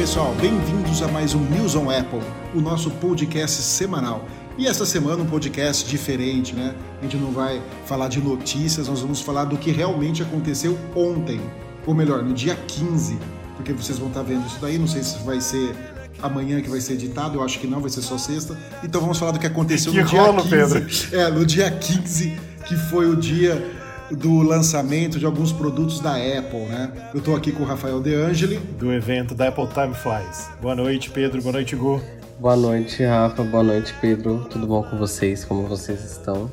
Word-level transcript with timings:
Pessoal, 0.00 0.34
bem-vindos 0.40 1.02
a 1.02 1.08
mais 1.08 1.34
um 1.34 1.40
News 1.40 1.74
on 1.74 1.90
Apple, 1.90 2.22
o 2.54 2.60
nosso 2.62 2.90
podcast 2.90 3.60
semanal. 3.60 4.26
E 4.56 4.66
essa 4.66 4.86
semana 4.86 5.22
um 5.22 5.26
podcast 5.26 5.86
diferente, 5.86 6.54
né? 6.54 6.74
A 7.00 7.02
gente 7.02 7.18
não 7.18 7.30
vai 7.30 7.62
falar 7.84 8.08
de 8.08 8.18
notícias, 8.18 8.88
nós 8.88 9.00
vamos 9.00 9.20
falar 9.20 9.44
do 9.44 9.58
que 9.58 9.70
realmente 9.70 10.22
aconteceu 10.22 10.78
ontem, 10.96 11.38
ou 11.86 11.94
melhor, 11.94 12.22
no 12.22 12.32
dia 12.32 12.56
15, 12.56 13.18
porque 13.58 13.74
vocês 13.74 13.98
vão 13.98 14.08
estar 14.08 14.22
vendo 14.22 14.46
isso 14.46 14.56
daí, 14.58 14.78
não 14.78 14.86
sei 14.86 15.02
se 15.02 15.18
vai 15.18 15.38
ser 15.38 15.76
amanhã 16.22 16.62
que 16.62 16.70
vai 16.70 16.80
ser 16.80 16.94
editado, 16.94 17.36
eu 17.36 17.42
acho 17.42 17.58
que 17.58 17.66
não, 17.66 17.80
vai 17.80 17.90
ser 17.90 18.00
só 18.00 18.16
sexta. 18.16 18.56
Então 18.82 19.02
vamos 19.02 19.18
falar 19.18 19.32
do 19.32 19.38
que 19.38 19.46
aconteceu 19.46 19.92
que 19.92 20.00
no 20.00 20.06
dia 20.06 20.22
rolo, 20.22 20.42
15. 20.42 20.48
Pedro. 20.48 20.86
É, 21.12 21.30
no 21.30 21.44
dia 21.44 21.70
15, 21.70 22.38
que 22.64 22.74
foi 22.74 23.06
o 23.06 23.14
dia 23.14 23.62
do 24.10 24.42
lançamento 24.42 25.18
de 25.18 25.26
alguns 25.26 25.52
produtos 25.52 26.00
da 26.00 26.14
Apple, 26.14 26.66
né? 26.68 27.10
Eu 27.14 27.20
tô 27.20 27.34
aqui 27.34 27.52
com 27.52 27.62
o 27.62 27.66
Rafael 27.66 28.00
De 28.00 28.14
Angeli. 28.14 28.56
Do 28.56 28.92
evento 28.92 29.34
da 29.34 29.48
Apple 29.48 29.66
Time 29.68 29.94
Flies. 29.94 30.50
Boa 30.60 30.74
noite, 30.74 31.10
Pedro. 31.10 31.40
Boa 31.42 31.52
noite, 31.52 31.76
Gu. 31.76 32.00
Boa 32.38 32.56
noite, 32.56 33.04
Rafa. 33.04 33.42
Boa 33.42 33.62
noite, 33.62 33.94
Pedro. 34.00 34.46
Tudo 34.50 34.66
bom 34.66 34.82
com 34.82 34.96
vocês? 34.96 35.44
Como 35.44 35.66
vocês 35.66 36.02
estão? 36.02 36.50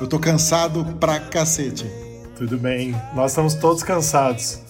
Eu 0.00 0.06
tô 0.06 0.18
cansado 0.18 0.84
pra 1.00 1.18
cacete. 1.20 1.86
Tudo 2.36 2.58
bem. 2.58 2.94
Nós 3.14 3.32
estamos 3.32 3.54
todos 3.54 3.82
cansados. 3.82 4.60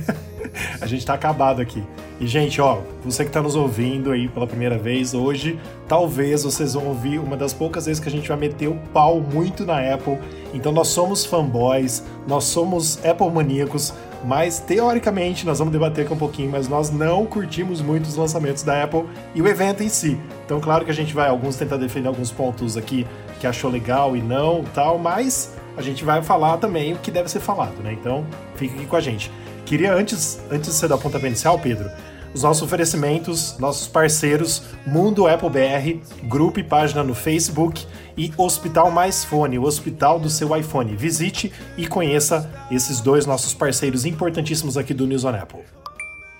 a 0.80 0.86
gente 0.86 1.06
tá 1.06 1.14
acabado 1.14 1.60
aqui. 1.60 1.82
E, 2.20 2.26
gente, 2.26 2.60
ó, 2.60 2.78
você 3.04 3.24
que 3.24 3.30
tá 3.30 3.42
nos 3.42 3.56
ouvindo 3.56 4.12
aí 4.12 4.28
pela 4.28 4.46
primeira 4.46 4.78
vez 4.78 5.12
hoje, 5.12 5.58
talvez 5.88 6.44
vocês 6.44 6.74
vão 6.74 6.86
ouvir 6.86 7.18
uma 7.18 7.36
das 7.36 7.52
poucas 7.52 7.86
vezes 7.86 8.00
que 8.00 8.08
a 8.08 8.12
gente 8.12 8.28
vai 8.28 8.36
meter 8.36 8.68
o 8.68 8.76
pau 8.92 9.20
muito 9.20 9.64
na 9.64 9.78
Apple. 9.92 10.18
Então, 10.54 10.70
nós 10.70 10.88
somos 10.88 11.24
fanboys, 11.24 12.04
nós 12.26 12.44
somos 12.44 13.04
Apple 13.04 13.30
maníacos, 13.30 13.92
mas 14.24 14.60
teoricamente 14.60 15.44
nós 15.44 15.58
vamos 15.58 15.72
debater 15.72 16.04
aqui 16.04 16.14
um 16.14 16.18
pouquinho, 16.18 16.50
mas 16.50 16.68
nós 16.68 16.90
não 16.90 17.26
curtimos 17.26 17.80
muito 17.80 18.06
os 18.06 18.16
lançamentos 18.16 18.62
da 18.62 18.84
Apple 18.84 19.04
e 19.34 19.42
o 19.42 19.48
evento 19.48 19.82
em 19.82 19.88
si. 19.88 20.16
Então, 20.44 20.60
claro 20.60 20.84
que 20.84 20.90
a 20.90 20.94
gente 20.94 21.12
vai, 21.12 21.28
alguns 21.28 21.56
tentar 21.56 21.76
defender 21.76 22.08
alguns 22.08 22.30
pontos 22.30 22.76
aqui 22.76 23.06
que 23.40 23.46
achou 23.46 23.70
legal 23.70 24.16
e 24.16 24.22
não, 24.22 24.62
tal, 24.74 24.98
mas 24.98 25.56
a 25.76 25.82
gente 25.82 26.04
vai 26.04 26.22
falar 26.22 26.58
também 26.58 26.92
o 26.92 26.96
que 26.98 27.10
deve 27.10 27.28
ser 27.28 27.40
falado, 27.40 27.82
né? 27.82 27.92
Então, 27.92 28.24
fica 28.54 28.74
aqui 28.74 28.86
com 28.86 28.96
a 28.96 29.00
gente. 29.00 29.30
Queria 29.72 29.94
antes, 29.94 30.38
antes 30.50 30.68
de 30.68 30.76
você 30.76 30.86
dar 30.86 30.96
o 30.96 30.98
pontapé 30.98 31.28
inicial, 31.28 31.58
Pedro, 31.58 31.90
os 32.34 32.42
nossos 32.42 32.62
oferecimentos, 32.62 33.56
nossos 33.58 33.88
parceiros, 33.88 34.64
Mundo 34.86 35.26
Apple 35.26 35.48
BR, 35.48 36.26
grupo 36.28 36.60
e 36.60 36.62
página 36.62 37.02
no 37.02 37.14
Facebook 37.14 37.86
e 38.14 38.30
Hospital 38.36 38.90
Mais 38.90 39.24
Fone, 39.24 39.58
o 39.58 39.62
hospital 39.62 40.20
do 40.20 40.28
seu 40.28 40.54
iPhone. 40.54 40.94
Visite 40.94 41.50
e 41.78 41.86
conheça 41.86 42.52
esses 42.70 43.00
dois 43.00 43.24
nossos 43.24 43.54
parceiros 43.54 44.04
importantíssimos 44.04 44.76
aqui 44.76 44.92
do 44.92 45.06
News 45.06 45.24
on 45.24 45.30
Apple. 45.30 45.60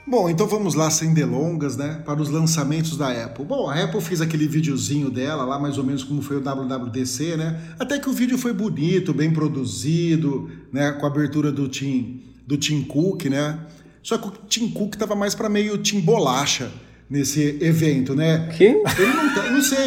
Bom, 0.06 0.28
então 0.28 0.46
vamos 0.46 0.74
lá, 0.74 0.90
sem 0.90 1.14
delongas, 1.14 1.74
né? 1.74 2.02
Para 2.04 2.20
os 2.20 2.28
lançamentos 2.28 2.98
da 2.98 3.12
Apple. 3.24 3.46
Bom, 3.46 3.70
a 3.70 3.82
Apple 3.82 4.02
fez 4.02 4.20
aquele 4.20 4.46
videozinho 4.46 5.08
dela 5.08 5.46
lá, 5.46 5.58
mais 5.58 5.78
ou 5.78 5.84
menos 5.84 6.04
como 6.04 6.20
foi 6.20 6.36
o 6.36 6.40
WWDC, 6.42 7.38
né? 7.38 7.58
Até 7.78 7.98
que 7.98 8.10
o 8.10 8.12
vídeo 8.12 8.36
foi 8.36 8.52
bonito, 8.52 9.14
bem 9.14 9.32
produzido, 9.32 10.50
né? 10.70 10.92
Com 10.92 11.06
a 11.06 11.08
abertura 11.08 11.50
do 11.50 11.66
Tim, 11.66 12.31
do 12.46 12.56
Tim 12.56 12.82
Cook, 12.82 13.26
né? 13.26 13.58
Só 14.02 14.18
que 14.18 14.28
o 14.28 14.32
Tim 14.48 14.68
Cook 14.68 14.96
tava 14.96 15.14
mais 15.14 15.34
para 15.34 15.48
meio 15.48 15.78
Tim 15.78 16.00
Bolacha 16.00 16.70
nesse 17.08 17.58
evento, 17.60 18.14
né? 18.14 18.48
Que? 18.56 18.64
Ele 18.64 19.12
não, 19.14 19.34
tá, 19.34 19.50
não 19.50 19.62
sei. 19.62 19.86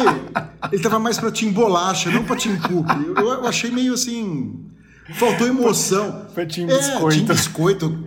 Ele 0.72 0.82
tava 0.82 0.98
mais 0.98 1.18
para 1.18 1.30
Tim 1.30 1.50
Bolacha, 1.50 2.10
não 2.10 2.24
para 2.24 2.36
Tim 2.36 2.56
Cook. 2.56 2.88
Eu, 3.04 3.14
eu, 3.16 3.46
achei 3.46 3.70
meio 3.70 3.94
assim. 3.94 4.64
Faltou 5.14 5.46
emoção. 5.46 6.26
Foi 6.34 6.46
Tim 6.46 6.64
é, 6.64 6.66
Biscoito. 6.66 7.16
Tim 7.16 7.24
Biscoito, 7.24 8.04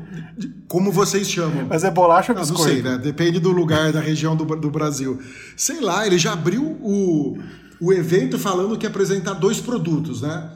como 0.68 0.92
vocês 0.92 1.30
chamam. 1.30 1.68
Mas 1.70 1.84
é 1.84 1.92
bolacha 1.92 2.32
ou 2.32 2.40
biscoito? 2.40 2.64
não 2.64 2.70
sei, 2.70 2.82
né? 2.82 2.98
Depende 2.98 3.40
do 3.40 3.52
lugar, 3.52 3.92
da 3.92 4.00
região 4.00 4.36
do, 4.36 4.46
do 4.46 4.72
Brasil. 4.72 5.20
Sei 5.56 5.80
lá, 5.80 6.08
ele 6.08 6.18
já 6.18 6.34
abriu 6.34 6.64
o, 6.82 7.38
o 7.80 7.94
evento 7.94 8.40
falando 8.40 8.78
que 8.78 8.86
ia 8.86 8.90
apresentar 8.90 9.34
dois 9.34 9.60
produtos, 9.60 10.22
né? 10.22 10.50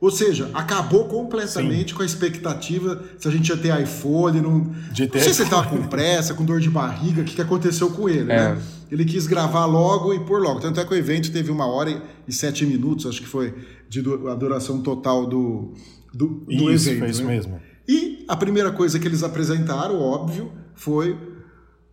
Ou 0.00 0.10
seja, 0.10 0.50
acabou 0.54 1.04
completamente 1.04 1.94
com 1.94 2.02
a 2.02 2.06
expectativa 2.06 3.02
se 3.18 3.28
a 3.28 3.30
gente 3.30 3.48
ia 3.50 3.56
ter 3.56 3.78
iPhone. 3.82 4.40
Não, 4.40 4.72
De 4.92 5.06
ter 5.06 5.18
não 5.18 5.24
sei 5.24 5.34
se 5.34 5.42
ele 5.42 5.48
estava 5.48 5.68
com 5.68 5.82
pressa, 5.88 6.32
com 6.32 6.42
dor 6.44 6.58
de 6.58 6.70
barriga, 6.70 7.20
o 7.20 7.24
que, 7.24 7.34
que 7.34 7.42
aconteceu 7.42 7.90
com 7.90 8.08
ele, 8.08 8.32
É. 8.32 8.54
né? 8.54 8.62
Ele 8.90 9.04
quis 9.04 9.26
gravar 9.26 9.66
logo 9.66 10.12
e 10.14 10.20
pôr 10.24 10.40
logo. 10.40 10.58
Tanto 10.58 10.80
é 10.80 10.84
que 10.84 10.92
o 10.92 10.96
evento 10.96 11.30
teve 11.30 11.50
uma 11.50 11.66
hora 11.66 12.02
e 12.26 12.32
sete 12.32 12.64
minutos, 12.66 13.06
acho 13.06 13.20
que 13.20 13.28
foi 13.28 13.54
de 13.88 14.00
a 14.28 14.34
duração 14.34 14.80
total 14.82 15.26
do, 15.26 15.74
do, 16.12 16.26
do 16.46 16.70
Isso, 16.72 16.88
evento. 16.88 16.98
foi 17.00 17.10
isso 17.10 17.22
né? 17.24 17.28
mesmo. 17.36 17.60
E 17.86 18.24
a 18.26 18.36
primeira 18.36 18.72
coisa 18.72 18.98
que 18.98 19.06
eles 19.06 19.22
apresentaram, 19.22 20.00
óbvio, 20.00 20.50
foi 20.74 21.16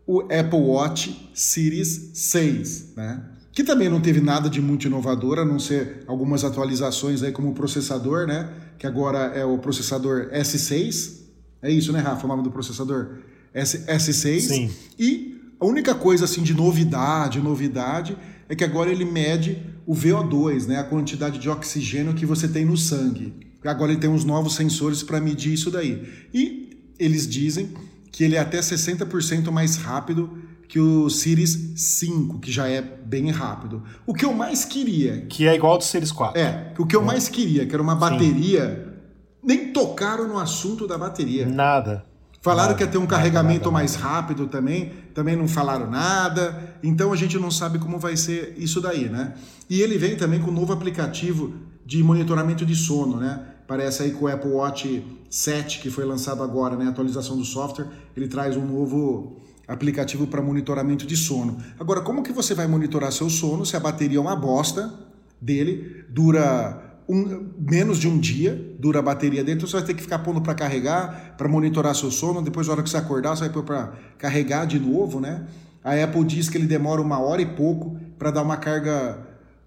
o 0.07 0.22
Apple 0.22 0.59
Watch 0.59 1.29
Series 1.34 2.12
6, 2.13 2.94
né? 2.95 3.22
Que 3.57 3.63
também 3.63 3.90
não 3.90 4.00
teve 4.00 4.22
nada 4.22 4.51
de 4.51 4.62
muito 4.62 4.85
inovador, 4.85 5.40
a 5.40 5.44
não 5.44 5.57
ser 5.57 6.03
algumas 6.06 6.44
atualizações 6.44 7.23
aí 7.23 7.31
como 7.31 7.50
o 7.50 7.53
processador, 7.56 8.28
né? 8.28 8.47
Que 8.78 8.85
agora 8.85 9.34
é 9.35 9.44
o 9.44 9.57
processador 9.57 10.29
S6. 10.29 11.22
É 11.63 11.72
isso, 11.72 11.91
né, 11.91 12.00
Rafa? 12.00 12.23
O 12.23 12.28
nome 12.28 12.44
do 12.44 12.51
processador? 12.51 13.18
S, 13.51 13.79
S6. 13.88 14.40
Sim. 14.41 14.69
E 15.00 15.41
a 15.59 15.66
única 15.66 15.95
coisa 15.95 16.25
assim 16.25 16.44
de 16.44 16.53
novidade, 16.53 17.41
novidade, 17.41 18.16
é 18.47 18.56
que 18.56 18.63
agora 18.63 18.91
ele 18.91 19.06
mede 19.06 19.57
o 19.88 19.95
VO2, 19.95 20.68
né? 20.68 20.78
A 20.78 20.84
quantidade 20.84 21.39
de 21.39 21.50
oxigênio 21.50 22.13
que 22.13 22.28
você 22.28 22.47
tem 22.47 22.63
no 22.63 22.78
sangue. 22.78 23.34
Agora 23.66 23.91
ele 23.91 24.00
tem 24.00 24.07
uns 24.07 24.24
novos 24.24 24.53
sensores 24.53 25.01
para 25.01 25.19
medir 25.19 25.53
isso 25.53 25.72
daí. 25.72 26.07
E 26.31 26.94
eles 27.00 27.28
dizem 27.28 27.74
que 28.12 28.24
ele 28.24 28.35
é 28.35 28.39
até 28.39 28.59
60% 28.59 29.50
mais 29.50 29.78
rápido 29.78 30.38
que 30.67 30.79
o 30.79 31.09
Series 31.09 31.73
5, 31.75 32.39
que 32.39 32.51
já 32.51 32.67
é 32.67 32.81
bem 32.81 33.31
rápido. 33.31 33.83
O 34.05 34.13
que 34.13 34.25
eu 34.25 34.33
mais 34.33 34.66
queria, 34.66 35.25
Que 35.29 35.47
é 35.47 35.55
igual 35.55 35.73
ao 35.73 35.78
do 35.78 35.83
Series 35.83 36.11
4. 36.11 36.39
é, 36.39 36.73
o 36.78 36.85
que 36.85 36.95
eu 36.95 37.01
mais 37.01 37.29
queria, 37.29 37.66
que 37.66 37.73
era 37.73 37.81
uma 37.81 37.95
bateria, 37.95 38.94
nem 39.41 39.72
tocaram 39.72 40.27
no 40.27 40.38
assunto 40.38 40.85
da 40.85 40.97
bateria. 40.97 41.45
Nada. 41.45 42.06
Falaram 42.41 42.69
Nada, 42.69 42.77
que 42.77 42.83
ia 42.83 42.89
ter 42.89 42.97
um 42.97 43.01
nada, 43.01 43.16
carregamento 43.16 43.59
nada, 43.66 43.72
mais 43.72 43.95
rápido 43.95 44.47
também, 44.47 44.91
também 45.13 45.35
não 45.35 45.47
falaram 45.47 45.89
nada, 45.89 46.75
então 46.83 47.11
a 47.11 47.16
gente 47.16 47.38
não 47.38 47.50
sabe 47.50 47.79
como 47.79 47.97
vai 47.97 48.16
ser 48.16 48.53
isso 48.57 48.79
daí, 48.79 49.09
né? 49.09 49.33
E 49.69 49.81
ele 49.81 49.97
vem 49.97 50.16
também 50.16 50.39
com 50.39 50.51
um 50.51 50.53
novo 50.53 50.72
aplicativo 50.72 51.53
de 51.85 52.03
monitoramento 52.03 52.66
de 52.66 52.75
sono, 52.75 53.17
né? 53.17 53.41
Parece 53.67 54.03
aí 54.03 54.11
com 54.11 54.25
o 54.25 54.27
Apple 54.27 54.51
Watch 54.51 55.03
7, 55.29 55.79
que 55.79 55.89
foi 55.89 56.06
lançado 56.06 56.41
agora, 56.44 56.75
né? 56.77 56.88
Atualização 56.88 57.38
do 57.38 57.44
software, 57.44 57.88
ele 58.16 58.27
traz 58.27 58.56
um 58.56 58.66
novo 58.66 59.41
aplicativo 59.67 60.28
para 60.28 60.41
monitoramento 60.41 61.05
de 61.05 61.17
sono. 61.17 61.57
Agora, 61.79 62.01
como 62.01 62.23
que 62.23 62.31
você 62.31 62.53
vai 62.53 62.67
monitorar 62.67 63.11
seu 63.11 63.29
sono 63.29 63.66
se 63.66 63.75
a 63.75 63.79
bateria 63.79 64.17
é 64.17 64.22
uma 64.22 64.35
bosta 64.35 64.94
dele, 65.41 66.05
dura 66.09 66.83
um- 67.09 67.50
menos 67.57 68.00
de 68.00 68.07
um 68.07 68.17
dia, 68.19 68.75
dura 68.79 69.00
a 69.00 69.01
bateria 69.01 69.44
dentro, 69.44 69.67
você 69.67 69.77
vai 69.77 69.85
ter 69.85 69.94
que 69.94 70.01
ficar 70.01 70.19
pondo 70.19 70.41
para 70.41 70.53
carregar, 70.56 71.35
para 71.38 71.47
monitorar 71.47 71.95
seu 71.95 72.11
sono, 72.11 72.41
depois 72.41 72.67
na 72.67 72.73
hora 72.73 72.83
que 72.83 72.89
você 72.89 72.97
acordar, 72.97 73.35
você 73.35 73.41
vai 73.41 73.50
pôr 73.50 73.63
para 73.63 73.94
carregar 74.17 74.66
de 74.66 74.79
novo, 74.79 75.19
né? 75.19 75.45
A 75.83 75.94
Apple 76.03 76.23
diz 76.25 76.50
que 76.50 76.57
ele 76.57 76.67
demora 76.67 77.01
uma 77.01 77.19
hora 77.19 77.41
e 77.41 77.45
pouco 77.45 77.97
para 78.17 78.31
dar 78.31 78.41
uma 78.44 78.57
carga 78.57 79.19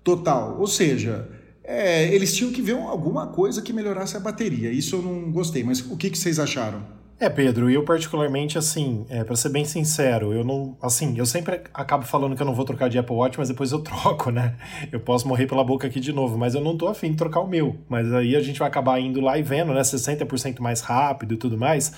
total. 0.05 0.59
Ou 0.59 0.67
seja, 0.67 1.29
é, 1.65 2.13
eles 2.15 2.35
tinham 2.35 2.53
que 2.53 2.61
ver 2.61 2.73
alguma 2.77 3.29
coisa 3.29 3.63
que 3.63 3.73
melhorasse 3.73 4.17
a 4.17 4.21
bateria. 4.21 4.71
Isso 4.71 4.97
eu 4.97 5.03
não 5.03 5.31
gostei, 5.31 5.65
mas 5.65 5.81
o 5.81 5.97
que, 5.97 6.11
que 6.11 6.19
vocês 6.19 6.39
acharam? 6.39 6.83
É, 7.23 7.29
Pedro, 7.29 7.69
eu 7.69 7.85
particularmente, 7.85 8.57
assim, 8.57 9.05
é, 9.11 9.23
para 9.23 9.37
ser 9.37 9.51
bem 9.51 9.63
sincero, 9.63 10.33
eu 10.33 10.43
não, 10.43 10.75
assim, 10.81 11.19
eu 11.19 11.27
sempre 11.27 11.61
acabo 11.75 12.03
falando 12.07 12.35
que 12.35 12.41
eu 12.41 12.47
não 12.47 12.55
vou 12.55 12.65
trocar 12.65 12.89
de 12.89 12.97
Apple 12.99 13.15
Watch, 13.15 13.39
mas 13.39 13.49
depois 13.49 13.73
eu 13.73 13.81
troco, 13.85 14.31
né? 14.31 14.57
Eu 14.91 15.01
posso 15.01 15.29
morrer 15.29 15.47
pela 15.47 15.63
boca 15.63 15.87
aqui 15.87 16.01
de 16.01 16.15
novo, 16.15 16.39
mas 16.39 16.55
eu 16.55 16.63
não 16.63 16.79
tô 16.79 16.89
afim 16.89 17.11
de 17.11 17.19
trocar 17.19 17.41
o 17.41 17.47
meu. 17.47 17.77
Mas 17.91 18.11
aí 18.11 18.35
a 18.35 18.41
gente 18.41 18.59
vai 18.59 18.69
acabar 18.69 18.99
indo 18.99 19.21
lá 19.21 19.37
e 19.37 19.43
vendo, 19.43 19.75
né, 19.75 19.83
60% 19.83 20.61
mais 20.61 20.81
rápido 20.81 21.35
e 21.35 21.37
tudo 21.37 21.59
mais. 21.59 21.93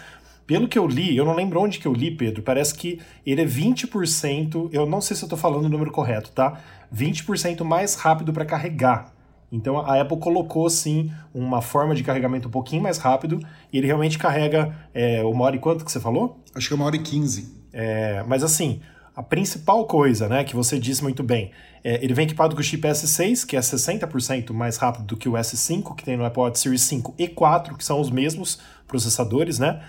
Pelo 0.44 0.66
que 0.66 0.76
eu 0.76 0.88
li, 0.88 1.16
eu 1.16 1.24
não 1.24 1.36
lembro 1.36 1.60
onde 1.60 1.78
que 1.78 1.86
eu 1.86 1.92
li, 1.92 2.10
Pedro, 2.10 2.42
parece 2.42 2.74
que 2.74 2.98
ele 3.24 3.42
é 3.42 3.46
20%, 3.46 4.70
eu 4.72 4.84
não 4.86 5.00
sei 5.00 5.16
se 5.16 5.22
eu 5.24 5.28
tô 5.28 5.36
falando 5.36 5.66
o 5.66 5.68
número 5.68 5.92
correto, 5.92 6.32
tá? 6.32 6.60
20% 6.92 7.62
mais 7.62 7.94
rápido 7.94 8.32
para 8.32 8.44
carregar. 8.44 9.11
Então 9.52 9.78
a 9.78 10.00
Apple 10.00 10.16
colocou 10.18 10.68
sim 10.70 11.12
uma 11.34 11.60
forma 11.60 11.94
de 11.94 12.02
carregamento 12.02 12.48
um 12.48 12.50
pouquinho 12.50 12.82
mais 12.82 12.96
rápido 12.96 13.38
e 13.70 13.76
ele 13.76 13.86
realmente 13.86 14.18
carrega 14.18 14.74
é, 14.94 15.22
uma 15.22 15.44
hora 15.44 15.56
e 15.56 15.58
quanto 15.58 15.84
que 15.84 15.92
você 15.92 16.00
falou? 16.00 16.40
Acho 16.54 16.68
que 16.68 16.74
é 16.74 16.76
uma 16.76 16.86
hora 16.86 16.96
e 16.96 17.00
quinze. 17.00 17.62
É, 17.70 18.24
mas 18.26 18.42
assim, 18.42 18.80
a 19.14 19.22
principal 19.22 19.84
coisa, 19.86 20.26
né, 20.26 20.42
que 20.42 20.56
você 20.56 20.78
disse 20.78 21.02
muito 21.02 21.22
bem, 21.22 21.50
é, 21.84 22.02
ele 22.02 22.14
vem 22.14 22.24
equipado 22.24 22.54
com 22.54 22.62
o 22.62 22.64
chip 22.64 22.86
S6, 22.88 23.44
que 23.44 23.56
é 23.56 23.60
60% 23.60 24.52
mais 24.52 24.78
rápido 24.78 25.04
do 25.04 25.16
que 25.18 25.28
o 25.28 25.32
S5, 25.32 25.94
que 25.94 26.02
tem 26.02 26.16
no 26.16 26.24
Apple 26.24 26.42
Watch 26.42 26.58
Series 26.58 26.82
5 26.82 27.14
e 27.18 27.28
4, 27.28 27.76
que 27.76 27.84
são 27.84 28.00
os 28.00 28.10
mesmos 28.10 28.58
processadores, 28.88 29.58
né? 29.58 29.82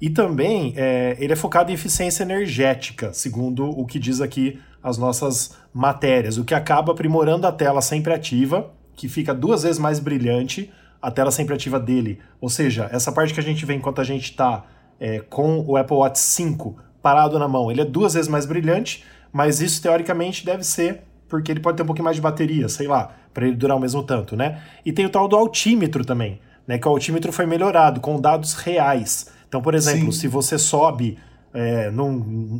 E 0.00 0.10
também 0.10 0.74
é, 0.76 1.16
ele 1.20 1.32
é 1.32 1.36
focado 1.36 1.70
em 1.70 1.74
eficiência 1.74 2.24
energética, 2.24 3.12
segundo 3.12 3.64
o 3.70 3.86
que 3.86 3.98
diz 3.98 4.20
aqui 4.20 4.60
as 4.82 4.98
nossas 4.98 5.56
matérias, 5.72 6.36
o 6.36 6.44
que 6.44 6.52
acaba 6.52 6.92
aprimorando 6.92 7.46
a 7.46 7.52
tela 7.52 7.80
sempre 7.80 8.12
ativa, 8.12 8.72
que 8.96 9.08
fica 9.08 9.34
duas 9.34 9.62
vezes 9.62 9.78
mais 9.78 9.98
brilhante, 9.98 10.72
a 11.00 11.10
tela 11.10 11.30
sempre 11.30 11.54
ativa 11.54 11.78
dele. 11.78 12.18
Ou 12.40 12.48
seja, 12.48 12.88
essa 12.92 13.12
parte 13.12 13.34
que 13.34 13.40
a 13.40 13.42
gente 13.42 13.64
vê 13.66 13.74
enquanto 13.74 14.00
a 14.00 14.04
gente 14.04 14.30
está 14.30 14.64
é, 14.98 15.20
com 15.20 15.60
o 15.66 15.76
Apple 15.76 15.96
Watch 15.96 16.18
5 16.18 16.76
parado 17.02 17.38
na 17.38 17.46
mão. 17.46 17.70
Ele 17.70 17.82
é 17.82 17.84
duas 17.84 18.14
vezes 18.14 18.28
mais 18.28 18.46
brilhante, 18.46 19.04
mas 19.32 19.60
isso 19.60 19.82
teoricamente 19.82 20.44
deve 20.44 20.64
ser 20.64 21.02
porque 21.28 21.50
ele 21.50 21.60
pode 21.60 21.76
ter 21.76 21.82
um 21.82 21.86
pouquinho 21.86 22.04
mais 22.04 22.16
de 22.16 22.22
bateria, 22.22 22.68
sei 22.68 22.86
lá, 22.86 23.12
para 23.32 23.46
ele 23.46 23.56
durar 23.56 23.76
o 23.76 23.80
mesmo 23.80 24.02
tanto, 24.02 24.36
né? 24.36 24.62
E 24.84 24.92
tem 24.92 25.04
o 25.04 25.10
tal 25.10 25.26
do 25.26 25.36
altímetro 25.36 26.04
também, 26.04 26.40
né? 26.66 26.78
Que 26.78 26.86
o 26.86 26.90
altímetro 26.90 27.32
foi 27.32 27.44
melhorado 27.44 28.00
com 28.00 28.20
dados 28.20 28.54
reais. 28.54 29.26
Então, 29.48 29.60
por 29.60 29.74
exemplo, 29.74 30.12
Sim. 30.12 30.20
se 30.20 30.28
você 30.28 30.58
sobe 30.58 31.18
é, 31.54 31.88
num, 31.88 32.10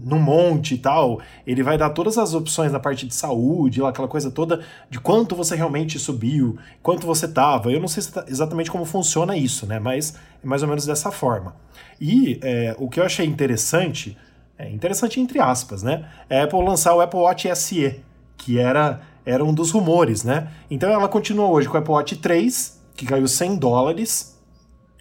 num 0.05 0.21
monte 0.21 0.75
e 0.75 0.79
tal, 0.79 1.21
ele 1.45 1.65
vai 1.65 1.77
dar 1.77 1.91
todas 1.91 2.17
as 2.17 2.33
opções 2.33 2.71
na 2.71 2.79
parte 2.79 3.05
de 3.07 3.13
saúde, 3.13 3.85
aquela 3.85 4.07
coisa 4.07 4.31
toda 4.31 4.61
de 4.89 5.01
quanto 5.01 5.35
você 5.35 5.57
realmente 5.57 5.99
subiu, 5.99 6.57
quanto 6.81 7.05
você 7.05 7.27
tava. 7.27 7.73
Eu 7.73 7.81
não 7.81 7.89
sei 7.89 8.05
tá, 8.05 8.25
exatamente 8.29 8.71
como 8.71 8.85
funciona 8.85 9.37
isso, 9.37 9.67
né? 9.67 9.81
Mas 9.81 10.15
é 10.43 10.47
mais 10.47 10.63
ou 10.63 10.69
menos 10.69 10.87
dessa 10.87 11.11
forma. 11.11 11.57
E 12.01 12.39
é, 12.41 12.77
o 12.79 12.89
que 12.89 13.01
eu 13.01 13.05
achei 13.05 13.27
interessante, 13.27 14.17
é 14.57 14.71
interessante 14.71 15.21
entre 15.21 15.41
aspas, 15.41 15.83
né? 15.83 16.09
É 16.31 16.41
a 16.41 16.45
Apple 16.45 16.63
lançar 16.63 16.95
o 16.95 17.01
Apple 17.01 17.19
Watch 17.19 17.49
SE, 17.57 18.01
que 18.37 18.61
era, 18.61 19.01
era 19.27 19.45
um 19.45 19.53
dos 19.53 19.73
rumores, 19.73 20.23
né? 20.23 20.53
Então 20.71 20.89
ela 20.89 21.09
continua 21.09 21.49
hoje 21.49 21.69
com 21.69 21.75
o 21.75 21.81
Apple 21.81 21.93
Watch 21.93 22.17
3, 22.17 22.81
que 22.95 23.07
caiu 23.07 23.27
100 23.27 23.57
dólares, 23.57 24.41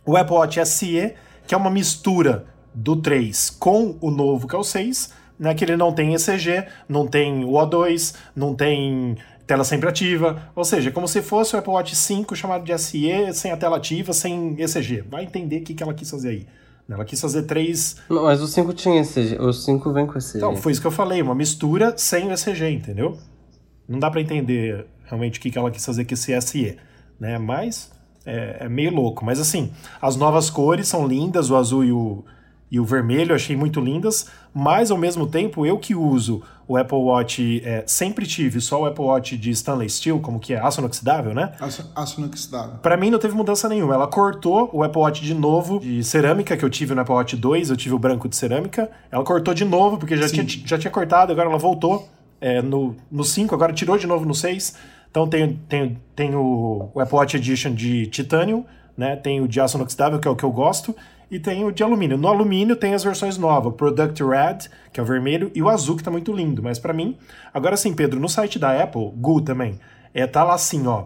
o 0.04 0.18
Apple 0.18 0.36
Watch 0.36 0.66
SE, 0.66 1.13
que 1.45 1.54
é 1.54 1.57
uma 1.57 1.69
mistura 1.69 2.53
do 2.74 2.96
3 2.96 3.50
com 3.52 3.96
o 4.02 4.10
novo, 4.10 4.48
que 4.48 4.56
é 4.56 4.58
o 4.58 4.64
6, 4.64 5.12
né, 5.40 5.54
que 5.54 5.64
ele 5.64 5.75
não 5.75 5.92
tem 5.92 6.14
ECG, 6.14 6.66
não 6.88 7.08
tem 7.08 7.44
o 7.44 7.52
O2, 7.52 8.16
não 8.36 8.54
tem 8.54 9.18
tela 9.46 9.64
sempre 9.64 9.90
ativa, 9.90 10.50
ou 10.56 10.64
seja, 10.64 10.90
como 10.92 11.08
se 11.08 11.22
fosse 11.22 11.56
o 11.56 11.60
Apple 11.60 11.74
Watch 11.74 11.96
5 11.96 12.36
chamado 12.36 12.64
de 12.64 12.78
SE, 12.78 13.34
sem 13.34 13.52
a 13.52 13.58
tela 13.58 13.78
ativa, 13.78 14.14
sem 14.14 14.56
ECG. 14.58 15.04
Vai 15.10 15.24
entender 15.24 15.58
o 15.58 15.64
que, 15.64 15.74
que 15.74 15.84
ela 15.84 15.94
quis 15.94 16.10
fazer 16.10 16.30
aí. 16.30 16.48
Ela 16.90 17.06
quis 17.06 17.20
fazer 17.20 17.44
três. 17.44 17.98
Não, 18.10 18.24
mas 18.24 18.42
o 18.42 18.48
5 18.48 18.74
tinha 18.74 19.02
ECG, 19.02 19.38
o 19.40 19.52
5 19.52 19.94
vem 19.94 20.06
com 20.06 20.18
ECG. 20.18 20.38
Então, 20.38 20.56
foi 20.56 20.72
isso 20.72 20.81
que 20.81 20.88
eu 20.88 20.92
falei, 20.92 21.22
uma 21.22 21.36
mistura 21.36 21.94
sem 21.98 22.28
o 22.28 22.31
ECG, 22.31 22.69
entendeu? 22.69 23.18
Não 23.88 24.00
dá 24.00 24.10
para 24.10 24.22
entender 24.22 24.86
realmente 25.06 25.40
o 25.40 25.42
que, 25.42 25.52
que 25.52 25.58
ela 25.58 25.72
quis 25.72 25.86
fazer 25.86 26.06
com 26.06 26.14
esse 26.14 26.40
SE, 26.42 26.78
né? 27.19 27.38
Mas 27.38 27.92
é, 28.26 28.58
é 28.62 28.69
meio 28.69 28.94
louco. 28.94 29.26
Mas 29.26 29.40
assim, 29.40 29.72
as 30.02 30.16
novas 30.16 30.50
cores 30.50 30.88
são 30.88 31.08
lindas, 31.08 31.50
o 31.50 31.56
azul 31.56 31.84
e 31.84 31.92
o, 31.92 32.24
e 32.74 32.80
o 32.80 32.84
vermelho 32.84 33.36
achei 33.36 33.56
muito 33.56 33.80
lindas, 33.80 34.31
mas 34.52 34.90
ao 34.90 34.98
mesmo 34.98 35.28
tempo 35.28 35.64
eu 35.64 35.78
que 35.78 35.94
uso 35.94 36.42
o 36.68 36.75
Apple 36.75 36.98
Watch, 36.98 37.62
é, 37.64 37.84
sempre 37.86 38.25
tive 38.25 38.60
só 38.60 38.81
o 38.81 38.86
Apple 38.88 39.06
Watch 39.06 39.38
de 39.38 39.52
stainless 39.52 39.98
steel, 39.98 40.20
como 40.20 40.40
que 40.40 40.56
é, 40.56 40.60
aço 40.60 40.81
inoxidável, 40.81 41.36
né? 41.36 41.54
Aço, 41.60 41.88
aço 41.96 42.20
inoxidável. 42.20 42.78
Pra 42.81 42.98
mim 42.98 43.12
não 43.12 43.20
teve 43.20 43.36
mudança 43.36 43.70
nenhuma, 43.70 43.94
ela 43.94 44.08
cortou 44.08 44.72
o 44.74 44.81
Apple 44.81 45.00
Watch 45.00 45.22
de 45.22 45.36
novo 45.36 45.80
de 45.81 46.04
cerâmica, 46.04 46.58
que 46.58 46.66
eu 46.66 46.70
tive 46.70 46.96
no 46.96 47.02
Apple 47.02 47.14
Watch 47.14 47.38
2, 47.38 47.70
eu 47.70 47.78
tive 47.78 47.94
o 47.94 48.00
branco 48.00 48.28
de 48.28 48.36
cerâmica, 48.36 48.90
ela 49.12 49.24
cortou 49.24 49.54
de 49.54 49.66
novo, 49.66 50.00
porque 50.00 50.18
já, 50.18 50.28
tinha, 50.28 50.44
já 50.66 50.76
tinha 50.80 50.90
cortado, 50.90 51.31
agora 51.31 51.48
ela 51.48 51.60
voltou 51.60 52.10
é, 52.42 52.60
no, 52.60 52.96
no 53.12 53.24
5, 53.24 53.54
agora 53.54 53.72
tirou 53.72 54.00
de 54.00 54.08
novo 54.08 54.26
no 54.26 54.34
6, 54.34 54.74
então 55.12 55.28
tem, 55.28 55.60
tem, 55.69 56.02
tem 56.16 56.34
o, 56.34 56.90
o 56.92 57.00
Apple 57.00 57.18
Watch 57.18 57.38
Edition 57.38 57.76
de 57.76 58.08
titânio, 58.08 58.66
né? 58.98 59.16
Tem 59.16 59.42
o 59.42 59.48
de 59.48 59.62
aço 59.62 59.78
inoxidável, 59.78 60.19
que 60.19 60.28
é 60.28 60.31
o 60.31 60.36
que 60.36 60.44
eu 60.44 60.52
gosto, 60.52 60.96
e 61.30 61.40
tem 61.40 61.64
o 61.64 61.72
de 61.72 61.84
alumínio. 61.84 62.18
No 62.18 62.28
alumínio 62.28 62.75
tem 62.75 62.94
as 62.94 63.04
versões 63.04 63.38
novas, 63.38 63.74
Product 63.75 64.24
Red, 64.24 64.70
que 64.92 65.00
é 65.00 65.04
o 65.04 65.06
vermelho, 65.06 65.52
e 65.54 65.62
o 65.62 65.70
azul, 65.70 65.98
que 65.98 66.04
tá 66.04 66.12
muito 66.12 66.31
lindo. 66.31 66.62
Mas 66.62 66.80
para 66.80 66.94
mim, 66.94 67.18
agora 67.54 67.78
sim, 67.78 67.94
Pedro, 67.94 68.20
no 68.20 68.30
site 68.30 68.60
da 68.60 68.81
Apple, 68.81 69.12
Gu 69.16 69.42
também, 69.42 69.80
é, 70.14 70.28
tá 70.28 70.44
lá 70.44 70.54
assim, 70.54 70.86
ó. 70.88 71.06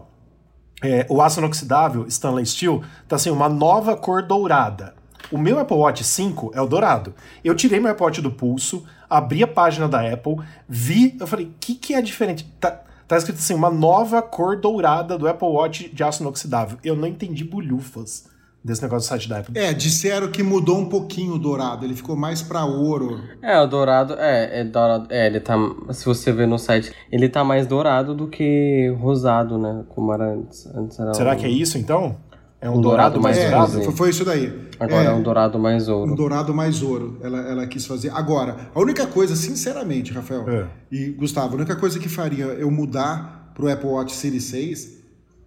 É, 0.82 1.06
o 1.08 1.20
aço 1.20 1.40
inoxidável, 1.40 2.06
Stainless 2.08 2.52
Steel, 2.52 2.82
tá 3.08 3.16
assim, 3.16 3.30
uma 3.30 3.48
nova 3.48 3.96
cor 3.96 4.22
dourada. 4.22 4.94
O 5.30 5.36
meu 5.36 5.58
Apple 5.58 5.76
Watch 5.76 6.04
5 6.04 6.52
é 6.54 6.60
o 6.60 6.66
dourado. 6.66 7.14
Eu 7.44 7.54
tirei 7.54 7.80
meu 7.80 7.90
Apple 7.90 8.04
Watch 8.04 8.22
do 8.22 8.30
pulso, 8.30 8.84
abri 9.10 9.42
a 9.42 9.48
página 9.48 9.88
da 9.88 10.00
Apple, 10.00 10.36
vi, 10.68 11.16
eu 11.18 11.26
falei, 11.26 11.46
o 11.46 11.54
que, 11.58 11.74
que 11.74 11.94
é 11.94 12.00
diferente? 12.00 12.44
Tá, 12.60 12.80
tá 13.06 13.16
escrito 13.16 13.38
assim, 13.38 13.54
uma 13.54 13.70
nova 13.70 14.22
cor 14.22 14.56
dourada 14.56 15.18
do 15.18 15.28
Apple 15.28 15.48
Watch 15.48 15.88
de 15.88 16.04
aço 16.04 16.22
inoxidável. 16.22 16.78
Eu 16.84 16.94
não 16.94 17.08
entendi 17.08 17.44
bolhufas 17.44 18.28
desse 18.68 18.82
negócio 18.82 19.06
do 19.06 19.08
site 19.08 19.28
da 19.28 19.38
Apple. 19.38 19.58
É, 19.58 19.72
disseram 19.72 20.28
que 20.28 20.42
mudou 20.42 20.78
um 20.78 20.88
pouquinho 20.88 21.34
o 21.34 21.38
dourado, 21.38 21.84
ele 21.84 21.94
ficou 21.94 22.14
mais 22.14 22.42
para 22.42 22.64
ouro. 22.64 23.20
É, 23.42 23.58
o 23.60 23.66
dourado, 23.66 24.14
é, 24.14 24.60
é 24.60 24.64
dourado, 24.64 25.06
é, 25.10 25.26
ele 25.26 25.40
tá, 25.40 25.56
se 25.90 26.04
você 26.04 26.30
ver 26.30 26.46
no 26.46 26.58
site, 26.58 26.92
ele 27.10 27.28
tá 27.28 27.42
mais 27.42 27.66
dourado 27.66 28.14
do 28.14 28.28
que 28.28 28.94
rosado, 29.00 29.58
né, 29.58 29.84
como 29.88 30.12
era 30.12 30.34
antes. 30.34 30.66
antes 30.66 30.98
era 31.00 31.14
Será 31.14 31.32
um... 31.32 31.36
que 31.36 31.46
é 31.46 31.48
isso 31.48 31.78
então? 31.78 32.16
É 32.60 32.68
um, 32.68 32.78
um 32.78 32.80
dourado, 32.80 33.14
dourado, 33.14 33.20
mais 33.22 33.38
é, 33.38 33.50
dourado? 33.50 33.82
Foi, 33.84 33.92
foi 33.92 34.10
isso 34.10 34.24
daí. 34.24 34.68
Agora 34.80 35.04
é, 35.04 35.06
é, 35.06 35.12
um 35.12 35.22
dourado 35.22 35.58
mais 35.58 35.88
ouro. 35.88 36.12
Um 36.12 36.14
dourado 36.14 36.52
mais 36.52 36.82
ouro, 36.82 37.16
ela, 37.22 37.38
ela 37.38 37.66
quis 37.66 37.86
fazer. 37.86 38.10
Agora, 38.10 38.70
a 38.74 38.80
única 38.80 39.06
coisa, 39.06 39.34
sinceramente, 39.34 40.12
Rafael 40.12 40.44
é. 40.48 40.66
e 40.90 41.10
Gustavo, 41.10 41.54
a 41.54 41.56
única 41.56 41.76
coisa 41.76 41.98
que 41.98 42.08
faria 42.08 42.44
eu 42.44 42.70
mudar 42.70 43.52
pro 43.54 43.72
Apple 43.72 43.88
Watch 43.88 44.12
Series 44.12 44.44
6 44.44 44.98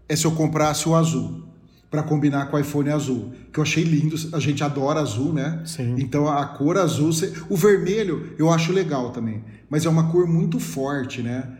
é 0.07 0.15
se 0.15 0.25
eu 0.25 0.31
comprasse 0.31 0.87
o 0.87 0.95
azul 0.95 1.50
para 1.91 2.01
combinar 2.01 2.49
com 2.49 2.55
o 2.55 2.59
iPhone 2.59 2.89
azul, 2.89 3.33
que 3.51 3.59
eu 3.59 3.63
achei 3.63 3.83
lindo. 3.83 4.15
A 4.33 4.39
gente 4.39 4.63
adora 4.63 5.01
azul, 5.01 5.33
né? 5.33 5.61
Sim. 5.65 5.95
Então 5.99 6.25
a 6.25 6.45
cor 6.45 6.77
azul, 6.77 7.11
o 7.49 7.57
vermelho 7.57 8.33
eu 8.39 8.49
acho 8.49 8.71
legal 8.71 9.11
também, 9.11 9.43
mas 9.69 9.85
é 9.85 9.89
uma 9.89 10.09
cor 10.09 10.25
muito 10.25 10.57
forte, 10.57 11.21
né? 11.21 11.57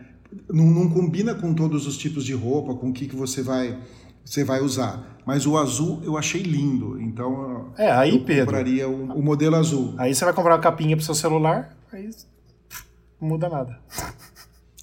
Não, 0.50 0.64
não 0.64 0.88
combina 0.88 1.34
com 1.34 1.52
todos 1.52 1.86
os 1.86 1.98
tipos 1.98 2.24
de 2.24 2.32
roupa, 2.32 2.74
com 2.74 2.88
o 2.88 2.92
que, 2.94 3.06
que 3.06 3.14
você 3.14 3.42
vai 3.42 3.78
você 4.24 4.42
vai 4.42 4.62
usar. 4.62 5.18
Mas 5.26 5.46
o 5.46 5.58
azul 5.58 6.00
eu 6.02 6.16
achei 6.16 6.42
lindo, 6.42 6.98
então 7.00 7.70
é, 7.76 7.92
aí, 7.92 8.16
eu 8.16 8.24
Pedro, 8.24 8.46
compraria 8.46 8.88
o, 8.88 9.18
o 9.18 9.22
modelo 9.22 9.56
azul. 9.56 9.94
Aí 9.98 10.14
você 10.14 10.24
vai 10.24 10.32
comprar 10.32 10.54
uma 10.54 10.60
capinha 10.60 10.96
pro 10.96 11.04
seu 11.04 11.14
celular, 11.14 11.76
aí 11.92 12.08
não 13.20 13.28
muda 13.28 13.50
nada. 13.50 13.78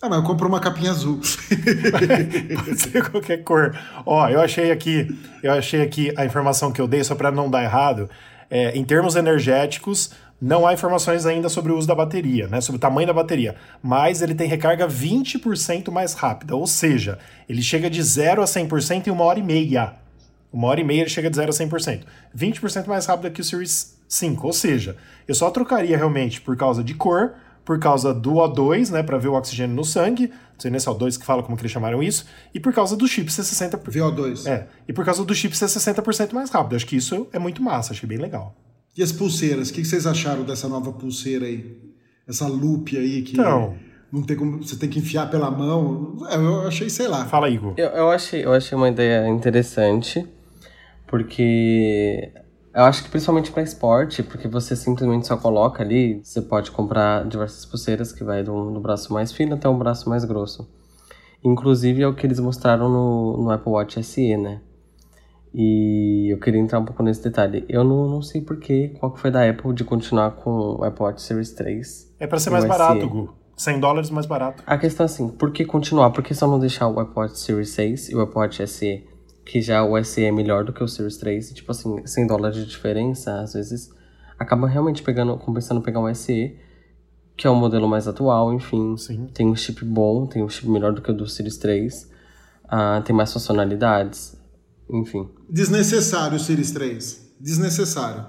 Ah, 0.02 0.08
mas 0.08 0.20
eu 0.20 0.24
compro 0.24 0.48
uma 0.48 0.62
capinha 0.62 0.92
azul. 0.92 1.20
Pode 2.66 2.80
ser 2.80 3.10
qualquer 3.10 3.44
cor. 3.44 3.78
Ó, 4.06 4.30
eu 4.30 4.40
achei 4.40 4.72
aqui, 4.72 5.08
eu 5.44 5.52
achei 5.52 5.82
aqui 5.82 6.14
a 6.16 6.26
informação 6.26 6.72
que 6.72 6.80
eu 6.80 6.88
dei, 6.88 7.04
só 7.04 7.16
para 7.16 7.32
não 7.32 7.50
dar 7.50 7.64
errado. 7.64 8.10
É, 8.50 8.78
em 8.78 8.84
termos 8.86 9.18
energéticos, 9.18 10.12
não 10.42 10.66
há 10.66 10.74
informações 10.74 11.26
ainda 11.26 11.50
sobre 11.50 11.74
o 11.74 11.78
uso 11.78 11.86
da 11.86 11.94
bateria, 11.94 12.48
né? 12.48 12.62
Sobre 12.62 12.78
o 12.78 12.80
tamanho 12.80 13.08
da 13.08 13.14
bateria. 13.14 13.58
Mas 13.84 14.22
ele 14.22 14.34
tem 14.34 14.48
recarga 14.48 14.88
20% 14.88 15.92
mais 15.92 16.14
rápida. 16.14 16.56
Ou 16.56 16.66
seja, 16.66 17.20
ele 17.48 17.62
chega 17.62 17.90
de 17.90 18.02
0 18.02 18.42
a 18.42 18.46
100% 18.46 19.08
em 19.08 19.12
uma 19.12 19.26
hora 19.26 19.40
e 19.40 19.44
meia. 19.44 19.96
Uma 20.52 20.70
hora 20.70 20.80
e 20.80 20.84
meia 20.84 21.02
ele 21.02 21.10
chega 21.10 21.30
de 21.30 21.36
0 21.36 21.50
a 21.50 21.54
100%. 21.54 22.04
20% 22.36 22.88
mais 22.88 23.06
rápido 23.06 23.34
que 23.34 23.42
o 23.42 23.44
Series 23.44 23.98
5. 24.08 24.48
Ou 24.48 24.54
seja, 24.54 24.96
eu 25.28 25.36
só 25.36 25.52
trocaria 25.52 25.98
realmente 25.98 26.40
por 26.40 26.56
causa 26.56 26.82
de 26.82 26.94
cor 26.94 27.34
por 27.70 27.78
causa 27.78 28.16
do 28.16 28.32
O2, 28.32 28.90
né, 28.90 29.04
para 29.04 29.20
ver 29.20 29.28
o 29.28 29.36
oxigênio 29.36 29.76
no 29.76 29.86
sangue, 29.86 30.30
não 30.30 30.60
sei 30.60 30.72
nem 30.72 30.80
se 30.80 30.90
é 30.90 30.92
O2 30.92 31.20
que 31.20 31.24
fala 31.24 31.44
como 31.44 31.56
que 31.56 31.62
eles 31.62 31.72
chamaram 31.72 32.02
isso, 32.02 32.26
e 32.52 32.60
por 32.60 32.74
causa 32.74 32.98
do 32.98 33.08
chip 33.08 33.32
ser 33.32 33.44
60%. 33.44 33.80
VO2. 33.80 34.48
É, 34.48 34.66
e 34.88 34.92
por 34.92 35.06
causa 35.06 35.24
do 35.24 35.36
chip 35.36 35.56
ser 35.56 35.68
60% 35.68 36.34
mais 36.34 36.50
rápido. 36.50 36.76
Acho 36.76 36.88
que 36.88 36.96
isso 36.96 37.28
é 37.32 37.38
muito 37.38 37.62
massa, 37.62 37.94
achei 37.94 38.10
bem 38.10 38.18
legal. 38.18 38.56
E 38.98 39.04
as 39.04 39.12
pulseiras, 39.12 39.70
o 39.70 39.74
que 39.74 39.86
vocês 39.86 40.08
acharam 40.08 40.42
dessa 40.42 40.68
nova 40.68 40.92
pulseira 40.92 41.46
aí? 41.46 41.78
Essa 42.28 42.48
loop 42.48 42.98
aí 42.98 43.22
que 43.22 43.34
então, 43.34 43.76
não 44.12 44.24
tem 44.24 44.36
como, 44.36 44.64
você 44.64 44.76
tem 44.76 44.90
que 44.90 44.98
enfiar 44.98 45.30
pela 45.30 45.52
mão. 45.52 46.18
É, 46.28 46.38
eu 46.38 46.68
achei, 46.68 46.90
sei 46.90 47.08
lá. 47.08 47.28
Fala, 47.28 47.52
Igor. 47.52 47.76
Eu, 47.78 47.90
eu, 47.90 48.10
achei, 48.10 48.46
eu 48.46 48.52
achei 48.52 48.76
uma 48.76 48.90
ideia 48.90 49.30
interessante, 49.30 50.26
porque 51.06 52.32
eu 52.74 52.84
acho 52.84 53.04
que 53.04 53.10
principalmente 53.10 53.52
para 53.52 53.64
esporte, 53.64 54.22
porque 54.22 54.48
você 54.48 54.76
simplesmente 54.76 55.28
só 55.28 55.36
coloca 55.38 55.82
ali, 55.82 56.22
você 56.24 56.42
pode 56.42 56.72
comprar 56.72 57.28
diversas 57.28 57.66
pulseiras 57.66 58.12
que 58.12 58.24
vai 58.24 58.44
do, 58.44 58.72
do 58.72 58.80
braço 58.80 59.12
mais 59.12 59.32
fino 59.32 59.56
até 59.56 59.68
um 59.68 59.78
braço 59.78 60.10
mais 60.10 60.24
grosso. 60.24 60.70
Inclusive 61.44 62.04
é 62.04 62.08
o 62.08 62.14
que 62.14 62.28
eles 62.28 62.40
mostraram 62.40 62.90
no, 62.90 63.44
no 63.44 63.52
Apple 63.52 63.72
Watch 63.72 64.04
SE, 64.04 64.38
né? 64.38 64.62
E 65.54 66.32
eu 66.32 66.40
queria 66.40 66.60
entrar 66.60 66.80
um 66.80 66.86
pouco 66.86 67.02
nesse 67.02 67.24
detalhe. 67.24 67.66
Eu 67.68 67.84
não, 67.84 68.08
não 68.08 68.22
sei 68.22 68.42
porquê, 68.42 68.96
qual 69.00 69.12
que 69.12 69.20
foi 69.20 69.32
da 69.32 69.50
Apple 69.50 69.74
de 69.74 69.84
continuar 69.84 70.32
com 70.32 70.78
o 70.80 70.84
Apple 70.84 71.04
Watch 71.04 71.22
Series 71.24 71.52
3. 71.54 72.16
É 72.20 72.28
para 72.28 72.40
ser 72.40 72.52
mais 72.52 72.66
barato, 72.66 73.08
Gu. 73.08 73.34
100 73.58 73.80
dólares 73.80 74.10
mais 74.10 74.26
barato. 74.26 74.64
A 74.66 74.78
questão 74.78 75.04
é 75.04 75.06
assim, 75.06 75.28
por 75.28 75.52
que 75.52 75.66
continuar? 75.66 76.12
Por 76.12 76.24
que 76.24 76.36
só 76.36 76.48
não 76.48 76.60
deixar 76.60 76.88
o 76.88 77.00
Apple 77.00 77.16
Watch 77.16 77.40
Series 77.40 77.70
6 77.72 78.10
e 78.10 78.16
o 78.16 78.22
Apple 78.22 78.38
Watch 78.38 78.68
SE 78.68 79.09
que 79.50 79.62
já 79.62 79.84
o 79.84 80.02
SE 80.04 80.24
é 80.24 80.32
melhor 80.32 80.64
do 80.64 80.72
que 80.72 80.84
o 80.84 80.88
Series 80.88 81.18
3, 81.18 81.50
e, 81.50 81.54
tipo 81.56 81.72
assim, 81.72 82.06
100 82.06 82.28
dólares 82.28 82.56
de 82.56 82.66
diferença, 82.68 83.42
às 83.42 83.54
vezes 83.54 83.90
acaba 84.38 84.68
realmente 84.68 85.02
pegando, 85.02 85.36
compensando 85.38 85.82
pegar 85.82 86.00
um 86.00 86.14
SE, 86.14 86.56
que 87.36 87.48
é 87.48 87.50
o 87.50 87.56
modelo 87.56 87.88
mais 87.88 88.08
atual, 88.08 88.54
enfim. 88.54 88.96
Sim. 88.96 89.28
Tem 89.34 89.48
um 89.48 89.56
chip 89.56 89.84
bom, 89.84 90.28
tem 90.28 90.44
um 90.44 90.50
chip 90.50 90.70
melhor 90.70 90.94
do 90.94 91.02
que 91.02 91.10
o 91.10 91.14
do 91.14 91.28
Series 91.28 91.58
3, 91.58 92.04
uh, 92.04 92.08
ah, 92.68 93.02
tem 93.04 93.16
mais 93.16 93.34
funcionalidades, 93.34 94.38
enfim. 94.88 95.28
Desnecessário 95.50 96.38
o 96.38 96.40
Series 96.40 96.70
3. 96.70 97.34
Desnecessário. 97.40 98.24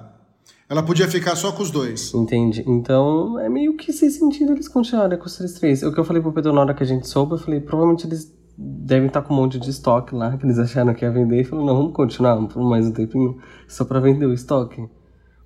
Ela 0.71 0.83
podia 0.83 1.07
ficar 1.07 1.37
só 1.37 1.53
com 1.53 1.62
os 1.62 1.71
dois. 1.71 2.15
Entendi. 2.15 2.65
Então, 2.67 3.39
é 3.39 3.49
meio 3.50 3.77
que 3.77 3.93
sem 3.93 4.09
sentido 4.09 4.53
eles 4.53 4.69
continuarem 4.69 5.19
com 5.19 5.27
o 5.27 5.29
Series 5.29 5.53
3. 5.59 5.83
O 5.83 5.93
que 5.93 6.00
eu 6.00 6.05
falei 6.05 6.23
pro 6.23 6.33
Pedro 6.33 6.55
na 6.55 6.62
hora 6.62 6.73
que 6.73 6.83
a 6.83 6.87
gente 6.87 7.07
soube, 7.07 7.33
eu 7.33 7.39
falei, 7.39 7.61
provavelmente 7.61 8.07
eles 8.07 8.40
devem 8.62 9.07
estar 9.07 9.23
com 9.23 9.33
um 9.33 9.37
monte 9.38 9.59
de 9.59 9.71
estoque 9.71 10.14
lá 10.14 10.37
que 10.37 10.45
eles 10.45 10.59
acharam 10.59 10.93
que 10.93 11.05
ia 11.05 11.11
vender 11.11 11.40
e 11.40 11.45
falaram, 11.45 11.67
não, 11.67 11.76
vamos 11.76 11.93
continuar 11.95 12.37
por 12.47 12.62
mais 12.62 12.87
um 12.87 12.93
tempinho 12.93 13.38
só 13.67 13.85
para 13.85 14.00
vender 14.00 14.26
o 14.26 14.33
estoque. 14.35 14.87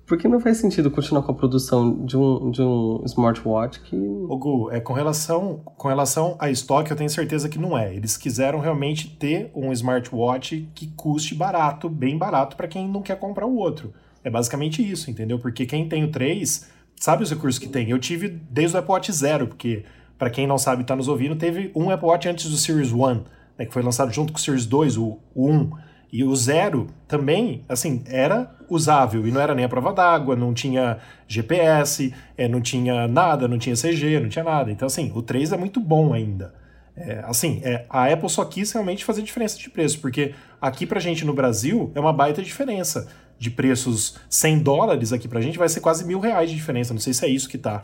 Porque 0.05 0.27
não 0.27 0.39
faz 0.39 0.57
sentido 0.57 0.91
continuar 0.91 1.23
com 1.23 1.31
a 1.31 1.35
produção 1.35 2.05
de 2.05 2.15
um, 2.15 2.51
de 2.51 2.61
um 2.61 3.01
smartwatch 3.05 3.79
que. 3.79 3.95
O 3.95 4.37
Gu, 4.37 4.71
é, 4.71 4.79
com, 4.79 4.93
relação, 4.93 5.61
com 5.77 5.87
relação 5.87 6.35
a 6.37 6.49
estoque, 6.49 6.91
eu 6.91 6.97
tenho 6.97 7.09
certeza 7.09 7.49
que 7.49 7.57
não 7.57 7.75
é. 7.75 7.95
Eles 7.95 8.15
quiseram 8.15 8.59
realmente 8.59 9.09
ter 9.15 9.49
um 9.55 9.71
smartwatch 9.71 10.69
que 10.75 10.87
custe 10.95 11.33
barato, 11.33 11.89
bem 11.89 12.17
barato, 12.17 12.55
para 12.55 12.67
quem 12.67 12.87
não 12.87 13.01
quer 13.01 13.17
comprar 13.17 13.47
o 13.47 13.55
outro. 13.55 13.93
É 14.23 14.29
basicamente 14.29 14.87
isso, 14.87 15.09
entendeu? 15.09 15.39
Porque 15.39 15.65
quem 15.65 15.89
tem 15.89 16.03
o 16.03 16.11
3 16.11 16.69
sabe 16.95 17.23
os 17.23 17.31
recursos 17.31 17.57
que 17.57 17.67
tem. 17.67 17.89
Eu 17.89 17.97
tive 17.97 18.29
desde 18.29 18.75
o 18.75 18.79
Apple 18.79 18.91
Watch 18.91 19.11
Zero, 19.11 19.47
porque, 19.47 19.85
para 20.17 20.29
quem 20.29 20.47
não 20.47 20.57
sabe, 20.57 20.81
está 20.81 20.95
nos 20.95 21.07
ouvindo, 21.07 21.35
teve 21.35 21.71
um 21.75 21.89
Apple 21.89 22.07
Watch 22.07 22.27
antes 22.27 22.49
do 22.49 22.57
Series 22.57 22.91
1, 22.91 23.23
né, 23.57 23.65
que 23.65 23.73
foi 23.73 23.81
lançado 23.81 24.11
junto 24.11 24.31
com 24.31 24.39
o 24.39 24.41
Series 24.41 24.65
2, 24.65 24.97
o, 24.97 25.19
o 25.33 25.49
1. 25.49 25.71
E 26.11 26.23
o 26.23 26.33
Zero 26.35 26.87
também, 27.07 27.63
assim, 27.67 28.01
era 28.07 28.55
usável 28.69 29.27
e 29.27 29.31
não 29.31 29.41
era 29.41 29.53
nem 29.53 29.65
a 29.65 29.69
prova 29.69 29.91
d'água, 29.91 30.35
não 30.35 30.53
tinha 30.53 30.97
GPS, 31.27 32.13
é, 32.37 32.47
não 32.47 32.61
tinha 32.61 33.07
nada, 33.07 33.47
não 33.47 33.57
tinha 33.57 33.75
CG, 33.75 34.19
não 34.19 34.29
tinha 34.29 34.45
nada. 34.45 34.71
Então, 34.71 34.85
assim, 34.85 35.11
o 35.13 35.21
3 35.21 35.51
é 35.51 35.57
muito 35.57 35.79
bom 35.79 36.13
ainda. 36.13 36.53
É, 36.95 37.21
assim, 37.25 37.59
é, 37.63 37.85
a 37.89 38.05
Apple 38.05 38.29
só 38.29 38.45
quis 38.45 38.71
realmente 38.71 39.03
fazer 39.03 39.21
diferença 39.21 39.57
de 39.57 39.69
preço, 39.69 39.99
porque 39.99 40.33
aqui 40.61 40.85
pra 40.85 41.01
gente 41.01 41.25
no 41.25 41.33
Brasil 41.33 41.91
é 41.93 41.99
uma 41.99 42.13
baita 42.13 42.41
diferença 42.41 43.09
de 43.37 43.51
preços 43.51 44.17
100 44.29 44.59
dólares 44.59 45.11
aqui 45.11 45.27
pra 45.27 45.41
gente 45.41 45.57
vai 45.57 45.67
ser 45.67 45.81
quase 45.81 46.05
mil 46.05 46.19
reais 46.19 46.49
de 46.49 46.55
diferença. 46.55 46.93
Não 46.93 47.01
sei 47.01 47.13
se 47.13 47.25
é 47.25 47.27
isso 47.27 47.49
que 47.49 47.57
tá. 47.57 47.83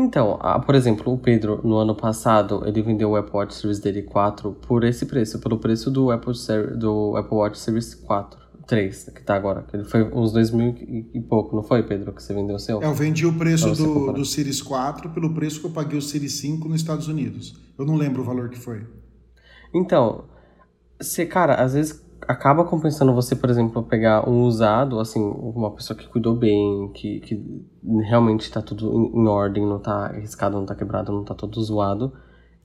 Então, 0.00 0.38
por 0.64 0.74
exemplo, 0.74 1.12
o 1.12 1.18
Pedro, 1.18 1.60
no 1.62 1.76
ano 1.76 1.94
passado, 1.94 2.62
ele 2.66 2.80
vendeu 2.80 3.10
o 3.10 3.16
Apple 3.16 3.36
Watch 3.36 3.54
Series 3.54 3.78
dele 3.78 4.02
4 4.02 4.52
por 4.66 4.82
esse 4.82 5.04
preço, 5.04 5.38
pelo 5.38 5.58
preço 5.58 5.90
do 5.90 6.10
Apple, 6.10 6.32
do 6.78 7.16
Apple 7.16 7.36
Watch 7.36 7.58
Series 7.58 7.94
4. 7.94 8.40
3, 8.66 9.10
que 9.16 9.22
tá 9.24 9.34
agora. 9.34 9.66
Ele 9.72 9.82
foi 9.82 10.04
uns 10.04 10.32
2 10.32 10.52
mil 10.52 10.72
e 11.12 11.20
pouco, 11.20 11.56
não 11.56 11.62
foi, 11.62 11.82
Pedro, 11.82 12.12
que 12.12 12.22
você 12.22 12.32
vendeu 12.32 12.54
o 12.54 12.58
seu? 12.58 12.80
Eu 12.80 12.94
vendi 12.94 13.26
o 13.26 13.32
preço 13.32 13.74
do, 13.74 14.12
do 14.12 14.24
Series 14.24 14.62
4 14.62 15.10
pelo 15.10 15.34
preço 15.34 15.58
que 15.58 15.66
eu 15.66 15.72
paguei 15.72 15.98
o 15.98 16.02
Series 16.02 16.34
5 16.34 16.68
nos 16.68 16.80
Estados 16.80 17.08
Unidos. 17.08 17.60
Eu 17.76 17.84
não 17.84 17.96
lembro 17.96 18.22
o 18.22 18.24
valor 18.24 18.48
que 18.48 18.56
foi. 18.56 18.86
Então, 19.74 20.24
você, 21.00 21.26
cara, 21.26 21.56
às 21.56 21.74
vezes 21.74 22.00
acaba 22.26 22.64
compensando 22.64 23.14
você, 23.14 23.34
por 23.36 23.50
exemplo, 23.50 23.82
pegar 23.82 24.28
um 24.28 24.42
usado, 24.42 24.98
assim, 25.00 25.20
uma 25.20 25.70
pessoa 25.70 25.96
que 25.96 26.08
cuidou 26.08 26.34
bem, 26.34 26.90
que, 26.94 27.20
que 27.20 27.66
realmente 28.02 28.50
tá 28.50 28.60
tudo 28.62 28.92
em, 28.92 29.22
em 29.22 29.26
ordem, 29.26 29.66
não 29.66 29.78
tá 29.78 30.06
arriscado, 30.06 30.56
não 30.56 30.66
tá 30.66 30.74
quebrado, 30.74 31.12
não 31.12 31.24
tá 31.24 31.34
todo 31.34 31.62
zoado, 31.62 32.12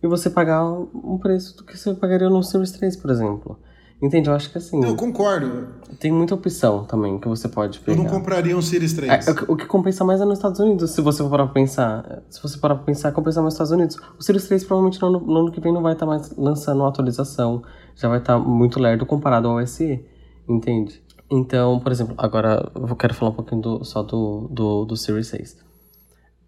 e 0.02 0.08
você 0.08 0.30
pagar 0.30 0.64
um 0.66 1.18
preço 1.18 1.58
do 1.58 1.64
que 1.64 1.78
você 1.78 1.94
pagaria 1.94 2.30
no 2.30 2.44
Series 2.44 2.72
3, 2.72 2.96
por 2.98 3.10
exemplo. 3.10 3.60
Entende? 4.02 4.30
Eu 4.30 4.36
acho 4.36 4.52
que 4.52 4.58
assim. 4.58 4.84
Eu 4.84 4.96
concordo. 4.96 5.68
Tem 6.00 6.12
muita 6.12 6.36
opção 6.36 6.84
também 6.84 7.18
que 7.18 7.28
você 7.28 7.48
pode 7.48 7.80
pegar. 7.80 7.98
Eu 7.98 8.04
não 8.04 8.12
compraria 8.12 8.56
um 8.56 8.62
Series 8.62 8.94
3. 8.94 9.28
É, 9.28 9.32
o 9.48 9.56
que 9.56 9.66
compensa 9.66 10.04
mais 10.04 10.20
é 10.20 10.26
nos 10.26 10.38
Estados 10.38 10.60
Unidos, 10.60 10.92
se 10.92 11.02
você 11.02 11.24
for 11.24 11.30
parar 11.30 11.46
pra 11.46 11.54
pensar. 11.54 12.24
Se 12.30 12.42
você 12.44 12.58
parar 12.58 12.76
pra 12.76 12.84
pensar, 12.84 13.12
compensa 13.14 13.42
mais 13.42 13.54
nos 13.54 13.54
Estados 13.54 13.72
Unidos. 13.72 13.98
O 14.20 14.24
Series 14.24 14.48
3 14.48 14.66
provavelmente 14.66 15.02
no, 15.02 15.12
no 15.12 15.38
ano 15.40 15.52
que 15.52 15.62
vem 15.62 15.74
não 15.74 15.82
vai 15.82 15.94
estar 15.94 16.06
tá 16.06 16.12
mais 16.12 16.36
lançando 16.38 16.82
uma 16.82 16.90
atualização. 16.90 17.64
Já 17.96 18.10
vai 18.10 18.20
estar 18.20 18.34
tá 18.34 18.40
muito 18.40 18.80
lerdo 18.80 19.06
comparado 19.06 19.48
ao 19.48 19.66
SE. 19.66 20.06
Entende? 20.48 21.02
Então, 21.30 21.80
por 21.80 21.92
exemplo, 21.92 22.14
agora 22.18 22.72
eu 22.76 22.96
quero 22.96 23.14
falar 23.14 23.32
um 23.32 23.36
pouquinho 23.36 23.62
do, 23.62 23.84
só 23.84 24.04
do, 24.04 24.48
do, 24.52 24.86
do 24.86 24.96
Series 24.96 25.28
6. 25.28 25.58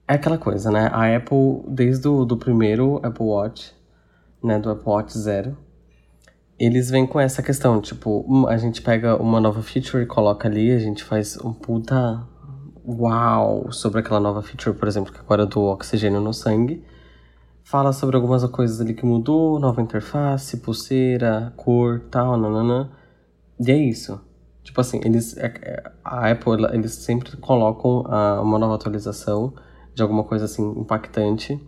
É 0.08 0.14
aquela 0.14 0.38
coisa, 0.38 0.72
né? 0.72 0.90
A 0.94 1.16
Apple, 1.16 1.64
desde 1.68 2.08
o 2.08 2.24
do 2.26 2.38
primeiro 2.38 2.98
Apple 3.04 3.26
Watch, 3.26 3.74
né? 4.44 4.60
Do 4.60 4.70
Apple 4.70 4.90
Watch 4.90 5.18
Zero 5.18 5.58
eles 6.60 6.90
vêm 6.90 7.06
com 7.06 7.20
essa 7.20 7.44
questão, 7.44 7.80
tipo, 7.80 8.48
a 8.48 8.58
gente 8.58 8.82
pega 8.82 9.16
uma 9.16 9.40
nova 9.40 9.62
feature 9.62 10.04
e 10.04 10.08
coloca 10.08 10.48
ali, 10.48 10.72
a 10.72 10.80
gente 10.80 11.04
faz 11.04 11.38
um 11.38 11.54
puta 11.54 12.28
uau 12.84 13.72
sobre 13.72 14.00
aquela 14.00 14.20
nova 14.20 14.42
feature, 14.42 14.76
por 14.76 14.88
exemplo, 14.88 15.14
que 15.14 15.20
agora 15.20 15.44
é 15.44 15.46
do 15.46 15.62
oxigênio 15.62 16.20
no 16.20 16.34
sangue. 16.34 16.84
Fala 17.70 17.92
sobre 17.92 18.16
algumas 18.16 18.46
coisas 18.46 18.80
ali 18.80 18.94
que 18.94 19.06
mudou, 19.06 19.60
nova 19.60 19.82
interface, 19.82 20.56
pulseira, 20.56 21.54
cor, 21.58 22.00
tal, 22.10 22.38
nanana. 22.38 22.90
E 23.60 23.70
é 23.70 23.76
isso. 23.76 24.22
Tipo 24.64 24.80
assim, 24.80 25.02
eles, 25.04 25.36
é, 25.36 25.48
é, 25.48 25.92
a 26.02 26.32
Apple, 26.32 26.64
eles 26.72 26.94
sempre 26.94 27.36
colocam 27.36 28.04
uma 28.42 28.58
nova 28.58 28.76
atualização 28.76 29.54
de 29.94 30.02
alguma 30.02 30.24
coisa 30.24 30.46
assim 30.46 30.64
impactante 30.80 31.62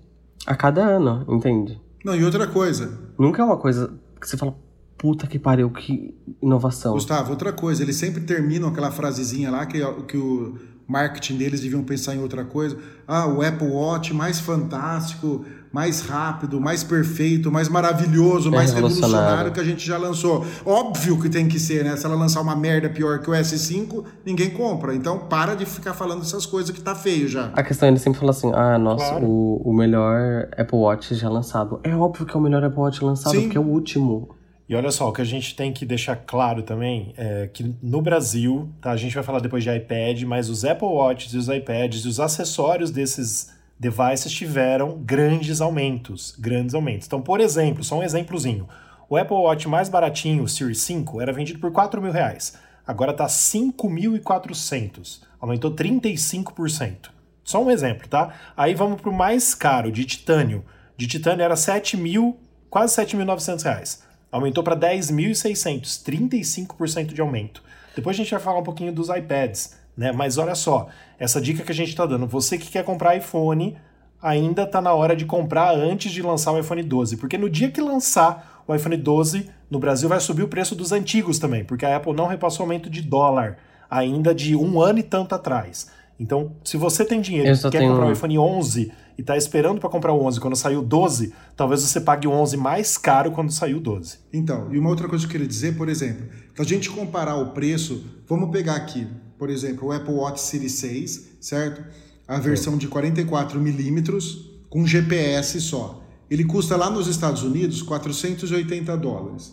a 0.47 0.55
cada 0.55 0.85
ano, 0.85 1.25
entende? 1.27 1.81
Não, 2.05 2.15
e 2.15 2.23
outra 2.23 2.47
coisa. 2.47 2.97
Nunca 3.17 3.41
é 3.41 3.45
uma 3.45 3.57
coisa 3.57 3.93
que 4.21 4.25
você 4.25 4.37
fala, 4.37 4.55
Puta 4.97 5.27
que 5.27 5.39
pariu, 5.39 5.69
que 5.69 6.13
inovação. 6.41 6.93
Gustavo, 6.93 7.31
outra 7.31 7.53
coisa, 7.53 7.83
eles 7.83 7.95
sempre 7.95 8.21
terminam 8.21 8.67
aquela 8.67 8.91
frasezinha 8.91 9.49
lá 9.49 9.65
que, 9.65 9.79
que 10.03 10.17
o 10.17 10.57
marketing 10.85 11.37
deles 11.37 11.61
deviam 11.61 11.83
pensar 11.83 12.15
em 12.15 12.19
outra 12.19 12.43
coisa. 12.43 12.77
Ah, 13.07 13.25
o 13.25 13.41
Apple 13.41 13.69
Watch 13.69 14.13
mais 14.13 14.41
fantástico, 14.41 15.45
mais 15.71 16.01
rápido, 16.01 16.59
mais 16.59 16.83
perfeito, 16.83 17.51
mais 17.51 17.69
maravilhoso, 17.69 18.49
é 18.49 18.51
mais 18.51 18.73
revolucionário. 18.73 19.15
revolucionário 19.15 19.51
que 19.51 19.59
a 19.59 19.63
gente 19.63 19.85
já 19.85 19.97
lançou. 19.97 20.45
Óbvio 20.65 21.19
que 21.19 21.29
tem 21.29 21.47
que 21.47 21.59
ser, 21.59 21.83
né? 21.83 21.95
Se 21.95 22.05
ela 22.05 22.15
lançar 22.15 22.41
uma 22.41 22.55
merda 22.55 22.89
pior 22.89 23.19
que 23.19 23.29
o 23.29 23.33
S5, 23.33 24.03
ninguém 24.25 24.49
compra. 24.49 24.95
Então 24.95 25.19
para 25.19 25.55
de 25.55 25.65
ficar 25.65 25.93
falando 25.93 26.21
essas 26.21 26.45
coisas 26.45 26.71
que 26.71 26.81
tá 26.81 26.95
feio 26.95 27.27
já. 27.27 27.51
A 27.53 27.63
questão 27.63 27.87
é 27.87 27.91
ele 27.91 27.99
sempre 27.99 28.19
fala 28.19 28.31
assim: 28.31 28.51
ah, 28.53 28.77
nossa, 28.77 29.09
claro. 29.09 29.25
o, 29.25 29.61
o 29.63 29.73
melhor 29.73 30.49
Apple 30.57 30.77
Watch 30.77 31.13
já 31.13 31.29
lançado. 31.29 31.79
É 31.83 31.95
óbvio 31.95 32.25
que 32.25 32.35
é 32.35 32.39
o 32.39 32.41
melhor 32.41 32.63
Apple 32.63 32.79
Watch 32.79 33.03
lançado, 33.03 33.35
Sim. 33.35 33.43
porque 33.43 33.57
é 33.57 33.61
o 33.61 33.65
último. 33.65 34.35
E 34.67 34.75
olha 34.75 34.91
só, 34.91 35.09
o 35.09 35.11
que 35.11 35.21
a 35.21 35.25
gente 35.25 35.55
tem 35.55 35.73
que 35.73 35.83
deixar 35.83 36.15
claro 36.15 36.61
também 36.61 37.11
é 37.17 37.49
que 37.51 37.75
no 37.81 38.03
Brasil, 38.03 38.69
tá? 38.79 38.91
A 38.91 38.97
gente 38.97 39.15
vai 39.15 39.23
falar 39.23 39.39
depois 39.39 39.63
de 39.63 39.75
iPad, 39.75 40.21
mas 40.23 40.47
os 40.47 40.63
Apple 40.63 40.87
Watches 40.87 41.33
e 41.33 41.37
os 41.37 41.47
iPads 41.47 42.05
e 42.05 42.07
os 42.07 42.19
acessórios 42.19 42.91
desses 42.91 43.49
devices 43.79 44.31
tiveram 44.31 44.99
grandes 44.99 45.61
aumentos, 45.61 46.35
grandes 46.37 46.75
aumentos. 46.75 47.07
Então, 47.07 47.21
por 47.21 47.39
exemplo, 47.39 47.83
só 47.83 47.97
um 47.99 48.03
exemplozinho. 48.03 48.67
O 49.09 49.15
Apple 49.17 49.37
Watch 49.37 49.67
mais 49.67 49.87
baratinho, 49.89 50.43
o 50.43 50.47
Series 50.47 50.81
5, 50.81 51.21
era 51.21 51.31
vendido 51.31 51.59
por 51.59 51.71
4 51.71 52.01
mil 52.01 52.11
reais. 52.11 52.57
Agora 52.85 53.11
está 53.11 53.25
5.400. 53.25 55.21
Aumentou 55.39 55.71
35%. 55.71 57.09
Só 57.43 57.63
um 57.63 57.71
exemplo, 57.71 58.07
tá? 58.07 58.33
Aí 58.55 58.75
vamos 58.75 59.01
para 59.01 59.09
o 59.09 59.13
mais 59.13 59.55
caro, 59.55 59.91
de 59.91 60.05
titânio. 60.05 60.63
De 60.95 61.07
titânio 61.07 61.43
era 61.43 61.55
7 61.55 61.95
mil, 61.97 62.37
quase 62.69 62.95
7.900 63.01 63.63
reais 63.63 64.09
aumentou 64.31 64.63
para 64.63 64.75
10.600, 64.75 66.03
35% 66.03 67.13
de 67.13 67.21
aumento. 67.21 67.63
Depois 67.95 68.15
a 68.15 68.17
gente 68.17 68.31
vai 68.31 68.39
falar 68.39 68.59
um 68.59 68.63
pouquinho 68.63 68.93
dos 68.93 69.09
iPads, 69.09 69.77
né? 69.99 70.13
Mas 70.13 70.37
olha 70.37 70.55
só, 70.55 70.87
essa 71.19 71.41
dica 71.41 71.61
que 71.61 71.73
a 71.73 71.75
gente 71.75 71.89
está 71.89 72.05
dando, 72.05 72.25
você 72.25 72.57
que 72.57 72.71
quer 72.71 72.85
comprar 72.85 73.17
iPhone, 73.17 73.75
ainda 74.21 74.63
está 74.63 74.81
na 74.81 74.93
hora 74.93 75.13
de 75.13 75.25
comprar 75.25 75.75
antes 75.75 76.09
de 76.09 76.21
lançar 76.21 76.53
o 76.53 76.57
iPhone 76.57 76.81
12, 76.81 77.17
porque 77.17 77.37
no 77.37 77.49
dia 77.49 77.69
que 77.69 77.81
lançar 77.81 78.63
o 78.65 78.73
iPhone 78.73 78.95
12, 78.95 79.49
no 79.69 79.77
Brasil 79.77 80.07
vai 80.07 80.21
subir 80.21 80.43
o 80.43 80.47
preço 80.47 80.73
dos 80.73 80.93
antigos 80.93 81.37
também, 81.37 81.65
porque 81.65 81.85
a 81.85 81.97
Apple 81.97 82.13
não 82.13 82.27
repassou 82.27 82.63
aumento 82.63 82.89
de 82.89 83.01
dólar 83.01 83.57
ainda 83.91 84.33
de 84.33 84.55
um 84.55 84.81
ano 84.81 84.99
e 84.99 85.03
tanto 85.03 85.35
atrás. 85.35 85.91
Então, 86.17 86.53
se 86.63 86.77
você 86.77 87.03
tem 87.03 87.19
dinheiro 87.19 87.53
e 87.53 87.69
quer 87.69 87.81
comprar 87.81 88.07
o 88.07 88.11
iPhone 88.13 88.39
11 88.39 88.91
e 89.17 89.21
está 89.21 89.35
esperando 89.35 89.81
para 89.81 89.89
comprar 89.89 90.13
o 90.13 90.23
11 90.23 90.39
quando 90.39 90.55
saiu 90.55 90.79
o 90.79 90.83
12, 90.83 91.33
talvez 91.57 91.81
você 91.81 91.99
pague 91.99 92.25
o 92.25 92.31
11 92.31 92.55
mais 92.55 92.97
caro 92.97 93.31
quando 93.31 93.51
saiu 93.51 93.77
o 93.77 93.81
12. 93.81 94.17
Então, 94.31 94.73
e 94.73 94.79
uma 94.79 94.89
outra 94.89 95.09
coisa 95.09 95.25
que 95.25 95.29
eu 95.29 95.31
queria 95.33 95.47
dizer, 95.47 95.75
por 95.75 95.89
exemplo, 95.89 96.25
para 96.53 96.63
a 96.63 96.67
gente 96.67 96.89
comparar 96.89 97.35
o 97.35 97.51
preço, 97.51 98.05
vamos 98.27 98.49
pegar 98.49 98.75
aqui, 98.75 99.07
por 99.39 99.49
exemplo, 99.49 99.87
o 99.87 99.91
Apple 99.91 100.13
Watch 100.13 100.41
Series 100.41 100.73
6, 100.73 101.29
certo? 101.41 101.83
A 102.27 102.37
versão 102.37 102.77
de 102.77 102.87
44 102.87 103.59
milímetros 103.59 104.51
com 104.69 104.85
GPS 104.85 105.59
só. 105.61 106.03
Ele 106.29 106.43
custa 106.43 106.75
lá 106.75 106.91
nos 106.91 107.07
Estados 107.07 107.41
Unidos 107.41 107.81
480 107.81 108.95
dólares, 108.97 109.51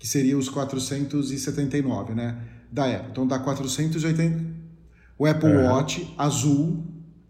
que 0.00 0.08
seria 0.08 0.36
os 0.36 0.48
479, 0.48 2.14
né? 2.14 2.42
Da 2.72 2.86
Apple. 2.86 3.10
Então 3.12 3.26
dá 3.26 3.38
480. 3.38 4.58
O 5.16 5.26
Apple 5.26 5.52
é. 5.52 5.68
Watch 5.68 6.14
azul, 6.18 6.84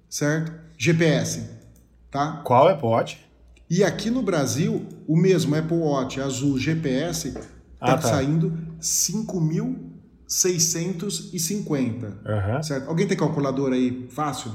certo? 0.09 0.53
GPS 0.79 1.59
tá? 2.11 2.41
Qual 2.45 2.69
Apple 2.69 2.89
Watch? 2.89 3.27
E 3.71 3.85
aqui 3.85 4.11
no 4.11 4.23
Brasil, 4.23 4.87
o 5.07 5.17
mesmo 5.17 5.55
Apple 5.55 5.77
Watch 5.77 6.21
azul 6.21 6.59
GPS 6.59 7.33
tá, 7.33 7.43
ah, 7.81 7.99
tá. 7.99 8.09
saindo 8.09 8.57
5.650. 10.29 12.05
Uhum. 12.05 12.63
Certo? 12.63 12.89
Alguém 12.89 13.07
tem 13.07 13.17
calculadora 13.17 13.75
aí 13.75 14.07
fácil? 14.11 14.53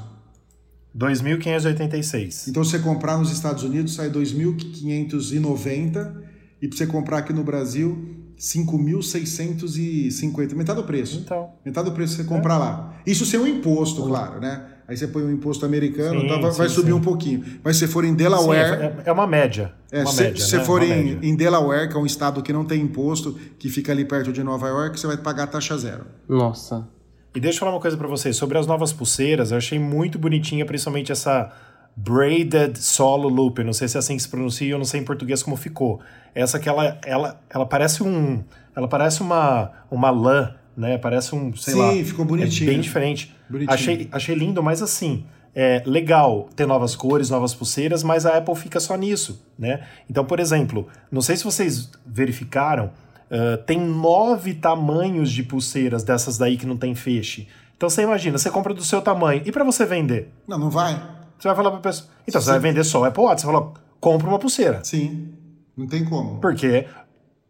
2.586. 0.96 2.50
Então, 2.50 2.63
você 2.63 2.77
comprar 2.80 3.18
nos 3.18 3.32
Estados 3.32 3.63
Unidos 3.63 3.96
sai 3.96 4.12
2.590 4.12 6.22
e 6.62 6.68
para 6.68 6.77
você 6.77 6.86
comprar 6.86 7.18
aqui 7.20 7.32
no 7.34 7.44
Brasil 7.44 8.20
5.650, 8.38 10.53
metade 10.53 10.80
do 10.80 10.86
preço. 10.86 11.18
Então. 11.20 11.50
Metade 11.65 11.89
do 11.89 11.96
preço 11.96 12.18
você 12.18 12.24
comprar 12.24 12.53
é. 12.56 12.60
lá. 12.60 13.01
Isso 13.06 13.25
sem 13.25 13.38
o 13.39 13.48
imposto, 13.48 14.03
claro, 14.03 14.39
né? 14.39 14.73
Aí 14.93 14.97
você 14.97 15.07
põe 15.07 15.23
o 15.23 15.25
um 15.25 15.31
imposto 15.31 15.65
americano, 15.65 16.21
sim, 16.21 16.27
tá, 16.27 16.38
vai 16.38 16.69
sim, 16.69 16.75
subir 16.75 16.91
sim. 16.91 16.93
um 16.93 17.01
pouquinho. 17.01 17.43
Mas 17.63 17.77
se 17.77 17.88
for 17.88 18.05
em 18.05 18.13
Delaware. 18.13 18.93
É, 19.03 19.09
é 19.09 19.12
uma 19.12 19.25
média. 19.25 19.73
É, 19.91 20.01
uma 20.01 20.12
se, 20.12 20.21
média, 20.21 20.45
se 20.45 20.55
né? 20.55 20.63
for 20.63 20.83
em, 20.83 21.17
em, 21.19 21.35
Delaware, 21.35 21.89
que 21.89 21.95
é 21.95 22.00
um 22.00 22.05
estado 22.05 22.43
que 22.43 22.53
não 22.53 22.63
tem 22.63 22.79
imposto, 22.79 23.35
que 23.57 23.69
fica 23.69 23.91
ali 23.91 24.05
perto 24.05 24.31
de 24.31 24.43
Nova 24.43 24.67
York, 24.67 25.00
você 25.00 25.07
vai 25.07 25.17
pagar 25.17 25.47
taxa 25.47 25.75
zero. 25.79 26.05
Nossa. 26.29 26.88
E 27.33 27.39
deixa 27.39 27.55
eu 27.55 27.59
falar 27.62 27.71
uma 27.71 27.81
coisa 27.81 27.97
para 27.97 28.07
vocês 28.07 28.38
sobre 28.38 28.55
as 28.55 28.67
novas 28.67 28.93
pulseiras. 28.93 29.50
Eu 29.50 29.57
achei 29.57 29.79
muito 29.79 30.19
bonitinha, 30.19 30.63
principalmente 30.63 31.12
essa 31.12 31.51
braided 31.95 32.77
solo 32.77 33.27
loop. 33.27 33.57
Eu 33.57 33.65
não 33.65 33.73
sei 33.73 33.88
se 33.88 33.97
é 33.97 34.00
assim 34.00 34.15
que 34.15 34.21
se 34.21 34.29
pronuncia, 34.29 34.69
eu 34.69 34.77
não 34.77 34.85
sei 34.85 35.00
em 35.00 35.03
português 35.03 35.41
como 35.41 35.57
ficou. 35.57 36.01
Essa 36.35 36.59
que 36.59 36.69
ela, 36.69 37.00
ela, 37.03 37.41
ela 37.50 37.65
parece 37.65 38.03
um, 38.03 38.43
ela 38.75 38.88
parece 38.88 39.21
uma, 39.21 39.71
uma 39.89 40.12
lã, 40.12 40.53
né? 40.77 41.00
Parece 41.00 41.33
um, 41.33 41.55
sei 41.55 41.73
Sim, 41.73 41.79
lá. 41.79 42.05
ficou 42.05 42.25
bonitinho. 42.25 42.69
É 42.69 42.73
bem 42.73 42.81
diferente. 42.81 43.35
Bonitinho. 43.53 43.74
Achei, 43.74 44.10
achei 44.12 44.36
lindo, 44.36 44.62
mas 44.62 44.81
assim, 44.81 45.25
é 45.55 45.81
legal 45.86 46.50
ter 46.55 46.65
novas 46.65 46.95
cores, 46.95 47.29
novas 47.29 47.53
pulseiras, 47.53 48.03
mas 48.03 48.25
a 48.25 48.38
Apple 48.38 48.55
fica 48.55 48.79
só 48.79 48.95
nisso, 48.95 49.41
né? 49.57 49.86
Então, 50.10 50.25
por 50.25 50.39
exemplo, 50.39 50.88
não 51.12 51.22
sei 51.22 51.38
se 51.38 51.43
vocês 51.43 51.89
verificaram, 52.05 52.88
uh, 53.31 53.57
tem 53.65 53.79
nove 53.79 54.53
tamanhos 54.53 55.31
de 55.31 55.43
pulseiras 55.43 56.03
dessas 56.03 56.38
daí 56.38 56.57
que 56.57 56.65
não 56.65 56.77
tem 56.77 56.93
feixe. 56.95 57.48
Então 57.77 57.89
você 57.89 58.01
imagina, 58.03 58.38
você 58.38 58.50
compra 58.50 58.74
do 58.74 58.83
seu 58.83 59.01
tamanho 59.01 59.41
e 59.45 59.51
para 59.51 59.63
você 59.63 59.86
vender, 59.86 60.31
Não, 60.48 60.57
não 60.57 60.69
vai. 60.69 60.93
você 61.38 61.48
vai 61.48 61.55
falar 61.55 61.72
para 61.72 61.79
pessoa, 61.81 62.10
então 62.27 62.39
Sim. 62.41 62.45
você 62.45 62.51
vai 62.51 62.60
vender 62.60 62.83
só 62.83 63.01
o 63.01 63.03
Apple 63.05 63.24
Watch, 63.24 63.41
você 63.41 63.48
fala, 63.48 63.74
compra 64.00 64.27
uma 64.29 64.39
pulseira, 64.39 64.79
Sim. 64.83 65.33
Não 65.75 65.86
tem 65.88 66.05
como. 66.05 66.39
por 66.39 66.55
quê? 66.55 66.88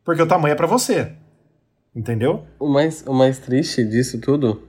Porque 0.04 0.22
o 0.22 0.26
tamanho 0.28 0.54
é 0.54 0.56
para 0.56 0.66
você, 0.68 1.12
entendeu? 1.96 2.44
O 2.60 2.68
mais, 2.68 3.04
o 3.06 3.14
mais 3.14 3.38
triste 3.40 3.84
disso 3.86 4.20
tudo 4.20 4.64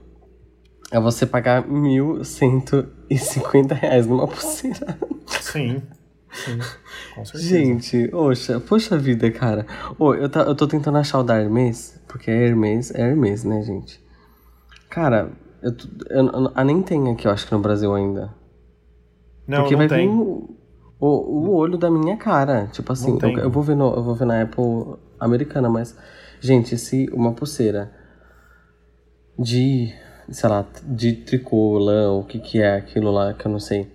é 0.91 0.99
você 0.99 1.25
pagar 1.25 1.67
1.150 1.67 3.75
reais 3.75 4.07
numa 4.07 4.27
pulseira. 4.27 4.97
Sim, 5.41 5.81
sim, 6.31 6.59
com 7.13 7.25
certeza. 7.25 7.43
Gente, 7.47 8.09
oxa, 8.13 8.59
poxa 8.59 8.97
vida, 8.97 9.29
cara. 9.31 9.65
Ô, 9.97 10.13
eu, 10.13 10.29
tá, 10.29 10.41
eu 10.41 10.55
tô 10.55 10.67
tentando 10.67 10.97
achar 10.97 11.19
o 11.19 11.23
da 11.23 11.37
Hermes, 11.39 11.99
porque 12.07 12.29
é 12.31 12.47
Hermes, 12.47 12.91
é 12.93 13.01
Hermes, 13.01 13.43
né, 13.43 13.61
gente? 13.61 14.03
Cara, 14.89 15.31
eu, 15.61 15.75
tô- 15.75 15.87
eu, 16.09 16.25
eu- 16.27 16.51
a 16.55 16.63
nem 16.63 16.81
tem 16.81 17.11
aqui, 17.11 17.27
eu 17.27 17.31
acho 17.31 17.45
que 17.47 17.53
no 17.53 17.59
Brasil 17.59 17.93
ainda. 17.93 18.33
não, 19.47 19.59
porque 19.63 19.73
não 19.75 19.79
vai 19.79 19.87
tem. 19.87 20.09
vir 20.09 20.15
o, 20.15 20.55
o, 20.99 21.07
o 21.07 21.53
olho 21.55 21.77
da 21.77 21.89
minha 21.91 22.15
cara. 22.17 22.67
Tipo 22.71 22.93
assim, 22.93 23.17
eu, 23.21 23.29
eu 23.43 23.49
vou 23.49 23.63
ver 23.63 23.75
no, 23.75 23.93
eu 23.93 24.03
vou 24.03 24.15
ver 24.15 24.25
na 24.25 24.41
Apple 24.41 24.95
americana, 25.19 25.69
mas. 25.69 25.95
Gente, 26.39 26.77
se 26.77 27.09
uma 27.11 27.33
pulseira 27.33 27.91
de. 29.37 29.93
Sei 30.29 30.49
lá, 30.49 30.65
de 30.83 31.13
tricô, 31.13 31.77
lã, 31.79 32.11
o 32.11 32.23
que 32.23 32.39
que 32.39 32.61
é 32.61 32.75
aquilo 32.75 33.11
lá 33.11 33.33
que 33.33 33.45
eu 33.45 33.51
não 33.51 33.59
sei. 33.59 33.93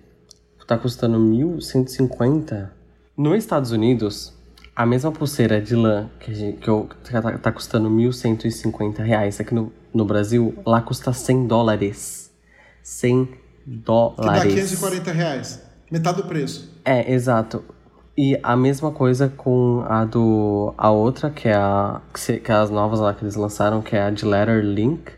Tá 0.67 0.77
custando 0.77 1.17
1.150. 1.19 2.69
Nos 3.17 3.37
Estados 3.37 3.71
Unidos, 3.71 4.33
a 4.75 4.85
mesma 4.85 5.11
pulseira 5.11 5.61
de 5.61 5.75
lã 5.75 6.09
que, 6.19 6.53
que, 6.53 6.67
eu, 6.67 6.87
que 7.03 7.11
tá, 7.11 7.37
tá 7.37 7.51
custando 7.51 7.89
1.150 7.89 8.99
reais 9.03 9.39
aqui 9.39 9.53
no, 9.53 9.71
no 9.93 10.05
Brasil, 10.05 10.55
lá 10.65 10.81
custa 10.81 11.11
100 11.13 11.47
dólares. 11.47 12.31
100 12.83 13.25
Que 13.25 13.39
dólares. 13.65 14.43
dá 14.43 14.49
540 14.61 15.11
reais. 15.11 15.61
Metade 15.91 16.21
do 16.21 16.27
preço. 16.27 16.71
É, 16.85 17.11
exato. 17.11 17.63
E 18.17 18.39
a 18.41 18.55
mesma 18.55 18.91
coisa 18.91 19.29
com 19.29 19.83
a 19.87 20.05
do. 20.05 20.73
A 20.77 20.89
outra, 20.91 21.29
que 21.29 21.47
é 21.47 21.53
a. 21.55 22.01
Que, 22.13 22.19
se- 22.19 22.37
que 22.39 22.51
é 22.51 22.55
as 22.55 22.69
novas 22.69 22.99
lá 22.99 23.13
que 23.13 23.23
eles 23.23 23.35
lançaram, 23.35 23.81
que 23.81 23.95
é 23.95 24.01
a 24.03 24.09
de 24.09 24.25
Letter 24.25 24.63
Link, 24.63 25.11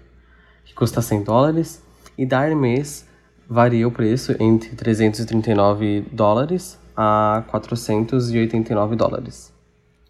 que 0.73 0.75
custa 0.75 1.01
100 1.01 1.23
dólares. 1.23 1.81
E 2.17 2.25
da 2.25 2.45
Hermes 2.45 3.05
varia 3.47 3.87
o 3.87 3.91
preço 3.91 4.35
entre 4.39 4.75
339 4.75 6.05
dólares 6.11 6.79
a 6.97 7.43
489 7.47 8.95
dólares. 8.95 9.53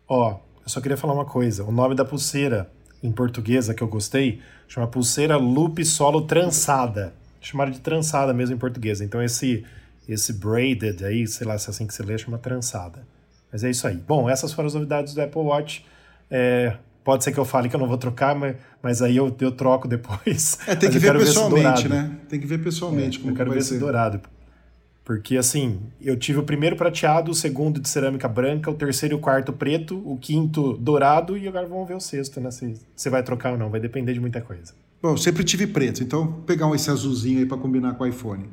Ó, 0.07 0.31
eu 0.31 0.69
só 0.69 0.81
queria 0.81 0.97
falar 0.97 1.13
uma 1.13 1.25
coisa. 1.25 1.63
O 1.63 1.71
nome 1.71 1.95
da 1.95 2.05
pulseira 2.05 2.71
em 3.01 3.11
portuguesa 3.11 3.73
que 3.73 3.83
eu 3.83 3.87
gostei 3.87 4.41
chama 4.67 4.87
pulseira 4.87 5.37
loop 5.37 5.83
solo 5.85 6.21
trançada. 6.21 7.13
Chamaram 7.41 7.71
de 7.71 7.79
trançada 7.79 8.33
mesmo 8.33 8.55
em 8.55 8.57
português. 8.57 9.01
Então 9.01 9.21
esse 9.21 9.65
esse 10.07 10.33
braided 10.33 11.03
aí, 11.05 11.25
sei 11.25 11.47
lá 11.47 11.57
se 11.57 11.69
é 11.69 11.71
assim 11.71 11.87
que 11.87 11.93
se 11.93 12.03
lê, 12.03 12.17
chama 12.17 12.37
trançada. 12.37 13.05
Mas 13.51 13.63
é 13.63 13.69
isso 13.69 13.87
aí. 13.87 13.95
Bom, 13.95 14.29
essas 14.29 14.51
foram 14.51 14.67
as 14.67 14.73
novidades 14.73 15.13
do 15.13 15.21
Apple 15.21 15.41
Watch. 15.41 15.85
É, 16.29 16.75
pode 17.03 17.23
ser 17.23 17.31
que 17.31 17.37
eu 17.39 17.45
fale 17.45 17.69
que 17.69 17.75
eu 17.75 17.79
não 17.79 17.87
vou 17.87 17.97
trocar, 17.97 18.35
mas, 18.35 18.55
mas 18.81 19.01
aí 19.01 19.17
eu, 19.17 19.35
eu 19.39 19.51
troco 19.51 19.87
depois. 19.87 20.57
É, 20.67 20.75
tem 20.75 20.89
que 20.89 20.99
ver 20.99 21.15
esse 21.15 21.25
pessoalmente, 21.25 21.87
dourado. 21.87 21.89
né? 21.89 22.17
Tem 22.29 22.39
que 22.39 22.47
ver 22.47 22.63
pessoalmente 22.63 23.19
como 23.19 23.31
Eu 23.31 23.35
quero 23.35 23.51
ver 23.51 23.59
esse 23.59 23.69
ser. 23.69 23.79
dourado. 23.79 24.21
Porque 25.05 25.35
assim, 25.35 25.81
eu 26.01 26.15
tive 26.15 26.39
o 26.39 26.43
primeiro 26.43 26.77
prateado, 26.77 27.29
o 27.29 27.33
segundo 27.33 27.79
de 27.79 27.89
cerâmica 27.89 28.27
branca, 28.27 28.71
o 28.71 28.73
terceiro 28.73 29.15
e 29.15 29.17
o 29.17 29.19
quarto 29.19 29.51
preto, 29.51 29.97
o 30.05 30.17
quinto 30.17 30.77
dourado 30.77 31.37
e 31.37 31.45
agora 31.45 31.67
vamos 31.67 31.85
ver 31.87 31.95
o 31.95 31.99
sexto, 31.99 32.39
né? 32.39 32.49
Se 32.51 32.79
você 32.95 33.09
vai 33.09 33.21
trocar 33.21 33.51
ou 33.51 33.57
não, 33.57 33.69
vai 33.69 33.81
depender 33.81 34.13
de 34.13 34.21
muita 34.21 34.39
coisa. 34.39 34.73
Bom, 35.01 35.09
eu 35.09 35.17
sempre 35.17 35.43
tive 35.43 35.67
preto, 35.67 36.01
então 36.01 36.25
vou 36.27 36.41
pegar 36.43 36.67
um 36.67 36.73
esse 36.73 36.89
azulzinho 36.89 37.39
aí 37.39 37.45
para 37.45 37.57
combinar 37.57 37.95
com 37.95 38.05
o 38.05 38.07
iPhone. 38.07 38.45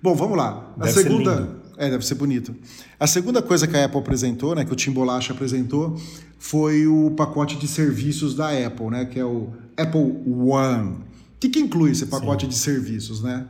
Bom, 0.00 0.14
vamos 0.14 0.38
lá. 0.38 0.72
A 0.78 0.84
Deve 0.84 0.92
segunda. 0.92 1.56
É, 1.76 1.90
deve 1.90 2.04
ser 2.04 2.14
bonito. 2.14 2.54
A 2.98 3.06
segunda 3.06 3.42
coisa 3.42 3.66
que 3.66 3.76
a 3.76 3.84
Apple 3.84 3.98
apresentou, 3.98 4.54
né, 4.54 4.64
que 4.64 4.72
o 4.72 4.76
Tim 4.76 4.90
Bolacha 4.90 5.32
apresentou, 5.32 6.00
foi 6.38 6.86
o 6.86 7.10
pacote 7.10 7.56
de 7.56 7.68
serviços 7.68 8.34
da 8.34 8.50
Apple, 8.66 8.86
né, 8.86 9.04
que 9.04 9.18
é 9.18 9.24
o 9.24 9.52
Apple 9.76 10.22
One. 10.26 10.92
O 10.92 11.38
que, 11.38 11.48
que 11.48 11.58
inclui 11.58 11.90
esse 11.90 12.06
pacote 12.06 12.46
de 12.46 12.54
serviços, 12.54 13.22
né? 13.22 13.46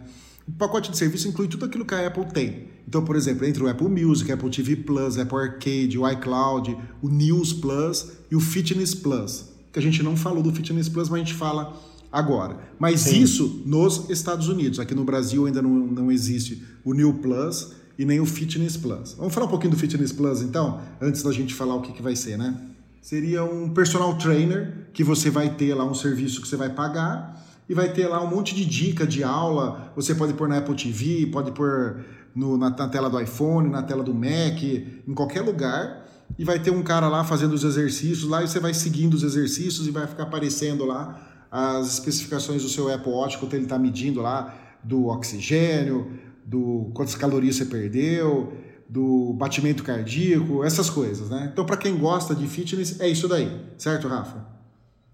O 0.49 0.53
pacote 0.53 0.91
de 0.91 0.97
serviço 0.97 1.29
inclui 1.29 1.49
tudo 1.49 1.65
aquilo 1.65 1.85
que 1.85 1.95
a 1.95 2.07
Apple 2.07 2.27
tem. 2.27 2.69
Então, 2.87 3.05
por 3.05 3.17
exemplo, 3.17 3.45
entre 3.45 3.62
o 3.62 3.69
Apple 3.69 3.89
Music, 3.89 4.31
Apple 4.31 4.51
TV 4.51 4.77
Plus, 4.77 5.19
Apple 5.19 5.39
Arcade, 5.39 5.99
o 5.99 6.09
iCloud, 6.09 6.77
o 7.03 7.09
News 7.09 7.53
Plus 7.53 8.12
e 8.31 8.37
o 8.37 8.41
Fitness 8.41 8.95
Plus. 8.95 9.47
Que 9.73 9.79
a 9.79 9.83
gente 9.83 10.03
não 10.03 10.17
falou 10.17 10.43
do 10.43 10.53
Fitness 10.53 10.89
Plus, 10.89 11.09
mas 11.09 11.21
a 11.21 11.25
gente 11.25 11.35
fala 11.35 11.77
agora. 12.12 12.59
Mas 12.79 13.01
Sim. 13.01 13.21
isso 13.21 13.62
nos 13.67 14.09
Estados 14.09 14.49
Unidos. 14.49 14.79
Aqui 14.79 14.95
no 14.95 15.05
Brasil 15.05 15.47
ainda 15.47 15.61
não, 15.61 15.71
não 15.71 16.12
existe 16.12 16.62
o 16.85 16.95
New 16.95 17.15
Plus 17.15 17.73
e 17.99 18.05
nem 18.05 18.21
o 18.21 18.27
Fitness 18.27 18.77
Plus. 18.77 19.15
Vamos 19.15 19.33
falar 19.35 19.47
um 19.47 19.51
pouquinho 19.51 19.73
do 19.73 19.79
Fitness 19.79 20.13
Plus, 20.13 20.43
então, 20.43 20.81
antes 21.01 21.23
da 21.23 21.33
gente 21.33 21.55
falar 21.55 21.75
o 21.77 21.81
que, 21.83 21.93
que 21.93 22.03
vai 22.03 22.15
ser, 22.17 22.37
né? 22.37 22.55
Seria 23.01 23.45
um 23.45 23.69
personal 23.71 24.17
trainer 24.19 24.89
que 24.93 25.05
você 25.05 25.31
vai 25.31 25.51
ter 25.55 25.75
lá 25.75 25.85
um 25.85 25.95
serviço 25.95 26.41
que 26.43 26.49
você 26.49 26.57
vai 26.57 26.71
pagar 26.71 27.41
e 27.69 27.75
vai 27.75 27.93
ter 27.93 28.09
lá 28.09 28.23
um 28.23 28.29
monte 28.29 28.55
de 28.55 28.65
dica 28.65 29.07
de 29.07 29.23
aula. 29.23 29.93
Você 29.95 30.15
pode 30.15 30.35
pôr 30.35 30.49
na 30.49 30.59
Apple 30.59 30.75
TV, 30.75 31.27
pode 31.27 31.53
pôr 31.53 32.05
no- 32.35 32.57
na, 32.59 32.69
na 32.71 32.89
tela 32.89 33.09
do 33.09 33.21
iPhone, 33.21 33.69
na 33.71 33.83
tela 33.83 34.03
do 34.03 34.13
Mac, 34.13 34.61
em 34.63 35.15
qualquer 35.15 35.43
lugar. 35.43 36.05
E 36.37 36.45
vai 36.45 36.59
ter 36.59 36.71
um 36.73 36.83
cara 36.83 37.07
lá 37.09 37.23
fazendo 37.23 37.53
os 37.53 37.63
exercícios 37.63 38.29
lá 38.29 38.43
e 38.43 38.49
você 38.49 38.59
vai 38.59 38.75
seguindo 38.75 39.15
os 39.15 39.23
exercícios 39.23 39.87
e 39.87 39.91
vai 39.93 40.07
ficar 40.09 40.25
aparecendo 40.25 40.85
lá 40.85 41.23
as 41.51 41.95
especificações 41.95 42.63
do 42.65 42.69
seu 42.69 42.93
Apple 42.93 43.13
Watch, 43.13 43.39
quanto 43.39 43.55
ele 43.55 43.63
está 43.65 43.79
medindo 43.79 44.21
lá 44.21 44.53
do 44.83 45.07
oxigênio, 45.07 46.11
do 46.47 46.91
quantas 46.95 47.15
calorias 47.15 47.57
você 47.57 47.65
perdeu, 47.67 48.53
do 48.89 49.33
batimento 49.35 49.83
cardíaco, 49.83 50.63
essas 50.65 50.89
coisas, 50.89 51.29
né? 51.29 51.51
Então, 51.53 51.67
para 51.67 51.77
quem 51.77 51.97
gosta 51.99 52.35
de 52.35 52.47
fitness, 52.47 53.01
é 53.01 53.09
isso 53.09 53.27
daí, 53.27 53.51
certo, 53.77 54.07
Rafa? 54.07 54.55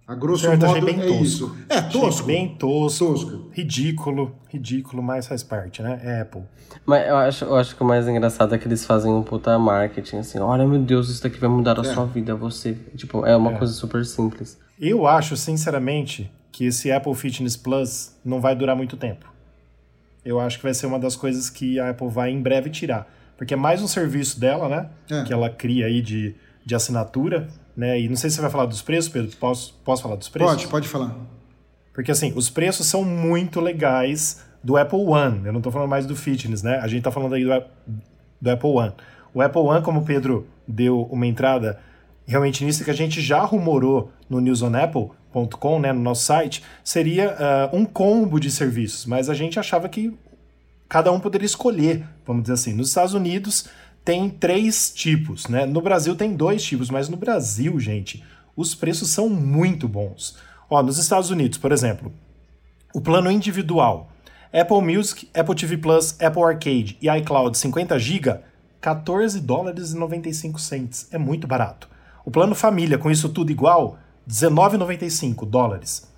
A 0.07 0.14
grosso 0.14 0.45
Certo, 0.45 0.64
achei 0.66 0.81
modo 0.81 0.87
bem 0.92 1.01
é 1.01 1.07
tosco. 1.07 1.23
isso. 1.25 1.57
É 1.68 1.79
Achei 1.79 2.01
tosco. 2.01 2.27
Bem 2.27 2.57
tosco, 2.57 3.07
Tosco. 3.07 3.49
ridículo, 3.53 4.35
ridículo, 4.49 5.03
mas 5.03 5.27
faz 5.27 5.42
parte, 5.42 5.81
né? 5.81 6.01
É 6.03 6.21
Apple. 6.21 6.42
Mas 6.85 7.09
eu 7.09 7.16
acho, 7.16 7.45
eu 7.47 7.57
acho 7.57 7.75
que 7.77 7.83
o 7.83 7.87
mais 7.87 8.07
engraçado 8.07 8.55
é 8.55 8.59
que 8.59 8.66
eles 8.66 8.85
fazem 8.85 9.11
um 9.11 9.23
puta 9.23 9.57
marketing, 9.59 10.16
assim, 10.18 10.38
olha 10.40 10.66
meu 10.66 10.81
Deus, 10.83 11.09
isso 11.09 11.23
daqui 11.23 11.38
vai 11.38 11.49
mudar 11.49 11.79
a 11.79 11.83
É. 11.83 11.95
sua 11.95 12.05
vida, 12.05 12.35
você. 12.35 12.77
Tipo, 12.97 13.25
é 13.25 13.35
uma 13.35 13.53
coisa 13.57 13.73
super 13.73 14.05
simples. 14.05 14.59
Eu 14.79 15.07
acho, 15.07 15.37
sinceramente, 15.37 16.31
que 16.51 16.66
esse 16.66 16.90
Apple 16.92 17.14
Fitness 17.14 17.57
Plus 17.57 18.14
não 18.25 18.40
vai 18.40 18.55
durar 18.57 18.77
muito 18.77 18.97
tempo. 18.97 19.32
Eu 20.24 20.38
acho 20.40 20.58
que 20.58 20.62
vai 20.62 20.74
ser 20.74 20.87
uma 20.87 20.98
das 20.98 21.16
coisas 21.16 21.50
que 21.50 21.78
a 21.80 21.90
Apple 21.90 22.08
vai 22.08 22.30
em 22.30 22.40
breve 22.40 22.70
tirar. 22.70 23.11
Porque 23.37 23.54
é 23.54 23.56
mais 23.56 23.82
um 23.82 23.88
serviço 23.88 24.38
dela, 24.38 24.68
né? 24.68 24.88
É. 25.11 25.24
Que 25.24 25.32
ela 25.32 25.50
cria 25.50 25.87
aí 25.87 26.00
de, 26.00 26.35
de 26.64 26.74
assinatura, 26.74 27.48
né? 27.76 28.00
E 28.00 28.08
não 28.08 28.16
sei 28.16 28.30
se 28.30 28.37
você 28.37 28.42
vai 28.42 28.50
falar 28.50 28.66
dos 28.66 28.82
preços, 28.82 29.11
Pedro. 29.11 29.37
Posso, 29.37 29.74
posso 29.85 30.02
falar 30.02 30.16
dos 30.16 30.28
preços? 30.28 30.54
Pode, 30.54 30.68
pode 30.68 30.88
falar. 30.88 31.16
Porque 31.92 32.11
assim, 32.11 32.32
os 32.37 32.48
preços 32.48 32.87
são 32.87 33.04
muito 33.04 33.61
legais 33.61 34.44
do 34.62 34.76
Apple 34.76 35.04
One. 35.04 35.44
Eu 35.44 35.52
não 35.52 35.61
tô 35.61 35.70
falando 35.70 35.88
mais 35.88 36.06
do 36.06 36.14
Fitness, 36.14 36.62
né? 36.62 36.78
A 36.78 36.87
gente 36.87 37.02
tá 37.02 37.11
falando 37.11 37.35
aí 37.35 37.44
do, 37.44 37.64
do 38.40 38.50
Apple 38.50 38.70
One. 38.70 38.92
O 39.35 39.42
Apple 39.42 39.61
One, 39.61 39.82
como 39.82 40.00
o 40.00 40.04
Pedro 40.04 40.46
deu 40.66 41.02
uma 41.11 41.26
entrada 41.26 41.78
realmente 42.26 42.64
nisso, 42.64 42.85
que 42.85 42.90
a 42.90 42.94
gente 42.94 43.20
já 43.20 43.42
rumorou 43.42 44.12
no 44.28 44.40
newsonapple.com, 45.35 45.81
né, 45.81 45.92
no 45.92 46.01
nosso 46.01 46.25
site, 46.25 46.62
seria 46.85 47.37
ah, 47.38 47.71
um 47.73 47.85
combo 47.85 48.38
de 48.38 48.51
serviços. 48.51 49.07
Mas 49.07 49.29
a 49.29 49.35
gente 49.35 49.59
achava 49.59 49.88
que 49.88 50.16
cada 50.88 51.11
um 51.11 51.18
poderia 51.18 51.47
escolher, 51.47 52.05
vamos 52.27 52.42
dizer 52.42 52.55
assim. 52.55 52.75
Nos 52.75 52.88
Estados 52.88 53.14
Unidos 53.14 53.66
tem 54.05 54.29
três 54.29 54.92
tipos, 54.92 55.47
né? 55.49 55.64
No 55.64 55.81
Brasil 55.81 56.14
tem 56.14 56.35
dois 56.35 56.62
tipos, 56.62 56.90
mas 56.90 57.09
no 57.09 57.16
Brasil, 57.16 57.79
gente, 57.81 58.23
os 58.57 58.75
preços 58.75 59.11
são 59.11 59.29
muito 59.29 59.88
bons. 59.88 60.37
Ó, 60.68 60.83
nos 60.83 60.99
Estados 60.99 61.31
Unidos, 61.31 61.59
por 61.59 61.73
exemplo, 61.73 62.12
o 62.92 63.01
plano 63.01 63.31
individual, 63.31 64.11
Apple 64.53 64.83
Music, 64.83 65.29
Apple 65.33 65.55
TV 65.55 65.79
Plus, 65.79 66.21
Apple 66.21 66.42
Arcade 66.42 66.99
e 67.01 67.09
iCloud 67.09 67.57
50 67.57 67.99
GB, 67.99 68.40
14 68.81 69.40
dólares 69.40 69.92
e 69.92 69.97
95 69.97 70.61
cents. 70.61 71.09
É 71.11 71.16
muito 71.16 71.47
barato. 71.47 71.88
O 72.25 72.31
plano 72.31 72.55
família, 72.55 72.99
com 72.99 73.11
isso 73.11 73.29
tudo 73.29 73.51
igual, 73.51 73.99
19,95 74.28 75.44
dólares. 75.46 76.08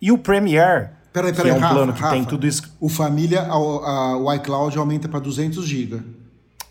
E 0.00 0.10
o 0.12 0.18
Premier 0.18 0.92
Peraí, 1.12 1.32
peraí, 1.32 1.50
que 1.50 1.50
é 1.50 1.54
um 1.54 1.60
Rafa, 1.60 1.74
plano 1.74 1.92
que 1.92 2.00
Rafa, 2.02 2.14
tem 2.14 2.24
tudo 2.24 2.46
isso. 2.46 2.74
O 2.80 2.88
Família, 2.88 3.42
a- 3.42 3.52
a- 3.54 4.16
o 4.18 4.32
iCloud 4.34 4.76
aumenta 4.76 5.08
para 5.08 5.20
200 5.20 5.64
GB. 5.66 6.02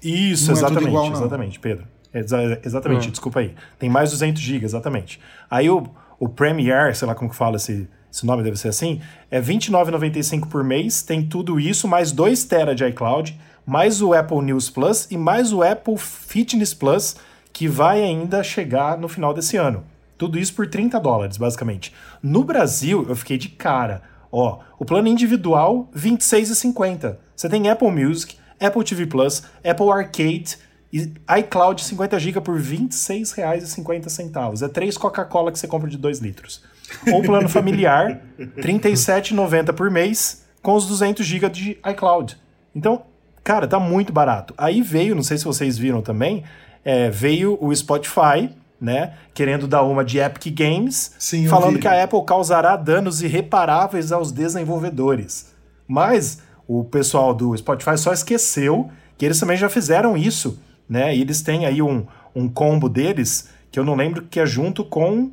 Isso, 0.04 0.48
Não 0.52 0.54
é 0.54 0.56
tudo 0.56 0.66
exatamente, 0.68 0.88
igual, 0.90 1.06
não. 1.10 1.14
exatamente, 1.14 1.60
Pedro. 1.60 1.86
Exa- 2.14 2.60
exatamente, 2.64 3.10
desculpa 3.10 3.40
aí. 3.40 3.56
Tem 3.80 3.90
mais 3.90 4.12
200 4.12 4.42
GB, 4.42 4.66
exatamente. 4.66 5.20
Aí 5.50 5.70
o, 5.70 5.88
o 6.20 6.28
Premiere, 6.30 6.94
sei 6.94 7.08
lá 7.08 7.16
como 7.16 7.30
que 7.30 7.36
fala 7.36 7.56
esse, 7.56 7.88
esse 8.12 8.26
nome, 8.26 8.44
deve 8.44 8.58
ser 8.58 8.68
assim, 8.68 9.02
é 9.32 9.40
R$ 9.40 9.46
29,95 9.46 10.46
por 10.48 10.64
mês, 10.64 11.02
tem 11.02 11.26
tudo 11.26 11.58
isso, 11.60 11.88
mais 11.88 12.12
2 12.12 12.44
TB 12.44 12.76
de 12.76 12.86
iCloud, 12.90 13.40
mais 13.66 14.02
o 14.02 14.14
Apple 14.14 14.42
News 14.42 14.70
Plus 14.70 15.08
e 15.10 15.18
mais 15.18 15.54
o 15.54 15.64
Apple 15.64 15.98
Fitness 15.98 16.74
Plus, 16.74 17.16
que 17.54 17.68
vai 17.68 18.04
ainda 18.04 18.44
chegar 18.44 18.98
no 18.98 19.08
final 19.08 19.34
desse 19.34 19.56
ano. 19.58 19.84
Tudo 20.24 20.40
isso 20.40 20.54
por 20.54 20.66
30 20.68 20.98
dólares, 21.02 21.36
basicamente. 21.36 21.94
No 22.22 22.46
Brasil, 22.46 23.06
eu 23.10 23.14
fiquei 23.14 23.38
de 23.38 23.50
cara. 23.50 24.02
Ó, 24.32 24.60
o 24.80 24.86
plano 24.86 25.10
individual, 25.10 25.90
R$ 25.94 26.12
26,50. 26.12 27.18
Você 27.36 27.50
tem 27.50 27.70
Apple 27.70 27.92
Music, 27.92 28.38
Apple 28.58 28.86
TV 28.86 29.06
Plus, 29.06 29.44
Apple 29.70 29.90
Arcade 29.92 30.58
e 30.94 31.12
iCloud 31.40 31.84
50 31.84 32.18
GB 32.18 32.40
por 32.40 32.56
R$ 32.56 32.64
26,50. 32.64 34.62
É 34.64 34.70
três 34.70 34.98
Coca-Cola 34.98 35.52
que 35.52 35.60
você 35.60 35.68
compra 35.68 35.90
de 35.90 35.98
2 35.98 36.20
litros. 36.20 36.64
Ou 37.12 37.20
o 37.20 37.24
plano 37.24 37.50
familiar, 37.50 38.22
R$ 38.40 38.46
37,90 38.64 39.74
por 39.74 39.92
mês, 39.92 40.46
com 40.62 40.74
os 40.74 40.88
200 40.88 41.26
GB 41.26 41.50
de 41.50 41.72
iCloud. 41.92 42.38
Então, 42.74 43.04
cara, 43.44 43.68
tá 43.68 43.78
muito 43.78 44.14
barato. 44.14 44.54
Aí 44.58 44.82
veio, 44.82 45.16
não 45.16 45.24
sei 45.24 45.38
se 45.38 45.44
vocês 45.44 45.78
viram 45.78 46.02
também, 46.02 46.46
é, 46.86 47.10
veio 47.10 47.58
o 47.60 47.76
Spotify, 47.76 48.50
né? 48.84 49.14
Querendo 49.34 49.66
dar 49.66 49.82
uma 49.84 50.04
de 50.04 50.20
Epic 50.20 50.54
Games, 50.54 51.16
Sim, 51.18 51.48
falando 51.48 51.76
vi. 51.76 51.80
que 51.80 51.88
a 51.88 52.04
Apple 52.04 52.26
causará 52.26 52.76
danos 52.76 53.22
irreparáveis 53.22 54.12
aos 54.12 54.30
desenvolvedores. 54.30 55.54
Mas 55.88 56.40
o 56.68 56.84
pessoal 56.84 57.34
do 57.34 57.56
Spotify 57.56 57.98
só 57.98 58.12
esqueceu 58.12 58.92
que 59.18 59.24
eles 59.24 59.40
também 59.40 59.56
já 59.56 59.70
fizeram 59.70 60.18
isso, 60.18 60.60
né? 60.88 61.16
E 61.16 61.22
eles 61.22 61.42
têm 61.42 61.66
aí 61.66 61.82
um, 61.82 62.06
um 62.36 62.50
combo 62.50 62.90
deles, 62.90 63.50
que 63.72 63.80
eu 63.80 63.86
não 63.86 63.96
lembro 63.96 64.24
que 64.24 64.38
é 64.38 64.46
junto 64.46 64.84
com. 64.84 65.32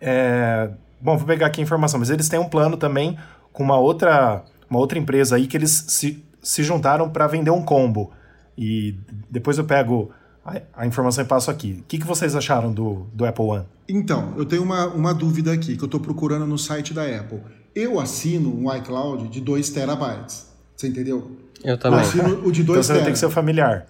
é, 0.00 0.70
Bom, 0.98 1.18
vou 1.18 1.26
pegar 1.26 1.48
aqui 1.48 1.60
a 1.60 1.62
informação, 1.64 2.00
mas 2.00 2.08
eles 2.08 2.30
têm 2.30 2.40
um 2.40 2.48
plano 2.48 2.78
também 2.78 3.16
com 3.52 3.62
uma 3.62 3.76
outra, 3.78 4.42
uma 4.70 4.80
outra 4.80 4.98
empresa 4.98 5.36
aí 5.36 5.46
que 5.46 5.56
eles 5.56 5.84
se, 5.88 6.24
se 6.42 6.62
juntaram 6.62 7.10
para 7.10 7.26
vender 7.26 7.50
um 7.50 7.62
combo. 7.62 8.10
E 8.56 8.96
depois 9.30 9.58
eu 9.58 9.64
pego 9.64 10.10
a, 10.48 10.82
a 10.82 10.86
informação 10.86 11.22
e 11.22 11.26
passo 11.26 11.50
aqui. 11.50 11.78
O 11.80 11.84
que, 11.88 11.98
que 11.98 12.06
vocês 12.06 12.34
acharam 12.34 12.72
do, 12.72 13.06
do 13.12 13.24
Apple 13.26 13.44
One? 13.44 13.64
Então, 13.88 14.32
eu 14.36 14.44
tenho 14.44 14.62
uma, 14.62 14.86
uma 14.88 15.14
dúvida 15.14 15.52
aqui 15.52 15.76
que 15.76 15.82
eu 15.82 15.86
estou 15.86 16.00
procurando 16.00 16.46
no 16.46 16.58
site 16.58 16.92
da 16.94 17.04
Apple. 17.04 17.40
Eu 17.74 17.98
assino 18.00 18.54
um 18.54 18.74
iCloud 18.76 19.28
de 19.28 19.40
2 19.40 19.70
terabytes. 19.70 20.46
Você 20.76 20.88
entendeu? 20.88 21.30
Eu 21.62 21.70
Eu 21.72 21.78
também. 21.78 22.00
assino 22.00 22.46
o 22.46 22.52
de 22.52 22.62
Então 22.62 22.74
2 22.74 22.86
você 22.86 22.92
vai 22.92 23.00
ter 23.00 23.04
terabytes. 23.04 23.12
que 23.12 23.18
ser 23.18 23.26
o 23.26 23.30
familiar. 23.30 23.86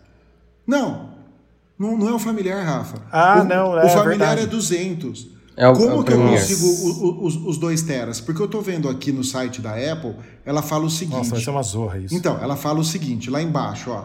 Não, 0.66 1.10
não, 1.78 1.96
não 1.96 2.08
é 2.08 2.12
o 2.14 2.18
familiar, 2.18 2.64
Rafa. 2.64 2.98
Ah, 3.10 3.40
o, 3.40 3.44
não, 3.44 3.72
O 3.72 3.78
é 3.78 3.88
familiar 3.88 4.06
verdade. 4.36 4.42
é 4.42 4.46
200. 4.46 5.28
É 5.56 5.68
o- 5.68 5.72
Como 5.72 5.88
é 5.90 5.94
o 5.94 6.04
que 6.04 6.12
eu 6.12 6.18
consigo 6.28 6.66
o- 6.66 7.04
o- 7.22 7.24
os, 7.26 7.36
os 7.36 7.58
2 7.58 7.82
teras? 7.82 8.20
Porque 8.20 8.40
eu 8.40 8.46
estou 8.46 8.62
vendo 8.62 8.88
aqui 8.88 9.10
no 9.10 9.24
site 9.24 9.60
da 9.60 9.72
Apple, 9.72 10.14
ela 10.44 10.62
fala 10.62 10.84
o 10.84 10.90
seguinte. 10.90 11.16
Nossa, 11.16 11.30
vai 11.32 11.40
ser 11.40 11.50
uma 11.50 11.62
zorra 11.62 11.98
isso. 11.98 12.14
Então, 12.14 12.38
ela 12.40 12.56
fala 12.56 12.78
o 12.78 12.84
seguinte, 12.84 13.28
lá 13.30 13.42
embaixo, 13.42 13.90
ó. 13.90 14.04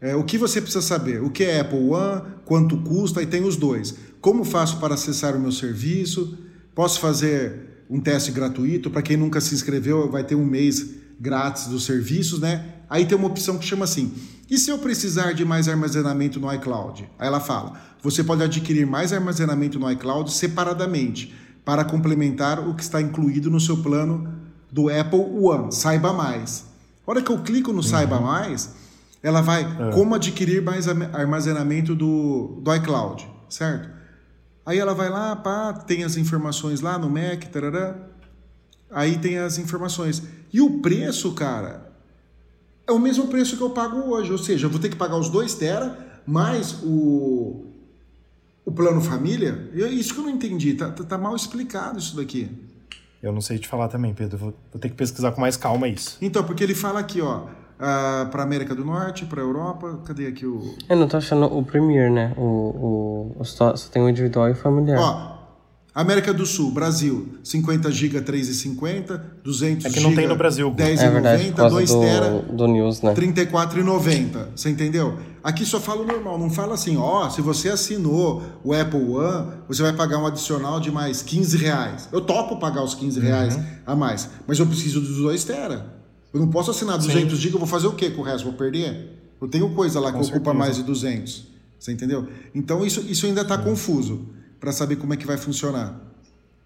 É, 0.00 0.14
o 0.14 0.22
que 0.22 0.38
você 0.38 0.60
precisa 0.60 0.82
saber? 0.82 1.22
O 1.22 1.30
que 1.30 1.44
é 1.44 1.60
Apple 1.60 1.90
One? 1.90 2.22
Quanto 2.44 2.76
custa? 2.78 3.22
E 3.22 3.26
tem 3.26 3.42
os 3.42 3.56
dois. 3.56 3.94
Como 4.20 4.44
faço 4.44 4.78
para 4.78 4.94
acessar 4.94 5.34
o 5.36 5.40
meu 5.40 5.50
serviço? 5.52 6.38
Posso 6.74 7.00
fazer 7.00 7.84
um 7.90 8.00
teste 8.00 8.30
gratuito? 8.30 8.90
Para 8.90 9.02
quem 9.02 9.16
nunca 9.16 9.40
se 9.40 9.54
inscreveu, 9.54 10.10
vai 10.10 10.22
ter 10.22 10.34
um 10.34 10.44
mês 10.44 10.90
grátis 11.18 11.66
dos 11.66 11.84
serviços, 11.84 12.38
né? 12.38 12.74
Aí 12.88 13.06
tem 13.06 13.18
uma 13.18 13.26
opção 13.26 13.58
que 13.58 13.64
chama 13.64 13.84
assim: 13.84 14.12
e 14.48 14.56
se 14.56 14.70
eu 14.70 14.78
precisar 14.78 15.32
de 15.32 15.44
mais 15.44 15.68
armazenamento 15.68 16.38
no 16.38 16.52
iCloud? 16.54 17.08
Aí 17.18 17.26
ela 17.26 17.40
fala: 17.40 17.72
você 18.02 18.22
pode 18.22 18.42
adquirir 18.42 18.86
mais 18.86 19.12
armazenamento 19.12 19.78
no 19.78 19.90
iCloud 19.90 20.32
separadamente 20.32 21.34
para 21.64 21.84
complementar 21.84 22.66
o 22.66 22.74
que 22.74 22.82
está 22.82 23.02
incluído 23.02 23.50
no 23.50 23.60
seu 23.60 23.76
plano 23.78 24.32
do 24.70 24.88
Apple 24.88 25.20
One. 25.20 25.72
Saiba 25.72 26.12
mais. 26.12 26.64
A 27.06 27.10
hora 27.10 27.22
que 27.22 27.30
eu 27.30 27.38
clico 27.38 27.72
no 27.72 27.82
Saiba 27.82 28.20
Mais, 28.20 28.70
ela 29.22 29.40
vai 29.40 29.64
como 29.92 30.14
adquirir 30.14 30.62
mais 30.62 30.86
am- 30.86 31.10
armazenamento 31.12 31.94
do, 31.94 32.58
do 32.62 32.74
iCloud, 32.74 33.26
certo? 33.48 33.88
Aí 34.64 34.78
ela 34.78 34.94
vai 34.94 35.08
lá, 35.08 35.34
pá, 35.34 35.72
tem 35.72 36.04
as 36.04 36.16
informações 36.16 36.80
lá 36.80 36.98
no 36.98 37.08
Mac, 37.08 37.44
tarará. 37.50 37.96
Aí 38.90 39.18
tem 39.18 39.38
as 39.38 39.58
informações. 39.58 40.22
E 40.52 40.60
o 40.60 40.80
preço, 40.80 41.32
cara, 41.32 41.90
é 42.86 42.92
o 42.92 42.98
mesmo 42.98 43.26
preço 43.28 43.56
que 43.56 43.62
eu 43.62 43.70
pago 43.70 43.96
hoje. 44.10 44.30
Ou 44.30 44.38
seja, 44.38 44.66
eu 44.66 44.70
vou 44.70 44.78
ter 44.78 44.88
que 44.90 44.96
pagar 44.96 45.16
os 45.16 45.28
2 45.30 45.54
tera 45.54 46.20
mais 46.26 46.74
o, 46.82 47.64
o 48.64 48.70
plano 48.72 49.00
família. 49.00 49.70
Eu- 49.74 49.90
Isso 49.92 50.12
que 50.14 50.20
eu 50.20 50.24
não 50.24 50.30
entendi. 50.30 50.74
Tá, 50.74 50.90
tá, 50.90 51.02
tá 51.04 51.18
mal 51.18 51.34
explicado 51.34 51.98
isso 51.98 52.14
daqui. 52.16 52.50
Eu 53.22 53.32
não 53.32 53.40
sei 53.40 53.58
te 53.58 53.66
falar 53.66 53.88
também, 53.88 54.12
Pedro. 54.14 54.36
Vou, 54.38 54.54
vou 54.72 54.80
ter 54.80 54.90
que 54.90 54.94
pesquisar 54.94 55.32
com 55.32 55.40
mais 55.40 55.56
calma 55.56 55.88
isso. 55.88 56.18
Então, 56.20 56.44
porque 56.44 56.62
ele 56.62 56.74
fala 56.74 57.00
aqui, 57.00 57.20
ó, 57.20 57.46
para 57.78 58.42
América 58.42 58.74
do 58.74 58.84
Norte, 58.84 59.24
para 59.24 59.40
Europa. 59.40 60.00
Cadê 60.04 60.26
aqui 60.26 60.44
o. 60.46 60.74
Eu 60.88 60.96
não 60.96 61.06
tô 61.08 61.16
achando 61.16 61.46
o 61.46 61.62
Premier, 61.64 62.10
né? 62.10 62.32
O, 62.36 62.42
o, 62.42 63.36
o 63.40 63.44
só, 63.44 63.74
só 63.76 63.88
tem 63.88 64.02
o 64.02 64.08
individual 64.08 64.48
e 64.48 64.52
o 64.52 64.54
familiar. 64.56 64.98
Ó, 64.98 65.38
América 65.94 66.32
do 66.32 66.46
Sul, 66.46 66.70
Brasil, 66.70 67.38
50 67.42 67.90
GB 67.90 68.20
3,50, 68.20 69.20
200 69.42 69.84
É 69.86 69.90
que 69.90 69.98
não 70.00 70.10
tem 70.10 70.16
giga, 70.20 70.28
no 70.28 70.36
Brasil, 70.36 70.70
Gu. 70.70 70.80
é 70.80 70.94
verdade, 71.10 71.42
10,90, 71.44 71.50
por 71.50 71.56
causa 71.56 71.74
2 71.74 71.90
do, 71.90 72.00
tera, 72.00 72.30
do 72.52 72.66
News, 72.68 73.02
né? 73.02 73.14
34,90. 73.14 74.46
Você 74.54 74.70
entendeu? 74.70 75.18
Aqui 75.42 75.64
só 75.64 75.80
fala 75.80 76.02
o 76.02 76.06
normal, 76.06 76.38
não 76.38 76.50
fala 76.50 76.74
assim, 76.74 76.96
ó, 76.96 77.28
se 77.30 77.40
você 77.40 77.68
assinou 77.68 78.42
o 78.62 78.72
Apple 78.72 79.02
One, 79.12 79.46
você 79.66 79.82
vai 79.82 79.92
pagar 79.92 80.18
um 80.18 80.26
adicional 80.26 80.78
de 80.78 80.90
mais 80.90 81.22
15 81.22 81.56
reais. 81.56 82.08
Eu 82.12 82.20
topo 82.20 82.58
pagar 82.58 82.82
os 82.84 82.94
15 82.94 83.18
reais 83.20 83.56
Uhum. 83.56 83.64
a 83.86 83.96
mais, 83.96 84.30
mas 84.46 84.58
eu 84.58 84.66
preciso 84.66 85.00
dos 85.00 85.16
2 85.16 85.44
tera. 85.44 85.97
Eu 86.32 86.40
não 86.40 86.48
posso 86.48 86.70
assinar 86.70 86.98
200 86.98 87.38
GB, 87.38 87.54
eu 87.54 87.58
vou 87.58 87.68
fazer 87.68 87.86
o 87.86 87.94
quê 87.94 88.10
com 88.10 88.20
o 88.20 88.24
resto? 88.24 88.44
Vou 88.44 88.54
perder? 88.54 89.18
Eu 89.40 89.48
tenho 89.48 89.70
coisa 89.74 90.00
lá 90.00 90.08
que 90.08 90.18
Com 90.18 90.24
ocupa 90.24 90.34
certeza. 90.34 90.54
mais 90.54 90.76
de 90.76 90.82
200. 90.82 91.48
Você 91.78 91.92
entendeu? 91.92 92.28
Então 92.54 92.84
isso, 92.84 93.00
isso 93.08 93.26
ainda 93.26 93.42
está 93.42 93.56
confuso 93.56 94.26
para 94.58 94.72
saber 94.72 94.96
como 94.96 95.14
é 95.14 95.16
que 95.16 95.26
vai 95.26 95.36
funcionar. 95.36 96.00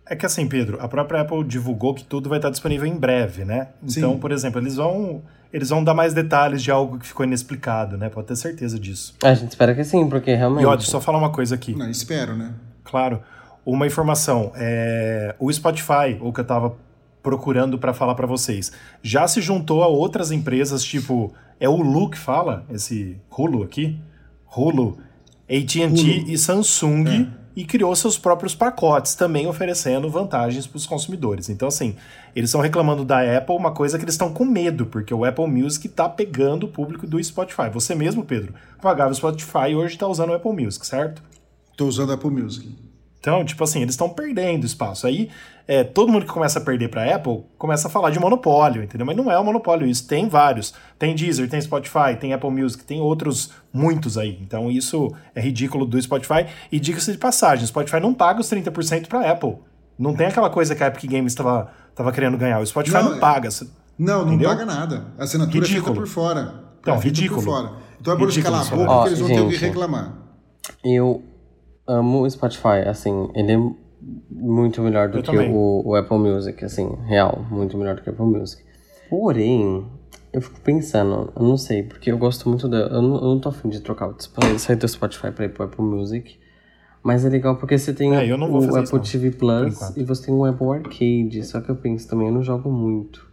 É 0.07 0.17
que 0.17 0.27
assim, 0.27 0.49
Pedro, 0.49 0.79
a 0.81 0.89
própria 0.89 1.21
Apple 1.21 1.45
divulgou 1.45 1.95
que 1.95 2.03
tudo 2.05 2.29
vai 2.29 2.39
estar 2.39 2.51
disponível 2.51 2.87
em 2.87 2.97
breve, 2.97 3.45
né? 3.45 3.69
Então, 3.83 4.15
Sim. 4.15 4.19
por 4.19 4.33
exemplo, 4.33 4.61
eles 4.61 4.77
vão 4.77 5.23
eles 5.53 5.69
vão 5.69 5.85
dar 5.85 5.93
mais 5.93 6.15
detalhes 6.15 6.63
de 6.63 6.71
algo 6.71 6.99
que 6.99 7.07
ficou 7.07 7.25
inexplicado, 7.27 7.99
né? 7.99 8.09
Pode 8.09 8.27
ter 8.27 8.37
certeza 8.37 8.79
disso. 8.79 9.15
A 9.23 9.35
gente 9.35 9.51
espera 9.51 9.75
que 9.75 9.85
sim, 9.85 10.09
porque 10.09 10.35
realmente. 10.35 10.63
E 10.63 10.67
ó, 10.67 10.75
deixa 10.75 10.89
eu 10.89 10.93
só 10.93 11.01
falar 11.01 11.19
uma 11.19 11.31
coisa 11.31 11.55
aqui. 11.55 11.75
Não, 11.75 11.91
espero, 11.91 12.35
né? 12.35 12.55
Claro. 12.85 13.21
Uma 13.65 13.87
informação. 13.87 14.51
É... 14.57 15.37
O 15.39 15.53
Spotify, 15.53 16.19
o 16.21 16.33
que 16.33 16.41
eu 16.41 16.45
tava 16.45 16.75
procurando 17.23 17.79
para 17.79 17.95
falar 17.95 18.15
para 18.15 18.27
vocês, 18.27 18.73
já 19.03 19.29
se 19.29 19.41
juntou 19.41 19.83
a 19.83 19.87
outras 19.87 20.31
empresas, 20.33 20.83
tipo, 20.83 21.33
é 21.61 21.69
o 21.69 21.75
Hulu 21.75 22.11
que 22.11 22.19
fala, 22.19 22.67
esse 22.71 23.17
Hulu 23.31 23.63
aqui? 23.63 23.99
Hulu, 24.55 24.99
AT&T 25.49 26.25
e 26.27 26.37
Samsung 26.39 27.05
É. 27.09 27.27
e 27.55 27.65
criou 27.65 27.95
seus 27.95 28.19
próprios 28.19 28.55
pacotes, 28.55 29.15
também 29.15 29.47
oferecendo 29.47 30.09
vantagens 30.11 30.67
para 30.67 30.77
os 30.77 30.87
consumidores. 30.87 31.49
Então, 31.49 31.69
assim, 31.69 31.95
eles 32.35 32.49
estão 32.51 32.61
reclamando 32.61 33.05
da 33.05 33.21
Apple 33.37 33.55
uma 33.57 33.71
coisa 33.73 33.99
que 33.99 34.05
eles 34.05 34.15
estão 34.15 34.33
com 34.33 34.45
medo, 34.45 34.87
porque 34.87 35.13
o 35.13 35.25
Apple 35.25 35.47
Music 35.47 35.87
está 35.87 36.09
pegando 36.09 36.65
o 36.65 36.69
público 36.69 37.07
do 37.07 37.23
Spotify. 37.23 37.69
Você 37.73 37.95
mesmo, 37.95 38.25
Pedro, 38.25 38.55
pagava 38.81 39.13
o 39.13 39.15
Spotify 39.15 39.71
e 39.71 39.77
hoje 39.77 39.95
está 39.95 40.07
usando 40.09 40.31
o 40.31 40.35
Apple 40.35 40.53
Music, 40.65 40.87
certo? 40.87 41.23
Tô 41.77 41.87
usando 41.87 42.13
Apple 42.13 42.31
Music. 42.31 42.75
Então, 43.23 43.45
tipo 43.45 43.63
assim, 43.63 43.81
eles 43.83 43.93
estão 43.95 44.09
perdendo 44.09 44.67
espaço. 44.67 45.07
Aí, 45.07 45.31
é, 45.69 45.85
todo 45.85 46.11
mundo 46.11 46.27
que 46.27 46.33
começa 46.33 46.59
a 46.59 46.63
perder 46.63 46.89
para 46.89 47.15
Apple 47.15 47.45
começa 47.57 47.87
a 47.87 47.91
falar 47.91 48.11
de 48.11 48.19
monopólio, 48.19 48.83
entendeu? 48.83 49.07
Mas 49.07 49.17
não 49.17 49.31
é 49.31 49.39
um 49.39 49.45
monopólio 49.45 49.87
isso. 49.87 50.09
Tem 50.09 50.29
vários. 50.29 50.75
Tem 50.99 51.15
Deezer, 51.15 51.49
tem 51.49 51.61
Spotify, 51.61 52.17
tem 52.19 52.33
Apple 52.33 52.51
Music, 52.51 52.83
tem 52.83 53.01
outros 53.01 53.53
muitos 53.73 54.19
aí. 54.19 54.37
Então, 54.43 54.69
isso 54.69 55.15
é 55.37 55.41
ridículo 55.41 55.87
do 55.87 56.03
Spotify. 56.03 56.47
E 56.73 56.81
diga-se 56.81 57.13
de 57.13 57.19
passagem, 57.19 57.65
o 57.65 57.69
Spotify 57.69 58.01
não 58.01 58.13
paga 58.13 58.41
os 58.41 58.51
30% 58.51 59.07
para 59.07 59.31
Apple. 59.31 59.55
Não 59.97 60.15
tem 60.15 60.27
aquela 60.27 60.51
coisa 60.51 60.75
que 60.75 60.83
a 60.83 60.89
Epic 60.89 61.09
Games 61.09 61.31
estava 61.33 61.71
tava 61.95 62.11
querendo 62.11 62.37
ganhar. 62.37 62.59
O 62.59 62.67
Spotify 62.67 62.97
Não, 62.97 63.11
não, 63.11 63.17
é- 63.19 63.21
paga. 63.21 63.49
Não, 63.97 64.19
não 64.25 64.29
Entendeu? 64.33 64.49
paga 64.49 64.67
nada. 64.67 65.05
A 65.17 65.23
assinatura 65.23 65.59
é 65.65 65.69
Ridículo. 65.69 65.95
feita 65.95 66.01
por 66.01 66.09
fora. 66.09 66.55
Então, 66.81 66.97
é 66.97 66.99
ridículo. 66.99 67.41
por 67.41 67.47
fora. 67.49 67.73
Então 68.01 68.15
é 68.15 68.17
Ridículo 68.19 68.43
calar 68.43 68.61
a 68.61 68.65
isso, 68.65 68.75
boca 68.77 68.89
né? 68.89 68.95
porque 68.97 69.09
eles 69.11 69.19
vão 69.21 69.29
ter 69.29 69.41
o 69.43 69.49
que 69.49 69.57
reclamar. 69.65 70.13
Eu 70.85 71.23
amo 71.87 72.23
o 72.23 72.31
Spotify, 72.31 72.87
assim, 72.87 73.29
ele 73.35 73.53
é 73.53 73.71
muito 74.31 74.81
melhor 74.83 75.09
do 75.09 75.19
Eu 75.19 75.23
que 75.23 75.31
o, 75.55 75.83
o 75.85 75.95
Apple 75.95 76.19
Music, 76.19 76.65
assim, 76.65 76.89
real, 77.07 77.45
muito 77.51 77.77
melhor 77.77 77.95
do 77.97 78.03
que 78.03 78.11
o 78.11 78.13
Apple 78.13 78.27
Music. 78.27 78.63
Porém, 79.09 79.87
eu 80.33 80.41
fico 80.41 80.61
pensando, 80.61 81.33
eu 81.37 81.43
não 81.43 81.57
sei, 81.57 81.83
porque 81.83 82.11
eu 82.11 82.19
gosto 82.19 82.49
muito 82.49 82.69
da. 82.69 82.79
Eu 82.79 83.03
não, 83.03 83.15
eu 83.17 83.23
não 83.35 83.41
tô 83.41 83.49
afim 83.51 83.69
de 83.69 83.81
trocar, 83.81 84.09
o- 84.09 84.15
sair 84.59 84.77
do 84.77 84.89
Spotify 84.89 85.31
pra 85.31 85.45
ir 85.45 85.51
pro 85.51 85.65
Apple 85.65 85.85
Music. 85.85 86.39
Mas 87.03 87.25
é 87.25 87.29
legal 87.29 87.57
porque 87.57 87.77
você 87.77 87.93
tem 87.93 88.15
É, 88.15 88.25
o 88.35 88.77
Apple 88.77 89.01
TV 89.01 89.31
Plus 89.33 89.97
e 89.97 90.05
você 90.05 90.27
tem 90.27 90.35
o 90.35 90.45
Apple 90.45 90.69
Arcade. 90.69 91.45
Só 91.45 91.61
que 91.61 91.69
eu 91.69 91.77
penso 91.77 92.09
também, 92.09 92.29
eu 92.29 92.35
não 92.35 92.43
jogo 92.45 92.71
muito. 92.71 93.27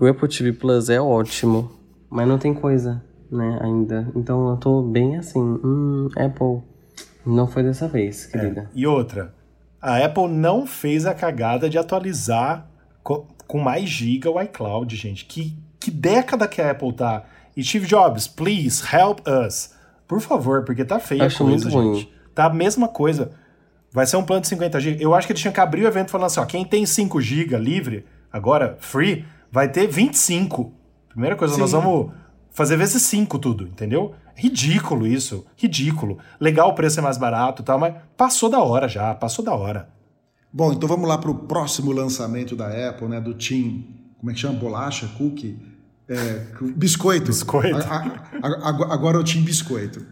O 0.00 0.06
Apple 0.06 0.28
TV 0.28 0.52
Plus 0.52 0.90
é 0.90 1.00
ótimo, 1.00 1.70
mas 2.10 2.26
não 2.26 2.36
tem 2.36 2.52
coisa, 2.52 3.02
né, 3.30 3.58
ainda. 3.62 4.12
Então 4.16 4.50
eu 4.50 4.56
tô 4.56 4.82
bem 4.82 5.16
assim, 5.16 5.40
hum, 5.40 6.08
Apple, 6.16 6.62
não 7.34 7.46
foi 7.46 7.62
dessa 7.62 7.88
vez, 7.88 8.26
querida. 8.26 8.70
E 8.74 8.86
outra, 8.86 9.34
a 9.80 9.98
Apple 10.04 10.28
não 10.28 10.66
fez 10.66 11.06
a 11.06 11.14
cagada 11.14 11.68
de 11.68 11.78
atualizar 11.78 12.66
co- 13.02 13.26
com 13.46 13.58
mais 13.58 13.88
giga 13.88 14.30
o 14.30 14.40
iCloud, 14.40 14.94
gente. 14.96 15.24
Que, 15.24 15.56
que 15.80 15.90
década 15.90 16.46
que 16.48 16.60
a 16.60 16.70
Apple 16.70 16.92
tá? 16.92 17.24
E 17.56 17.62
Steve 17.64 17.86
Jobs, 17.86 18.26
please 18.28 18.82
help 18.94 19.20
us. 19.26 19.74
Por 20.06 20.20
favor, 20.20 20.64
porque 20.64 20.84
tá 20.84 20.98
feia 21.00 21.24
a 21.24 21.26
Acho 21.26 21.44
coisa, 21.44 21.64
muito 21.68 21.76
ruim. 21.76 21.94
gente. 22.00 22.12
Tá 22.34 22.46
a 22.46 22.52
mesma 22.52 22.86
coisa. 22.88 23.30
Vai 23.92 24.04
ser 24.06 24.16
um 24.18 24.24
plano 24.24 24.42
de 24.42 24.48
50 24.48 24.78
GB. 24.78 25.02
Eu 25.04 25.14
acho 25.14 25.26
que 25.26 25.32
eles 25.32 25.40
tinham 25.40 25.52
que 25.54 25.60
abrir 25.60 25.82
o 25.84 25.86
evento 25.88 26.10
falando 26.10 26.26
assim, 26.26 26.40
ó, 26.40 26.44
quem 26.44 26.64
tem 26.64 26.84
5 26.84 27.20
GB 27.20 27.56
livre, 27.56 28.04
agora 28.32 28.76
free, 28.78 29.24
vai 29.50 29.68
ter 29.70 29.86
25. 29.86 30.72
Primeira 31.08 31.34
coisa, 31.34 31.56
nós 31.56 31.70
Sim. 31.70 31.76
vamos 31.80 32.12
fazer 32.56 32.76
vezes 32.76 33.02
5 33.02 33.38
tudo, 33.38 33.64
entendeu? 33.64 34.14
Ridículo 34.34 35.06
isso, 35.06 35.44
ridículo. 35.56 36.18
Legal 36.40 36.70
o 36.70 36.74
preço 36.74 36.98
é 36.98 37.02
mais 37.02 37.18
barato 37.18 37.60
e 37.62 37.64
tal, 37.64 37.78
mas 37.78 37.94
passou 38.16 38.48
da 38.48 38.58
hora 38.60 38.88
já, 38.88 39.14
passou 39.14 39.44
da 39.44 39.54
hora. 39.54 39.88
Bom, 40.52 40.72
então 40.72 40.88
vamos 40.88 41.06
lá 41.06 41.18
para 41.18 41.30
o 41.30 41.34
próximo 41.34 41.92
lançamento 41.92 42.56
da 42.56 42.66
Apple, 42.88 43.08
né? 43.08 43.20
Do 43.20 43.34
Team. 43.34 43.84
Como 44.18 44.30
é 44.30 44.34
que 44.34 44.40
chama? 44.40 44.58
Bolacha? 44.58 45.06
Cookie? 45.18 45.58
É, 46.08 46.46
biscoito. 46.74 47.26
Biscoito. 47.26 47.76
A- 47.76 47.96
a- 47.96 48.48
a- 48.48 48.68
agora 48.68 48.92
agora 48.94 49.16
é 49.18 49.20
o 49.20 49.24
Team 49.24 49.44
Biscoito. 49.44 50.04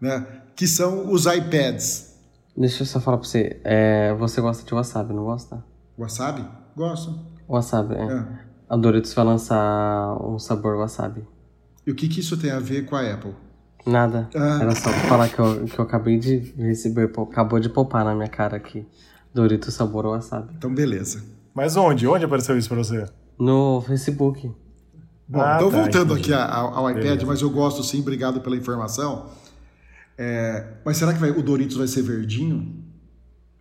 Né? 0.00 0.26
Que 0.56 0.66
são 0.66 1.10
os 1.12 1.26
iPads. 1.26 2.16
Deixa 2.56 2.82
eu 2.82 2.86
só 2.86 3.00
falar 3.00 3.18
pra 3.18 3.26
você, 3.26 3.60
é, 3.64 4.14
você 4.14 4.40
gosta 4.40 4.64
de 4.64 4.74
wasabi, 4.74 5.12
não 5.12 5.24
gosta? 5.24 5.62
Wasabi? 5.98 6.44
Gosto. 6.76 7.18
Wasabi, 7.48 7.94
é. 7.96 8.02
É. 8.12 8.24
A 8.68 8.76
Doritos 8.76 9.12
vai 9.12 9.24
lançar 9.24 10.16
um 10.26 10.38
sabor 10.38 10.76
wasabi. 10.78 11.22
E 11.86 11.90
o 11.90 11.94
que, 11.94 12.08
que 12.08 12.20
isso 12.20 12.36
tem 12.36 12.50
a 12.50 12.58
ver 12.60 12.84
com 12.86 12.94
a 12.96 13.02
Apple? 13.12 13.34
Nada. 13.86 14.28
Ah. 14.34 14.58
Era 14.62 14.74
só 14.74 14.90
pra 14.90 15.00
falar 15.00 15.28
que 15.28 15.38
eu, 15.38 15.64
que 15.64 15.78
eu 15.78 15.84
acabei 15.84 16.18
de 16.18 16.36
receber, 16.56 17.10
acabou 17.30 17.58
de 17.58 17.68
poupar 17.68 18.04
na 18.04 18.14
minha 18.14 18.28
cara 18.28 18.56
aqui. 18.56 18.86
Doritos 19.34 19.74
sabor 19.74 20.06
wasabi. 20.06 20.54
Então, 20.56 20.72
beleza. 20.72 21.24
Mas 21.54 21.76
onde? 21.76 22.06
Onde 22.06 22.24
apareceu 22.24 22.56
isso 22.56 22.68
pra 22.68 22.78
você? 22.78 23.04
No 23.38 23.80
Facebook. 23.80 24.50
Bom, 25.26 25.40
Ah, 25.40 25.56
então 25.56 25.70
tá, 25.70 25.76
voltando 25.82 26.12
entendi. 26.12 26.34
aqui 26.34 26.42
ao, 26.52 26.74
ao 26.74 26.90
iPad, 26.90 27.02
Beleza. 27.02 27.26
mas 27.26 27.40
eu 27.40 27.50
gosto 27.50 27.82
sim, 27.82 28.00
obrigado 28.00 28.40
pela 28.40 28.54
informação. 28.56 29.30
É, 30.18 30.64
mas 30.84 30.98
será 30.98 31.12
que 31.14 31.18
vai- 31.18 31.30
o 31.30 31.42
Doritos 31.42 31.76
vai 31.76 31.86
ser 31.88 32.02
verdinho? 32.02 32.81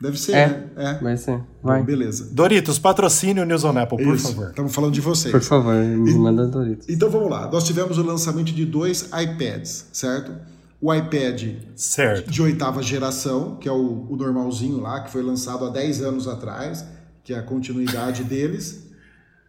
Deve 0.01 0.19
ser, 0.19 0.33
É. 0.33 0.47
né? 0.47 0.63
É. 0.77 0.93
Vai 1.03 1.15
ser. 1.17 1.39
Vai. 1.61 1.79
Bom, 1.79 1.85
beleza. 1.85 2.27
Doritos, 2.31 2.79
patrocine 2.79 3.39
o 3.39 3.45
News 3.45 3.63
on 3.63 3.77
Apple, 3.77 4.03
por 4.03 4.15
Isso. 4.15 4.29
favor. 4.29 4.49
Estamos 4.49 4.73
falando 4.73 4.93
de 4.93 5.01
vocês. 5.01 5.31
Por 5.31 5.41
favor, 5.41 5.75
me 5.75 6.13
manda 6.15 6.47
Doritos. 6.47 6.89
Então 6.89 7.09
vamos 7.09 7.29
lá. 7.29 7.49
Nós 7.51 7.63
tivemos 7.65 7.97
o 7.99 8.03
lançamento 8.03 8.51
de 8.51 8.65
dois 8.65 9.09
iPads, 9.13 9.85
certo? 9.93 10.31
O 10.81 10.91
iPad 10.91 11.57
Certo. 11.75 12.31
de 12.31 12.41
oitava 12.41 12.81
geração, 12.81 13.57
que 13.57 13.69
é 13.69 13.71
o, 13.71 14.07
o 14.09 14.15
normalzinho 14.17 14.79
lá, 14.79 15.01
que 15.01 15.11
foi 15.11 15.21
lançado 15.21 15.63
há 15.65 15.69
10 15.69 16.01
anos 16.01 16.27
atrás, 16.27 16.83
que 17.23 17.31
é 17.33 17.37
a 17.37 17.43
continuidade 17.43 18.23
deles. 18.23 18.87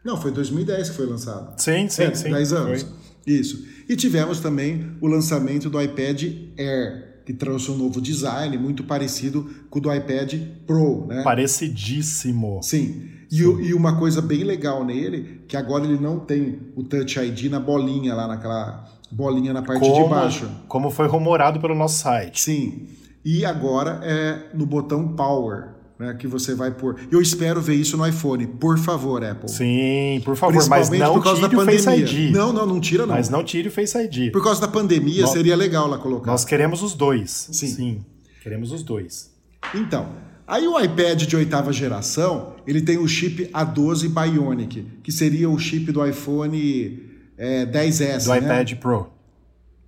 Não, 0.04 0.20
foi 0.20 0.30
2010 0.30 0.90
que 0.90 0.96
foi 0.96 1.06
lançado. 1.06 1.54
Sim, 1.58 1.88
sim, 1.88 2.02
É, 2.02 2.14
sim. 2.14 2.30
10 2.30 2.52
anos. 2.52 2.82
Foi. 2.82 2.92
Isso. 3.26 3.64
E 3.88 3.96
tivemos 3.96 4.40
também 4.40 4.94
o 5.00 5.06
lançamento 5.06 5.70
do 5.70 5.80
iPad 5.80 6.22
Air, 6.58 7.11
que 7.24 7.32
trouxe 7.32 7.70
um 7.70 7.76
novo 7.76 8.00
design 8.00 8.56
muito 8.58 8.84
parecido 8.84 9.48
com 9.70 9.78
o 9.78 9.82
do 9.82 9.92
iPad 9.92 10.34
Pro, 10.66 11.06
né? 11.06 11.22
Parecidíssimo. 11.22 12.60
Sim. 12.62 13.08
E, 13.30 13.38
e 13.40 13.74
uma 13.74 13.98
coisa 13.98 14.20
bem 14.20 14.44
legal 14.44 14.84
nele, 14.84 15.42
que 15.48 15.56
agora 15.56 15.84
ele 15.84 15.98
não 15.98 16.20
tem 16.20 16.58
o 16.76 16.82
Touch 16.82 17.18
ID 17.18 17.50
na 17.50 17.58
bolinha 17.58 18.14
lá, 18.14 18.28
naquela 18.28 18.84
bolinha 19.10 19.52
na 19.52 19.62
parte 19.62 19.90
de 19.90 20.04
baixo. 20.08 20.50
como 20.68 20.90
foi 20.90 21.06
rumorado 21.06 21.60
pelo 21.60 21.74
nosso 21.74 22.02
site. 22.02 22.40
Sim. 22.40 22.88
E 23.24 23.44
agora 23.44 24.00
é 24.02 24.50
no 24.54 24.66
botão 24.66 25.14
Power, 25.14 25.68
né? 26.02 26.14
Que 26.14 26.26
você 26.26 26.54
vai 26.54 26.70
pôr. 26.70 26.96
Eu 27.10 27.20
espero 27.22 27.60
ver 27.60 27.74
isso 27.74 27.96
no 27.96 28.06
iPhone. 28.06 28.46
Por 28.46 28.78
favor, 28.78 29.24
Apple. 29.24 29.48
Sim, 29.48 30.20
por 30.24 30.36
favor, 30.36 30.66
mas 30.68 30.90
não 30.90 31.14
por 31.14 31.22
causa 31.24 31.40
da 31.42 31.48
tire 31.48 31.60
o 31.60 31.64
Face 31.64 31.84
pandemia. 31.84 32.04
ID. 32.28 32.32
Não, 32.34 32.52
não, 32.52 32.66
não 32.66 32.80
tira 32.80 33.06
não. 33.06 33.14
Mas 33.14 33.28
não 33.28 33.42
tire 33.44 33.68
o 33.68 33.72
Face 33.72 33.96
ID. 33.96 34.32
Por 34.32 34.42
causa 34.42 34.60
da 34.60 34.68
pandemia, 34.68 35.22
Nós- 35.22 35.30
seria 35.30 35.56
legal 35.56 35.86
lá 35.86 35.98
colocar. 35.98 36.30
Nós 36.30 36.44
queremos 36.44 36.82
os 36.82 36.94
dois. 36.94 37.48
Sim. 37.52 38.04
queremos 38.42 38.72
os 38.72 38.82
dois. 38.82 39.30
Então, 39.74 40.08
aí 40.46 40.66
o 40.66 40.78
iPad 40.80 41.22
de 41.22 41.36
oitava 41.36 41.72
geração, 41.72 42.56
ele 42.66 42.82
tem 42.82 42.98
o 42.98 43.06
chip 43.06 43.46
A12 43.52 44.08
Bionic, 44.08 44.84
que 45.02 45.12
seria 45.12 45.48
o 45.48 45.56
chip 45.58 45.92
do 45.92 46.04
iPhone 46.04 47.00
é, 47.38 47.64
10S, 47.66 48.24
Do 48.24 48.30
né? 48.32 48.38
iPad 48.38 48.74
Pro. 48.74 49.06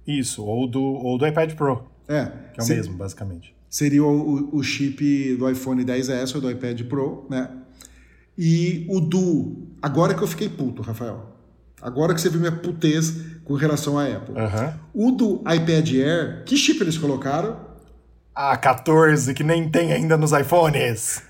Isso, 0.07 0.45
ou 0.45 0.67
do, 0.69 0.81
ou 0.83 1.19
do 1.19 1.27
iPad 1.27 1.53
Pro, 1.55 1.83
É, 2.07 2.27
que 2.53 2.61
é 2.61 2.63
o 2.63 2.67
se- 2.67 2.75
mesmo, 2.75 2.95
basicamente. 2.95 3.55
Seria 3.75 4.05
o, 4.05 4.07
o- 4.53 4.57
o 4.59 4.63
chip 4.63 5.35
do 5.37 5.51
iPhone 5.51 5.85
10S 5.85 6.37
ou 6.37 6.41
do 6.41 6.49
iPad 6.49 6.81
Pro, 6.83 7.27
né? 7.29 7.51
E 8.39 8.87
o 8.89 9.01
do... 9.01 9.67
Agora 9.83 10.15
que 10.15 10.23
eu 10.23 10.29
fiquei 10.29 10.49
puto, 10.49 10.81
Rafael. 10.81 11.35
Agora 11.83 12.15
que 12.15 12.21
você 12.21 12.29
viu 12.29 12.39
minha 12.39 12.53
putez 12.53 13.13
com 13.45 13.55
relação 13.55 13.99
à 13.99 14.05
Apple. 14.07 14.37
Aham. 14.39 14.79
O 14.95 15.11
do 15.11 15.41
iPad 15.41 15.91
Air, 15.95 16.45
que 16.47 16.57
chip 16.57 16.81
eles 16.83 16.97
colocaram? 16.97 17.57
Ah, 18.33 18.57
14, 18.57 19.35
que 19.35 19.43
nem 19.43 19.69
tem 19.69 19.93
ainda 19.93 20.17
nos 20.17 20.31
iPhones. 20.31 21.21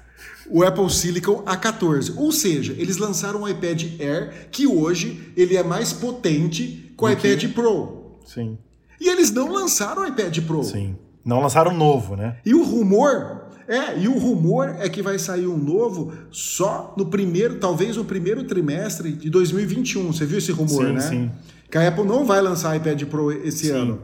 o 0.50 0.62
Apple 0.62 0.90
Silicon 0.90 1.42
A14. 1.46 2.12
Ou 2.14 2.30
seja, 2.30 2.74
eles 2.76 2.98
lançaram 2.98 3.40
um 3.44 3.48
iPad 3.48 3.85
Air 3.98 4.48
que 4.50 4.66
hoje 4.66 5.33
ele 5.35 5.57
é 5.57 5.62
mais 5.62 5.94
potente 5.94 6.92
que 6.96 7.04
o 7.04 7.09
iPad 7.09 7.52
Pro. 7.54 8.18
Sim, 8.26 8.59
E 9.00 9.09
eles 9.09 9.30
não 9.30 9.50
lançaram 9.50 10.02
o 10.02 10.07
iPad 10.07 10.38
Pro. 10.46 10.62
sim. 10.62 10.94
Não 11.24 11.40
lançaram 11.40 11.72
novo, 11.74 12.16
né? 12.16 12.37
E 12.44 12.54
o 12.54 12.62
rumor 12.62 13.44
é, 13.66 13.98
e 13.98 14.08
o 14.08 14.18
rumor 14.18 14.76
é 14.78 14.88
que 14.88 15.00
vai 15.00 15.18
sair 15.18 15.46
um 15.46 15.56
novo 15.56 16.12
só 16.30 16.94
no 16.96 17.06
primeiro, 17.06 17.58
talvez 17.58 17.96
no 17.96 18.04
primeiro 18.04 18.44
trimestre 18.44 19.12
de 19.12 19.30
2021. 19.30 20.12
Você 20.12 20.26
viu 20.26 20.38
esse 20.38 20.52
rumor, 20.52 20.87
Sim, 20.87 20.92
né? 20.92 21.00
sim. 21.00 21.30
Que 21.70 21.78
a 21.78 21.88
Apple 21.88 22.04
não 22.04 22.24
vai 22.24 22.42
lançar 22.42 22.76
iPad 22.76 23.02
Pro 23.04 23.32
esse 23.32 23.70
ano. 23.70 24.02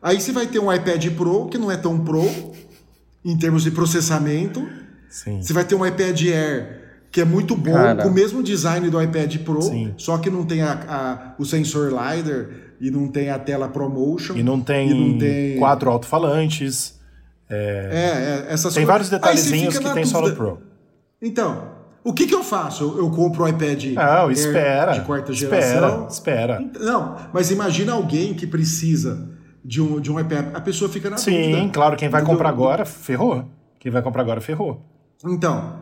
Aí 0.00 0.20
você 0.20 0.32
vai 0.32 0.46
ter 0.46 0.58
um 0.58 0.72
iPad 0.72 1.10
Pro 1.10 1.46
que 1.48 1.58
não 1.58 1.70
é 1.70 1.76
tão 1.76 1.98
Pro 2.00 2.24
em 3.24 3.36
termos 3.36 3.62
de 3.64 3.70
processamento. 3.70 4.66
Sim. 5.10 5.42
Você 5.42 5.52
vai 5.52 5.64
ter 5.64 5.74
um 5.74 5.86
iPad 5.86 6.20
Air 6.22 6.81
que 7.12 7.20
é 7.20 7.24
muito 7.24 7.54
bom, 7.54 7.74
Cara. 7.74 8.02
com 8.02 8.08
o 8.08 8.12
mesmo 8.12 8.42
design 8.42 8.88
do 8.90 9.00
iPad 9.00 9.36
Pro, 9.44 9.60
Sim. 9.62 9.92
só 9.98 10.16
que 10.18 10.30
não 10.30 10.44
tem 10.46 10.62
a, 10.62 10.72
a- 10.88 11.34
o 11.38 11.44
sensor 11.44 11.90
LiDAR 11.92 12.46
e 12.80 12.90
não 12.90 13.06
tem 13.06 13.28
a 13.30 13.38
tela 13.38 13.68
ProMotion. 13.68 14.34
E 14.34 14.42
não 14.42 14.58
tem, 14.60 14.90
e 14.90 14.94
não 15.12 15.18
tem- 15.18 15.58
quatro 15.58 15.90
alto-falantes. 15.90 16.98
É, 17.50 18.44
é, 18.48 18.52
essas 18.52 18.72
Tem 18.72 18.80
coisas. 18.82 18.86
vários 18.86 19.08
detalhezinhos 19.10 19.78
que 19.78 19.90
tem 19.92 20.04
só 20.06 20.20
no. 20.22 20.34
Pro. 20.34 20.58
Então, 21.20 21.68
o 22.02 22.12
que, 22.14 22.26
que 22.26 22.34
eu 22.34 22.42
faço? 22.42 22.82
Eu, 22.82 22.98
eu 23.04 23.10
compro 23.10 23.44
o 23.44 23.48
iPad 23.48 23.84
Não, 23.94 24.02
Air 24.02 24.30
espera. 24.32 24.92
de 24.92 25.00
quarta 25.02 25.32
espera, 25.32 25.62
geração. 25.74 26.06
espera. 26.08 26.64
Não, 26.80 27.16
mas 27.32 27.50
imagina 27.50 27.92
alguém 27.92 28.32
que 28.32 28.46
precisa 28.46 29.28
de 29.62 29.82
um, 29.82 30.00
de 30.00 30.10
um 30.10 30.18
iPad. 30.18 30.46
A 30.54 30.60
pessoa 30.62 30.90
fica 30.90 31.10
na 31.10 31.18
Sim, 31.18 31.50
dúvida. 31.52 31.70
claro, 31.74 31.94
quem 31.96 32.08
vai 32.08 32.24
comprar 32.24 32.48
agora, 32.48 32.86
ferrou. 32.86 33.44
Quem 33.78 33.92
vai 33.92 34.00
comprar 34.00 34.22
agora, 34.22 34.40
ferrou. 34.40 34.82
Então. 35.24 35.81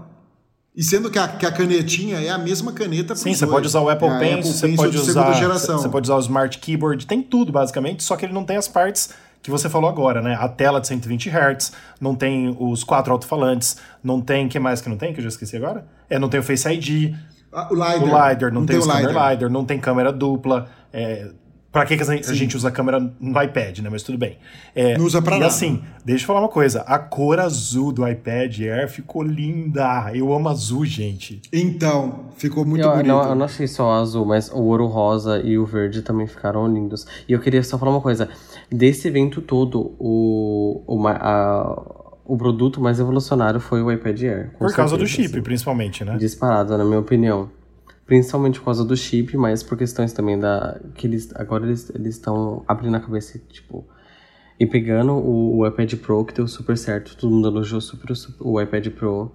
E 0.77 0.83
sendo 0.85 1.11
que 1.11 1.19
a, 1.19 1.27
que 1.27 1.45
a 1.45 1.51
canetinha 1.53 2.21
é 2.21 2.29
a 2.31 2.39
mesma 2.39 2.73
caneta 2.73 3.15
Sim, 3.17 3.35
você 3.35 3.41
dois. 3.45 3.51
pode 3.57 3.67
usar 3.67 3.81
o 3.81 3.89
Apple 3.89 4.07
É 4.09 4.19
Pencil, 4.19 4.53
você 4.53 4.77
pode 4.77 4.93
de 4.93 4.99
usar, 4.99 5.33
geração. 5.33 5.79
você 5.79 5.89
pode 5.89 6.07
usar 6.07 6.15
o 6.17 6.21
Smart 6.21 6.59
Keyboard, 6.59 7.07
tem 7.07 7.23
tudo 7.23 7.51
basicamente, 7.51 8.03
só 8.05 8.17
que 8.17 8.25
ele 8.25 8.33
não 8.33 8.45
tem 8.45 8.57
as 8.57 8.69
partes 8.69 9.11
que 9.43 9.51
você 9.51 9.69
falou 9.69 9.89
agora, 9.91 10.21
né? 10.23 10.37
A 10.39 10.49
tela 10.49 10.81
de 10.81 10.87
120 10.87 11.29
Hz, 11.29 11.73
não 12.01 12.15
tem 12.15 12.55
os 12.61 12.85
quatro 12.85 13.13
alto-falantes, 13.13 13.79
não 14.05 14.21
tem, 14.21 14.49
que 14.49 14.59
mais 14.61 14.81
que 14.81 14.89
não 14.89 14.97
tem, 14.97 15.13
que 15.13 15.19
eu 15.19 15.23
já 15.25 15.29
esqueci 15.29 15.57
agora? 15.57 15.87
É, 16.09 16.19
não 16.19 16.29
tem 16.29 16.39
o 16.39 16.43
Face 16.43 16.69
ID, 16.69 17.15
Ah, 17.53 17.67
o 17.71 17.75
LiDAR. 17.75 18.03
o 18.03 18.05
LiDAR, 18.31 18.53
não, 18.53 18.65
tem, 18.67 18.77
o 18.79 18.83
scanner 18.83 19.09
LiDAR. 19.09 19.51
não 19.51 19.65
tem 19.65 19.79
câmera 19.81 20.13
dupla, 20.13 20.69
é, 20.93 21.31
Pra 21.73 21.87
que, 21.87 21.97
que 21.97 22.03
a 22.03 22.07
gente- 22.07 22.29
a 22.29 22.35
gente 22.35 22.57
usa 22.57 22.67
a 22.67 22.71
câmera 22.73 22.99
no 23.21 23.43
iPad, 23.43 23.79
né? 23.79 23.89
Mas 23.89 24.03
tudo 24.03 24.19
bem. 24.19 24.39
É, 24.75 24.99
Não 24.99 25.05
usa 25.05 25.23
pra 25.23 25.37
e 25.37 25.39
nada. 25.39 25.47
assim, 25.53 25.81
deixa 26.05 26.25
eu 26.25 26.27
falar 26.27 26.41
uma 26.41 26.49
coisa. 26.49 26.81
A 26.81 26.99
cor 26.99 27.39
azul 27.39 27.93
do 27.93 28.05
iPad 28.09 28.59
Air 28.63 28.89
ficou 28.89 29.23
linda. 29.23 30.11
Eu 30.13 30.33
amo 30.35 30.49
azul, 30.49 30.85
gente. 30.85 31.41
Então, 31.53 32.25
ficou 32.37 32.65
muito 32.65 32.85
eu, 32.85 32.91
bonito. 32.91 33.07
não, 33.07 33.23
eu 33.23 33.35
não 33.37 33.45
achei 33.45 33.69
só 33.69 33.87
o 33.87 33.91
azul, 33.93 34.27
mas 34.27 34.51
o 34.51 34.59
ouro 34.63 34.87
rosa 34.87 35.39
e 35.45 35.57
o 35.57 35.65
verde 35.65 36.03
também 36.03 36.27
ficaram 36.27 36.67
lindos. 36.67 37.07
E 37.29 37.33
eu 37.33 37.39
queria 37.39 37.63
só 37.63 37.79
falar 37.79 37.93
uma 37.93 38.01
coisa. 38.01 38.29
Desse 38.69 39.07
evento 39.07 39.41
todo, 39.41 39.95
o, 39.99 40.83
o, 40.89 41.07
a- 41.07 41.83
o 42.25 42.37
produto 42.37 42.81
mais 42.81 42.99
evolucionário 42.99 43.61
foi 43.61 43.81
o 43.81 43.93
iPad 43.93 44.21
Air. 44.23 44.51
Por 44.59 44.73
causa 44.75 44.97
do 44.97 45.07
certeza, 45.07 45.23
chip, 45.29 45.35
assim. 45.37 45.43
principalmente, 45.43 46.05
né? 46.05 46.17
Disparado, 46.19 46.77
na 46.77 46.85
minha 46.85 46.99
opinião. 46.99 47.49
Principalmente 48.11 48.59
por 48.59 48.65
causa 48.65 48.85
do 48.85 48.97
chip, 48.97 49.37
mas 49.37 49.63
por 49.63 49.79
questões 49.79 50.13
também 50.13 50.37
da. 50.37 50.81
que 50.97 51.07
eles. 51.07 51.31
Agora 51.37 51.65
eles 51.65 51.93
estão 51.95 52.65
abrindo 52.67 52.97
a 52.97 52.99
cabeça, 52.99 53.41
tipo. 53.49 53.87
E 54.59 54.67
pegando 54.67 55.13
o, 55.13 55.59
o, 55.59 55.67
iPad 55.69 55.95
Pro, 55.95 56.25
que 56.25 56.35
deu 56.35 56.49
super 56.49 56.77
certo, 56.77 57.17
todo 57.17 57.31
mundo 57.31 57.47
elogiou 57.47 57.81
super 57.81 58.11
o, 58.11 58.55
o 58.55 58.61
iPad 58.61 58.89
Pro. 58.89 59.31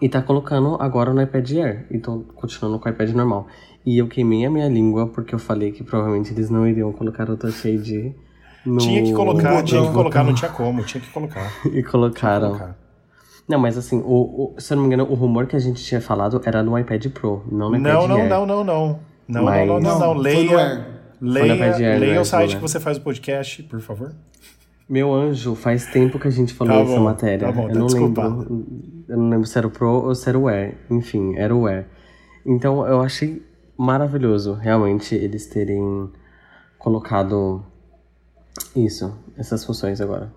E 0.00 0.08
tá 0.08 0.22
colocando 0.22 0.76
agora 0.78 1.12
no 1.12 1.20
iPad 1.20 1.50
Air. 1.50 1.86
Então, 1.90 2.22
continuando 2.36 2.78
com 2.78 2.88
o 2.88 2.92
iPad 2.92 3.10
normal. 3.10 3.48
E 3.84 3.98
eu 3.98 4.06
queimei 4.06 4.46
a 4.46 4.50
minha 4.50 4.68
língua 4.68 5.08
porque 5.08 5.34
eu 5.34 5.40
falei 5.40 5.72
que 5.72 5.82
provavelmente 5.82 6.32
eles 6.32 6.48
não 6.48 6.64
iriam 6.64 6.92
colocar 6.92 7.28
o 7.28 7.36
Touch 7.36 7.68
ID 7.68 8.14
no... 8.64 8.78
Tinha 8.78 9.02
que 9.02 9.12
colocar, 9.12 9.60
tinha 9.64 9.84
que 9.84 9.92
colocar, 9.92 10.22
não 10.22 10.34
tinha 10.34 10.50
como, 10.52 10.84
tinha 10.84 11.00
que 11.00 11.10
colocar. 11.10 11.52
e 11.66 11.82
colocaram. 11.82 12.76
Não, 13.48 13.58
mas 13.58 13.76
assim, 13.76 14.00
o, 14.04 14.54
o, 14.56 14.60
se 14.60 14.72
eu 14.72 14.76
não 14.76 14.84
me 14.84 14.94
engano, 14.94 15.10
o 15.10 15.14
rumor 15.14 15.46
que 15.46 15.56
a 15.56 15.58
gente 15.58 15.82
tinha 15.82 16.00
falado 16.00 16.40
era 16.44 16.62
no 16.62 16.78
iPad 16.78 17.06
Pro, 17.08 17.42
não 17.50 17.70
no 17.70 17.76
iPad 17.76 17.92
não, 17.92 18.08
não, 18.08 18.16
Air. 18.16 18.28
Não, 18.28 18.46
não, 18.46 18.64
não, 18.64 19.00
não. 19.28 19.44
Mas... 19.44 19.66
Não, 19.66 19.80
não, 19.80 19.98
não, 19.98 19.98
não. 19.98 20.14
Leia, 20.14 20.86
leia, 21.20 21.98
leia 21.98 22.20
o 22.20 22.24
site 22.24 22.50
né? 22.50 22.56
que 22.56 22.62
você 22.62 22.80
faz 22.80 22.98
o 22.98 23.00
podcast, 23.00 23.62
por 23.64 23.80
favor. 23.80 24.12
Meu 24.88 25.14
anjo, 25.14 25.54
faz 25.54 25.86
tempo 25.86 26.18
que 26.18 26.28
a 26.28 26.30
gente 26.30 26.52
falou 26.52 26.74
tá 26.74 26.82
essa 26.82 26.96
bom, 26.96 27.04
matéria. 27.04 27.46
Tá 27.46 27.52
bom, 27.52 27.66
tá 27.66 27.72
eu 27.72 27.78
não 27.78 27.86
lembro. 27.86 28.66
Eu 29.08 29.16
não 29.16 29.28
lembro 29.28 29.46
se 29.46 29.56
era 29.56 29.66
o 29.66 29.70
Pro 29.70 29.88
ou 29.88 30.14
se 30.14 30.28
era 30.28 30.38
o 30.38 30.48
Air. 30.48 30.76
Enfim, 30.90 31.36
era 31.36 31.54
o 31.54 31.66
Air. 31.66 31.86
Então 32.44 32.86
eu 32.86 33.00
achei 33.00 33.42
maravilhoso, 33.76 34.54
realmente, 34.54 35.14
eles 35.14 35.46
terem 35.46 36.10
colocado 36.78 37.64
isso, 38.76 39.16
essas 39.36 39.64
funções 39.64 40.00
agora. 40.00 40.32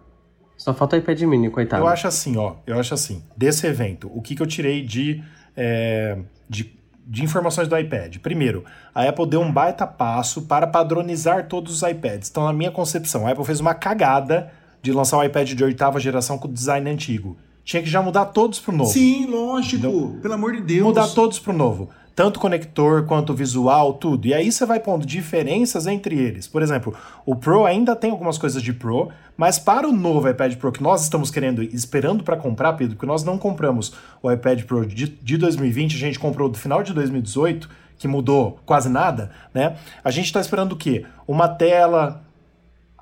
Só 0.65 0.73
falta 0.73 0.95
o 0.95 0.99
iPad 0.99 1.21
mini, 1.21 1.47
coitado. 1.51 1.83
Eu 1.83 1.87
acho 1.87 2.07
assim, 2.07 2.37
ó. 2.37 2.55
Eu 2.65 2.79
acho 2.79 2.91
assim. 2.91 3.21
Desse 3.37 3.67
evento, 3.67 4.09
o 4.11 4.19
que, 4.19 4.33
que 4.35 4.41
eu 4.41 4.47
tirei 4.47 4.81
de, 4.81 5.23
é, 5.55 6.17
de, 6.49 6.73
de 7.05 7.23
informações 7.23 7.67
do 7.67 7.77
iPad? 7.77 8.17
Primeiro, 8.17 8.65
a 8.91 9.03
Apple 9.07 9.27
deu 9.27 9.41
um 9.41 9.51
baita 9.51 9.85
passo 9.85 10.41
para 10.41 10.65
padronizar 10.65 11.47
todos 11.47 11.71
os 11.71 11.87
iPads. 11.87 12.31
Então, 12.31 12.45
na 12.45 12.51
minha 12.51 12.71
concepção, 12.71 13.27
a 13.27 13.31
Apple 13.31 13.45
fez 13.45 13.59
uma 13.59 13.75
cagada 13.75 14.51
de 14.81 14.91
lançar 14.91 15.19
o 15.19 15.23
iPad 15.23 15.51
de 15.51 15.63
oitava 15.63 15.99
geração 15.99 16.35
com 16.35 16.51
design 16.51 16.89
antigo. 16.89 17.37
Tinha 17.63 17.83
que 17.83 17.89
já 17.89 18.01
mudar 18.01 18.25
todos 18.25 18.59
pro 18.59 18.75
novo. 18.75 18.89
Sim, 18.89 19.27
lógico. 19.27 19.85
Então, 19.85 20.19
Pelo 20.19 20.33
amor 20.33 20.53
de 20.53 20.61
Deus. 20.61 20.83
Mudar 20.83 21.07
todos 21.09 21.37
pro 21.37 21.53
novo 21.53 21.91
tanto 22.15 22.39
conector 22.39 23.03
quanto 23.03 23.33
visual, 23.33 23.93
tudo. 23.93 24.25
E 24.25 24.33
aí 24.33 24.51
você 24.51 24.65
vai 24.65 24.79
pondo 24.79 25.05
diferenças 25.05 25.85
entre 25.85 26.17
eles. 26.17 26.47
Por 26.47 26.61
exemplo, 26.61 26.95
o 27.25 27.35
Pro 27.35 27.65
ainda 27.65 27.95
tem 27.95 28.09
algumas 28.09 28.37
coisas 28.37 28.61
de 28.61 28.71
Pro, 28.71 29.09
mas 29.35 29.59
para 29.59 29.87
o 29.87 29.91
novo 29.91 30.29
iPad 30.29 30.55
Pro 30.55 30.71
que 30.71 30.81
nós 30.81 31.03
estamos 31.03 31.29
querendo, 31.29 31.61
esperando 31.61 32.23
para 32.23 32.37
comprar, 32.37 32.73
Pedro, 32.73 32.95
porque 32.95 33.05
nós 33.05 33.23
não 33.23 33.37
compramos 33.37 33.93
o 34.23 34.31
iPad 34.31 34.63
Pro 34.63 34.85
de, 34.85 35.07
de 35.07 35.37
2020, 35.37 35.95
a 35.95 35.99
gente 35.99 36.17
comprou 36.17 36.47
do 36.47 36.57
final 36.57 36.81
de 36.81 36.93
2018, 36.93 37.69
que 37.97 38.07
mudou 38.07 38.59
quase 38.65 38.89
nada, 38.89 39.31
né? 39.53 39.75
A 40.03 40.11
gente 40.11 40.25
está 40.25 40.39
esperando 40.39 40.73
o 40.73 40.75
quê? 40.77 41.05
Uma 41.27 41.47
tela 41.49 42.21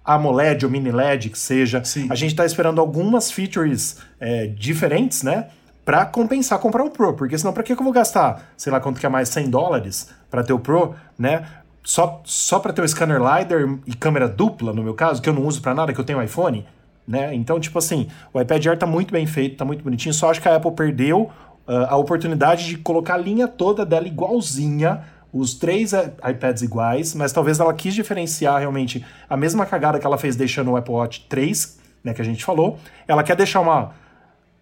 AMOLED 0.04 0.66
ou 0.66 0.72
mini 0.72 0.92
LED 0.92 1.30
que 1.30 1.40
seja. 1.40 1.84
Sim. 1.84 2.08
A 2.10 2.16
gente 2.16 2.32
está 2.32 2.46
esperando 2.46 2.82
algumas 2.82 3.32
features 3.32 3.98
é, 4.20 4.48
diferentes, 4.48 5.24
né? 5.24 5.48
Para 5.86 6.06
compensar 6.06 6.60
comprar 6.60 6.84
um 6.84 6.90
Pro, 6.90 7.14
porque 7.14 7.38
senão 7.38 7.54
para 7.54 7.64
que 7.64 7.74
eu 7.74 7.78
vou 7.78 7.92
gastar, 7.92 8.52
sei 8.56 8.72
lá 8.72 8.80
quanto 8.80 9.00
que 9.00 9.06
é 9.06 9.10
mais, 9.10 9.30
100 9.30 9.50
dólares 9.50 10.10
para 10.30 10.44
ter 10.44 10.54
o 10.54 10.60
Pro, 10.60 10.96
né? 11.18 11.46
Só, 11.84 12.22
só 12.24 12.60
para 12.60 12.72
ter 12.72 12.82
o 12.82 12.88
scanner 12.88 13.20
LiDAR 13.20 13.78
e 13.86 13.94
câmera 13.94 14.28
dupla, 14.28 14.72
no 14.72 14.82
meu 14.82 14.94
caso, 14.94 15.22
que 15.22 15.28
eu 15.28 15.34
não 15.34 15.46
uso 15.46 15.62
para 15.62 15.74
nada, 15.74 15.92
que 15.94 16.00
eu 16.00 16.06
tenho 16.06 16.22
iPhone, 16.22 16.66
né? 17.06 17.36
Então, 17.36 17.60
tipo 17.60 17.78
assim, 17.78 18.08
o 18.34 18.40
iPad 18.40 18.66
Air 18.66 18.78
tá 18.78 18.86
muito 18.86 19.12
bem 19.12 19.28
feito, 19.28 19.58
tá 19.58 19.66
muito 19.66 19.84
bonitinho, 19.84 20.14
só 20.14 20.32
acho 20.32 20.42
que 20.42 20.48
a 20.48 20.56
Apple 20.56 20.72
perdeu 20.72 21.30
uh, 21.68 21.86
a 21.90 21.98
oportunidade 21.98 22.66
de 22.66 22.78
colocar 22.78 23.16
a 23.16 23.18
linha 23.18 23.48
toda 23.50 23.86
dela 23.86 24.08
igualzinha, 24.08 25.02
os 25.34 25.56
três 25.56 25.92
iPads 25.94 26.62
iguais, 26.62 27.14
mas 27.16 27.34
talvez 27.34 27.60
ela 27.60 27.74
quis 27.74 27.94
diferenciar 27.94 28.60
realmente 28.60 29.04
a 29.28 29.36
mesma 29.36 29.66
cagada 29.66 30.00
que 30.00 30.06
ela 30.06 30.18
fez 30.18 30.36
deixando 30.36 30.72
o 30.72 30.78
Apple 30.78 30.94
Watch 30.94 31.26
3, 31.28 31.80
né, 32.04 32.14
que 32.14 32.22
a 32.22 32.26
gente 32.26 32.46
falou. 32.46 32.78
Ela 33.08 33.24
quer 33.24 33.36
deixar 33.36 33.60
uma 33.60 33.92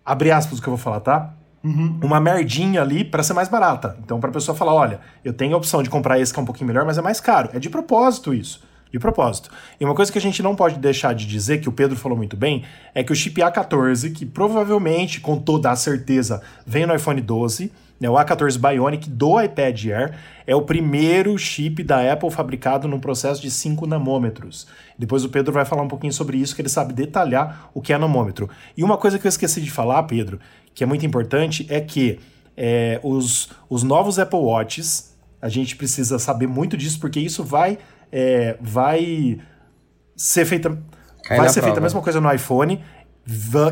abre 0.06 0.32
aspas 0.32 0.60
o 0.60 0.62
que 0.62 0.68
eu 0.68 0.76
vou 0.76 0.84
falar, 0.84 1.00
tá? 1.00 1.34
Uhum. 1.64 2.00
Uma 2.04 2.20
merdinha 2.20 2.82
ali 2.82 3.04
para 3.04 3.22
ser 3.22 3.34
mais 3.34 3.48
barata. 3.48 3.96
Então, 4.04 4.20
para 4.20 4.30
a 4.30 4.34
pessoa 4.34 4.56
falar: 4.58 4.74
olha, 4.74 5.00
eu 5.24 5.32
tenho 5.32 5.54
a 5.54 5.58
opção 5.58 5.84
de 5.84 5.90
comprar 5.90 6.20
esse 6.20 6.34
que 6.34 6.40
é 6.40 6.42
um 6.42 6.46
pouquinho 6.46 6.68
melhor, 6.68 6.86
mas 6.86 6.98
é 6.98 7.02
mais 7.02 7.20
caro. 7.20 7.50
É 7.54 7.60
de 7.60 7.70
propósito 7.70 8.34
isso. 8.34 8.64
De 8.92 9.00
propósito. 9.00 9.50
E 9.80 9.86
uma 9.86 9.96
coisa 9.96 10.12
que 10.12 10.18
a 10.18 10.22
gente 10.22 10.44
não 10.44 10.56
pode 10.56 10.78
deixar 10.78 11.14
de 11.14 11.26
dizer, 11.26 11.60
que 11.60 11.70
o 11.70 11.72
Pedro 11.72 11.96
falou 11.96 12.18
muito 12.18 12.36
bem, 12.36 12.66
é 12.94 13.04
que 13.04 13.12
o 13.12 13.16
chip 13.16 13.40
A14, 13.40 14.12
que 14.12 14.26
provavelmente, 14.26 15.22
com 15.22 15.38
toda 15.38 15.72
a 15.72 15.76
certeza, 15.78 16.42
vem 16.66 16.86
no 16.86 16.94
iPhone 16.94 17.22
12, 17.22 17.72
né, 18.02 18.10
o 18.10 18.14
A14 18.14 18.58
Bionic 18.58 19.08
do 19.08 19.40
iPad 19.40 19.86
Air 19.86 20.14
é 20.48 20.56
o 20.56 20.64
primeiro 20.64 21.38
chip 21.38 21.84
da 21.84 22.12
Apple 22.12 22.32
fabricado 22.32 22.88
num 22.88 23.00
processo 23.00 23.40
de 23.40 23.52
5 23.52 23.86
nanômetros. 23.86 24.66
Depois 24.98 25.24
o 25.24 25.30
Pedro 25.30 25.54
vai 25.54 25.66
falar 25.66 25.84
um 25.84 25.88
pouquinho 25.88 26.12
sobre 26.12 26.40
isso, 26.40 26.56
que 26.56 26.64
ele 26.64 26.70
sabe 26.70 26.94
detalhar 26.94 27.70
o 27.76 27.80
que 27.80 27.94
é 27.94 27.98
nanômetro. 28.00 28.50
E 28.76 28.84
uma 28.84 28.98
coisa 28.98 29.20
que 29.20 29.28
eu 29.28 29.30
esqueci 29.30 29.62
de 29.62 29.70
falar, 29.70 30.02
Pedro, 30.04 30.40
que 30.74 30.84
é 30.84 30.88
muito 30.88 31.06
importante, 31.06 31.68
é 31.70 31.80
que 31.80 32.18
é, 32.58 33.00
os, 33.04 33.52
os 33.70 33.84
novos 33.84 34.18
Apple 34.18 34.40
Watches, 34.40 35.16
a 35.40 35.48
gente 35.48 35.76
precisa 35.76 36.18
saber 36.18 36.48
muito 36.48 36.76
disso, 36.76 37.00
porque 37.00 37.20
isso 37.20 37.44
vai, 37.44 37.78
é, 38.12 38.58
vai 38.60 39.38
ser 40.16 40.46
feita. 40.46 40.76
Cai 41.24 41.38
vai 41.38 41.50
ser 41.50 41.60
prova. 41.60 41.68
feita 41.68 41.80
a 41.80 41.84
mesma 41.84 42.02
coisa 42.02 42.20
no 42.20 42.34
iPhone 42.34 42.82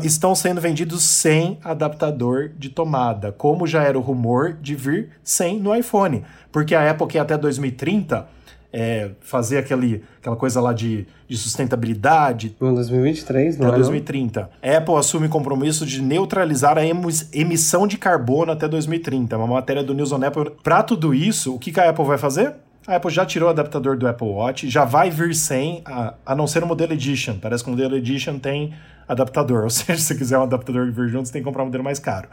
estão 0.04 0.34
sendo 0.34 0.60
vendidos 0.60 1.02
sem 1.02 1.58
adaptador 1.64 2.50
de 2.56 2.68
tomada, 2.68 3.32
como 3.32 3.66
já 3.66 3.82
era 3.82 3.98
o 3.98 4.00
rumor 4.00 4.54
de 4.54 4.74
vir 4.74 5.10
sem 5.22 5.58
no 5.58 5.74
iPhone. 5.74 6.24
Porque 6.52 6.74
a 6.74 6.90
Apple 6.90 7.06
quer 7.06 7.20
até 7.20 7.36
2030 7.36 8.26
é, 8.72 9.10
fazer 9.20 9.58
aquele, 9.58 10.02
aquela 10.20 10.36
coisa 10.36 10.60
lá 10.60 10.72
de, 10.72 11.06
de 11.28 11.36
sustentabilidade. 11.36 12.54
Em 12.60 12.74
2023, 12.74 13.58
não 13.58 13.68
até 13.68 13.76
é 13.76 13.78
2030. 13.78 14.40
Não? 14.40 14.76
Apple 14.76 14.94
assume 14.94 15.28
compromisso 15.28 15.84
de 15.84 16.00
neutralizar 16.00 16.78
a 16.78 16.82
emissão 16.84 17.86
de 17.86 17.98
carbono 17.98 18.52
até 18.52 18.68
2030. 18.68 19.36
Uma 19.36 19.46
matéria 19.46 19.82
do 19.82 19.94
News 19.94 20.12
on 20.12 20.24
Apple. 20.24 20.52
Para 20.62 20.82
tudo 20.82 21.12
isso, 21.12 21.54
o 21.54 21.58
que, 21.58 21.72
que 21.72 21.80
a 21.80 21.90
Apple 21.90 22.04
vai 22.04 22.18
fazer? 22.18 22.54
A 22.86 22.96
Apple 22.96 23.10
já 23.10 23.26
tirou 23.26 23.48
o 23.48 23.50
adaptador 23.50 23.96
do 23.96 24.08
Apple 24.08 24.28
Watch, 24.28 24.68
já 24.68 24.84
vai 24.84 25.10
vir 25.10 25.34
sem, 25.34 25.82
a, 25.84 26.14
a 26.24 26.34
não 26.34 26.46
ser 26.46 26.62
o 26.62 26.66
modelo 26.66 26.92
Edition. 26.92 27.38
Parece 27.38 27.62
que 27.62 27.68
o 27.68 27.72
modelo 27.72 27.96
Edition 27.96 28.38
tem 28.38 28.74
adaptador. 29.06 29.64
Ou 29.64 29.70
seja, 29.70 29.98
se 29.98 30.06
você 30.06 30.14
quiser 30.14 30.38
um 30.38 30.42
adaptador 30.42 30.86
que 30.86 30.92
vir 30.92 31.08
junto, 31.08 31.26
você 31.26 31.32
tem 31.32 31.42
que 31.42 31.46
comprar 31.46 31.62
um 31.62 31.66
modelo 31.66 31.84
mais 31.84 31.98
caro. 31.98 32.28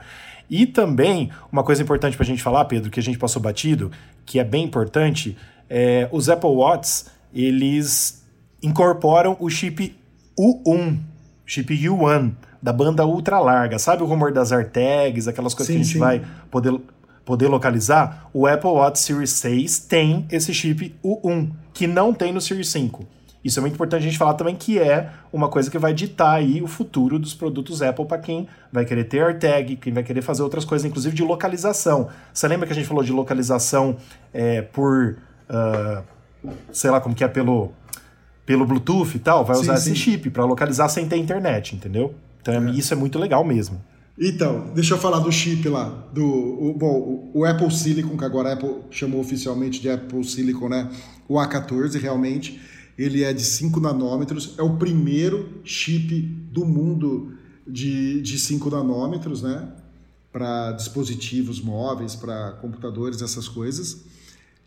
E 0.50 0.66
também, 0.66 1.30
uma 1.52 1.64
coisa 1.64 1.84
importante 1.84 2.16
para 2.16 2.24
a 2.24 2.28
gente 2.28 2.42
falar, 2.42 2.64
Pedro, 2.66 2.90
que 2.90 3.00
a 3.00 3.04
gente 3.04 3.18
passou 3.18 3.42
batido, 3.42 3.92
que 4.26 4.40
é 4.40 4.44
bem 4.44 4.64
importante, 4.64 5.38
é, 5.70 6.08
os 6.12 6.30
Apple 6.30 6.56
Watts, 6.56 7.08
eles 7.34 8.26
incorporam 8.64 9.36
o 9.40 9.50
chip 9.50 9.96
U1, 10.40 10.98
chip 11.46 11.76
U1, 11.76 12.32
da 12.62 12.72
banda 12.72 13.06
ultra 13.06 13.40
larga. 13.40 13.78
Sabe 13.78 14.04
o 14.04 14.06
rumor 14.06 14.32
das 14.32 14.52
AirTags, 14.52 15.28
aquelas 15.28 15.54
coisas 15.54 15.68
sim, 15.68 15.74
que 15.74 15.82
a 15.82 15.84
gente 15.84 15.94
sim. 15.94 16.00
vai 16.00 16.22
poder, 16.50 16.80
poder 17.28 17.50
localizar? 17.50 18.30
O 18.34 18.48
Apple 18.48 18.70
Watch 18.70 19.00
Series 19.00 19.32
6 19.32 19.80
tem 19.80 20.26
esse 20.32 20.54
chip 20.54 20.96
U1, 21.04 21.52
que 21.74 21.86
não 21.86 22.14
tem 22.14 22.32
no 22.32 22.40
Series 22.40 22.70
5. 22.70 23.06
Isso 23.44 23.60
é 23.60 23.62
muito 23.62 23.74
importante 23.76 24.02
a 24.02 24.06
gente 24.06 24.18
falar 24.18 24.34
também 24.34 24.56
que 24.56 24.80
é 24.80 25.10
uma 25.32 25.50
coisa 25.50 25.70
que 25.70 25.78
vai 25.78 25.94
ditar 25.94 26.36
aí 26.36 26.62
o 26.62 26.68
futuro 26.68 27.20
dos 27.20 27.34
produtos 27.34 27.82
Apple 27.82 28.06
para 28.06 28.18
quem 28.18 28.48
vai 28.72 28.86
querer 28.86 29.04
ter 29.04 29.22
AirTag, 29.22 29.76
quem 29.76 29.94
vai 29.94 30.04
querer 30.04 30.22
fazer 30.22 30.42
outras 30.42 30.64
coisas, 30.64 30.86
inclusive 30.86 31.14
de 31.14 31.22
localização. 31.22 32.08
Você 32.34 32.48
lembra 32.48 32.66
que 32.66 32.72
a 32.72 32.76
gente 32.76 32.88
falou 32.88 33.04
de 33.04 33.12
localização 33.12 33.98
é, 34.34 34.62
por, 34.62 35.18
uh, 35.50 36.04
sei 36.72 36.90
lá 36.90 37.02
como 37.02 37.14
que 37.14 37.24
é, 37.24 37.28
pelo, 37.28 37.74
pelo 38.46 38.66
Bluetooth 38.66 39.16
e 39.16 39.20
tal? 39.20 39.44
Vai 39.44 39.58
sim, 39.58 39.62
usar 39.64 39.78
sim. 39.78 39.92
esse 39.92 40.00
chip 40.00 40.30
para 40.30 40.46
localizar 40.46 40.88
sem 40.88 41.08
ter 41.08 41.18
internet, 41.18 41.76
entendeu? 41.76 42.16
Então 42.42 42.54
é. 42.54 42.72
isso 42.72 42.94
é 42.94 42.98
muito 42.98 43.20
legal 43.20 43.44
mesmo. 43.44 43.82
Então, 44.20 44.72
deixa 44.74 44.96
eu 44.96 44.98
falar 44.98 45.20
do 45.20 45.32
chip 45.32 45.70
lá, 45.70 45.90
do 46.12 46.26
o, 46.26 46.74
bom, 46.74 47.30
o, 47.34 47.42
o 47.42 47.46
Apple 47.46 47.72
Silicon, 47.72 48.18
que 48.18 48.26
agora 48.26 48.50
a 48.50 48.54
Apple 48.54 48.78
chamou 48.90 49.22
oficialmente 49.22 49.80
de 49.80 49.90
Apple 49.90 50.24
Silicon, 50.24 50.70
né? 50.70 50.90
O 51.28 51.36
A14 51.36 52.00
realmente 52.00 52.60
ele 52.98 53.24
é 53.24 53.32
de 53.32 53.44
5 53.44 53.80
nanômetros, 53.80 54.56
é 54.58 54.64
o 54.64 54.76
primeiro 54.78 55.62
chip 55.64 56.20
do 56.52 56.66
mundo 56.66 57.34
de, 57.68 58.20
de 58.22 58.40
5 58.40 58.72
nanômetros, 58.72 59.44
né? 59.44 59.72
Para 60.32 60.72
dispositivos 60.72 61.62
móveis, 61.62 62.16
para 62.16 62.54
computadores, 62.54 63.22
essas 63.22 63.48
coisas. 63.48 64.04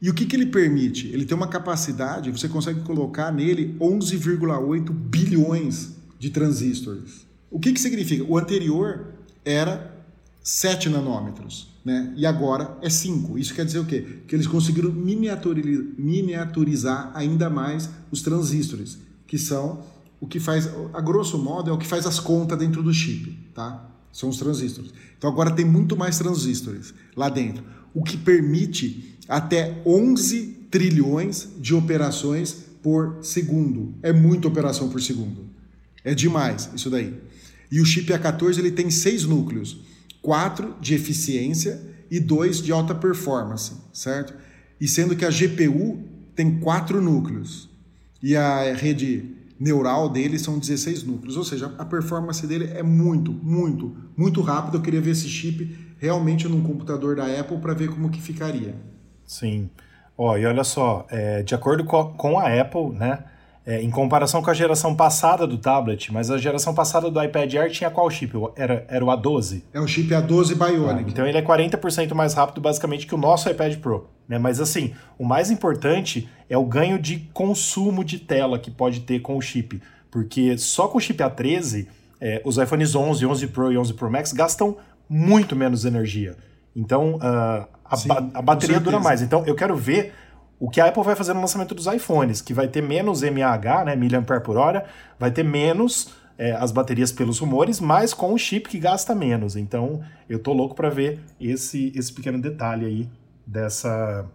E 0.00 0.08
o 0.08 0.14
que, 0.14 0.26
que 0.26 0.36
ele 0.36 0.46
permite? 0.46 1.08
Ele 1.08 1.24
tem 1.24 1.36
uma 1.36 1.48
capacidade, 1.48 2.30
você 2.30 2.48
consegue 2.48 2.80
colocar 2.82 3.32
nele 3.32 3.76
11,8 3.80 4.90
bilhões 4.90 5.96
de 6.20 6.30
transistores. 6.30 7.26
O 7.50 7.58
que, 7.58 7.72
que 7.72 7.80
significa? 7.80 8.24
O 8.24 8.38
anterior 8.38 9.19
era 9.44 9.94
7 10.42 10.88
nanômetros 10.88 11.68
né? 11.84 12.12
e 12.16 12.24
agora 12.26 12.76
é 12.82 12.90
5. 12.90 13.38
Isso 13.38 13.54
quer 13.54 13.64
dizer 13.64 13.78
o 13.78 13.84
quê? 13.84 14.18
Que 14.26 14.34
eles 14.34 14.46
conseguiram 14.46 14.92
miniaturizar 14.92 17.12
ainda 17.14 17.50
mais 17.50 17.90
os 18.10 18.22
transistores, 18.22 18.98
que 19.26 19.38
são 19.38 19.82
o 20.20 20.26
que 20.26 20.38
faz, 20.38 20.68
a 20.92 21.00
grosso 21.00 21.38
modo, 21.38 21.70
é 21.70 21.72
o 21.72 21.78
que 21.78 21.86
faz 21.86 22.06
as 22.06 22.20
contas 22.20 22.58
dentro 22.58 22.82
do 22.82 22.92
chip, 22.92 23.38
tá? 23.54 23.88
São 24.12 24.28
os 24.28 24.36
transistores. 24.36 24.92
Então 25.16 25.30
agora 25.30 25.50
tem 25.50 25.64
muito 25.64 25.96
mais 25.96 26.18
transistores 26.18 26.92
lá 27.16 27.30
dentro, 27.30 27.64
o 27.94 28.04
que 28.04 28.18
permite 28.18 29.16
até 29.26 29.80
11 29.86 30.66
trilhões 30.70 31.48
de 31.58 31.74
operações 31.74 32.66
por 32.82 33.18
segundo. 33.22 33.94
É 34.02 34.12
muita 34.12 34.48
operação 34.48 34.90
por 34.90 35.00
segundo. 35.00 35.46
É 36.04 36.14
demais 36.14 36.68
isso 36.74 36.90
daí. 36.90 37.18
E 37.70 37.80
o 37.80 37.84
chip 37.84 38.12
A14 38.12 38.58
ele 38.58 38.70
tem 38.70 38.90
seis 38.90 39.24
núcleos, 39.24 39.80
quatro 40.20 40.74
de 40.80 40.94
eficiência 40.94 41.80
e 42.10 42.18
dois 42.18 42.60
de 42.60 42.72
alta 42.72 42.94
performance, 42.94 43.72
certo? 43.92 44.34
E 44.80 44.88
sendo 44.88 45.14
que 45.14 45.24
a 45.24 45.30
GPU 45.30 46.02
tem 46.34 46.58
quatro 46.58 47.00
núcleos 47.00 47.68
e 48.22 48.34
a 48.36 48.74
rede 48.74 49.36
neural 49.58 50.08
dele 50.08 50.38
são 50.38 50.58
16 50.58 51.02
núcleos, 51.04 51.36
ou 51.36 51.44
seja, 51.44 51.72
a 51.78 51.84
performance 51.84 52.46
dele 52.46 52.70
é 52.74 52.82
muito, 52.82 53.30
muito, 53.30 53.94
muito 54.16 54.40
rápida. 54.40 54.78
Eu 54.78 54.82
queria 54.82 55.00
ver 55.00 55.10
esse 55.10 55.28
chip 55.28 55.94
realmente 55.98 56.48
num 56.48 56.62
computador 56.62 57.14
da 57.14 57.26
Apple 57.26 57.58
para 57.58 57.74
ver 57.74 57.90
como 57.90 58.08
que 58.08 58.20
ficaria. 58.20 58.74
Sim. 59.26 59.68
Ó, 60.16 60.36
e 60.36 60.46
olha 60.46 60.64
só, 60.64 61.06
é, 61.10 61.42
de 61.42 61.54
acordo 61.54 61.84
com 61.84 62.38
a 62.38 62.60
Apple, 62.60 62.90
né? 62.98 63.24
É, 63.70 63.80
em 63.80 63.88
comparação 63.88 64.42
com 64.42 64.50
a 64.50 64.54
geração 64.54 64.96
passada 64.96 65.46
do 65.46 65.56
tablet, 65.56 66.12
mas 66.12 66.28
a 66.28 66.36
geração 66.36 66.74
passada 66.74 67.08
do 67.08 67.22
iPad 67.22 67.54
Air 67.54 67.70
tinha 67.70 67.88
qual 67.88 68.10
chip? 68.10 68.32
Era, 68.56 68.84
era 68.88 69.04
o 69.04 69.06
A12? 69.06 69.62
É 69.72 69.78
o 69.78 69.86
chip 69.86 70.08
A12 70.08 70.56
Bionic. 70.56 71.04
Ah, 71.06 71.08
então 71.08 71.24
ele 71.24 71.38
é 71.38 71.42
40% 71.42 72.12
mais 72.12 72.34
rápido 72.34 72.60
basicamente 72.60 73.06
que 73.06 73.14
o 73.14 73.16
nosso 73.16 73.48
iPad 73.48 73.76
Pro. 73.76 74.08
Né? 74.28 74.40
Mas 74.40 74.60
assim, 74.60 74.92
o 75.16 75.24
mais 75.24 75.52
importante 75.52 76.28
é 76.48 76.58
o 76.58 76.64
ganho 76.64 76.98
de 76.98 77.20
consumo 77.32 78.02
de 78.02 78.18
tela 78.18 78.58
que 78.58 78.72
pode 78.72 79.02
ter 79.02 79.20
com 79.20 79.36
o 79.36 79.40
chip. 79.40 79.80
Porque 80.10 80.58
só 80.58 80.88
com 80.88 80.98
o 80.98 81.00
chip 81.00 81.22
A13, 81.22 81.86
é, 82.20 82.42
os 82.44 82.58
iPhones 82.58 82.96
11, 82.96 83.24
11 83.24 83.46
Pro 83.46 83.72
e 83.72 83.78
11 83.78 83.94
Pro 83.94 84.10
Max 84.10 84.32
gastam 84.32 84.78
muito 85.08 85.54
menos 85.54 85.84
energia. 85.84 86.36
Então, 86.74 87.18
uh, 87.18 87.68
a, 87.84 87.96
Sim, 87.96 88.08
ba 88.08 88.28
a 88.34 88.42
bateria 88.42 88.80
dura 88.80 88.98
mais. 88.98 89.22
Então, 89.22 89.44
eu 89.46 89.54
quero 89.54 89.76
ver 89.76 90.12
o 90.60 90.68
que 90.68 90.80
a 90.80 90.86
Apple 90.86 91.02
vai 91.02 91.16
fazer 91.16 91.32
no 91.32 91.40
lançamento 91.40 91.74
dos 91.74 91.86
iPhones, 91.86 92.42
que 92.42 92.52
vai 92.52 92.68
ter 92.68 92.82
menos 92.82 93.22
mAh, 93.22 93.84
né, 93.84 93.96
miliampere 93.96 94.42
por 94.42 94.58
hora, 94.58 94.84
vai 95.18 95.30
ter 95.30 95.42
menos 95.42 96.10
é, 96.36 96.52
as 96.52 96.70
baterias 96.70 97.10
pelos 97.10 97.38
rumores, 97.38 97.80
mas 97.80 98.12
com 98.12 98.34
o 98.34 98.38
chip 98.38 98.68
que 98.68 98.78
gasta 98.78 99.14
menos. 99.14 99.56
Então, 99.56 100.02
eu 100.28 100.38
tô 100.38 100.52
louco 100.52 100.74
para 100.74 100.90
ver 100.90 101.18
esse, 101.40 101.90
esse 101.96 102.12
pequeno 102.12 102.38
detalhe 102.38 102.84
aí 102.84 103.08
dessa 103.46 104.26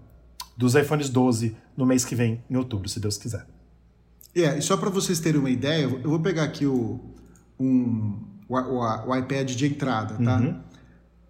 dos 0.57 0.73
iPhones 0.73 1.09
12 1.09 1.55
no 1.75 1.85
mês 1.85 2.03
que 2.03 2.15
vem, 2.15 2.41
em 2.49 2.55
outubro, 2.55 2.89
se 2.89 2.99
Deus 2.99 3.17
quiser. 3.17 3.45
É, 4.35 4.57
e 4.57 4.61
só 4.61 4.77
para 4.77 4.89
vocês 4.89 5.19
terem 5.19 5.39
uma 5.39 5.49
ideia, 5.49 5.83
eu 5.83 6.09
vou 6.09 6.19
pegar 6.19 6.43
aqui 6.43 6.65
o, 6.65 6.99
um, 7.59 8.19
o, 8.47 8.57
o, 8.57 9.09
o 9.09 9.15
iPad 9.15 9.51
de 9.51 9.65
entrada, 9.67 10.15
tá? 10.23 10.37
Uhum. 10.37 10.59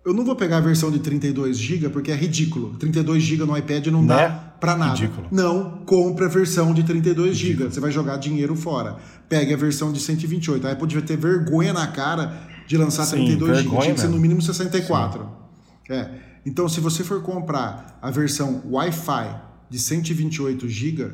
Eu 0.05 0.13
não 0.13 0.23
vou 0.23 0.35
pegar 0.35 0.57
a 0.57 0.61
versão 0.61 0.91
de 0.91 0.99
32 0.99 1.57
GB 1.57 1.89
porque 1.89 2.11
é 2.11 2.15
ridículo. 2.15 2.75
32 2.77 3.23
GB 3.23 3.43
no 3.43 3.57
iPad 3.57 3.87
não 3.87 4.05
dá 4.05 4.29
né? 4.29 4.39
para 4.59 4.77
nada. 4.77 4.93
Ridículo. 4.93 5.27
Não, 5.31 5.79
compre 5.83 6.25
a 6.25 6.27
versão 6.27 6.75
de 6.75 6.83
32 6.83 7.35
GB. 7.35 7.63
Você 7.63 7.79
vai 7.79 7.89
jogar 7.89 8.17
dinheiro 8.17 8.55
fora. 8.55 8.97
Pegue 9.27 9.51
a 9.51 9.57
versão 9.57 9.91
de 9.91 9.99
128. 9.99 10.67
A 10.67 10.73
Apple 10.73 10.87
devia 10.87 11.03
ter 11.03 11.17
vergonha 11.17 11.73
na 11.73 11.87
cara 11.87 12.39
de 12.67 12.77
lançar 12.77 13.05
Sim, 13.05 13.15
32 13.15 13.63
GB. 13.63 13.79
Tinha 13.79 13.95
que 13.95 13.99
ser 13.99 14.09
no 14.09 14.19
mínimo 14.19 14.43
64. 14.43 15.23
Sim. 15.23 15.93
É. 15.93 16.11
Então, 16.45 16.69
se 16.69 16.79
você 16.79 17.03
for 17.03 17.23
comprar 17.23 17.97
a 17.99 18.11
versão 18.11 18.61
Wi-Fi 18.69 19.41
de 19.71 19.79
128 19.79 20.69
GB 20.69 21.13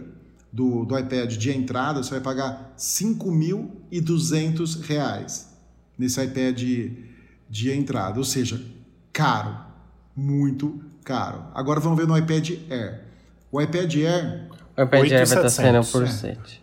do, 0.51 0.83
do 0.83 0.99
iPad 0.99 1.37
de 1.37 1.49
entrada, 1.49 2.03
você 2.03 2.09
vai 2.09 2.19
pagar 2.19 2.73
R$ 2.75 2.77
5.200 2.77 5.45
nesse 5.97 6.21
iPad 6.21 6.57
de, 6.57 6.91
de 7.49 7.71
entrada. 7.71 8.19
Ou 8.19 8.25
seja, 8.25 8.61
caro, 9.11 9.57
muito 10.15 10.79
caro. 11.03 11.43
Agora 11.53 11.79
vamos 11.79 11.97
ver 11.97 12.07
no 12.07 12.17
iPad 12.17 12.51
Air. 12.69 13.01
O 13.51 13.61
iPad 13.61 13.95
Air. 13.95 14.47
O 14.77 14.81
iPad 14.83 15.01
8, 15.01 15.13
Air 15.13 15.27
vai 15.27 15.37
estar 15.37 15.49
saindo 15.49 15.85
por 15.85 16.07
7. 16.07 16.61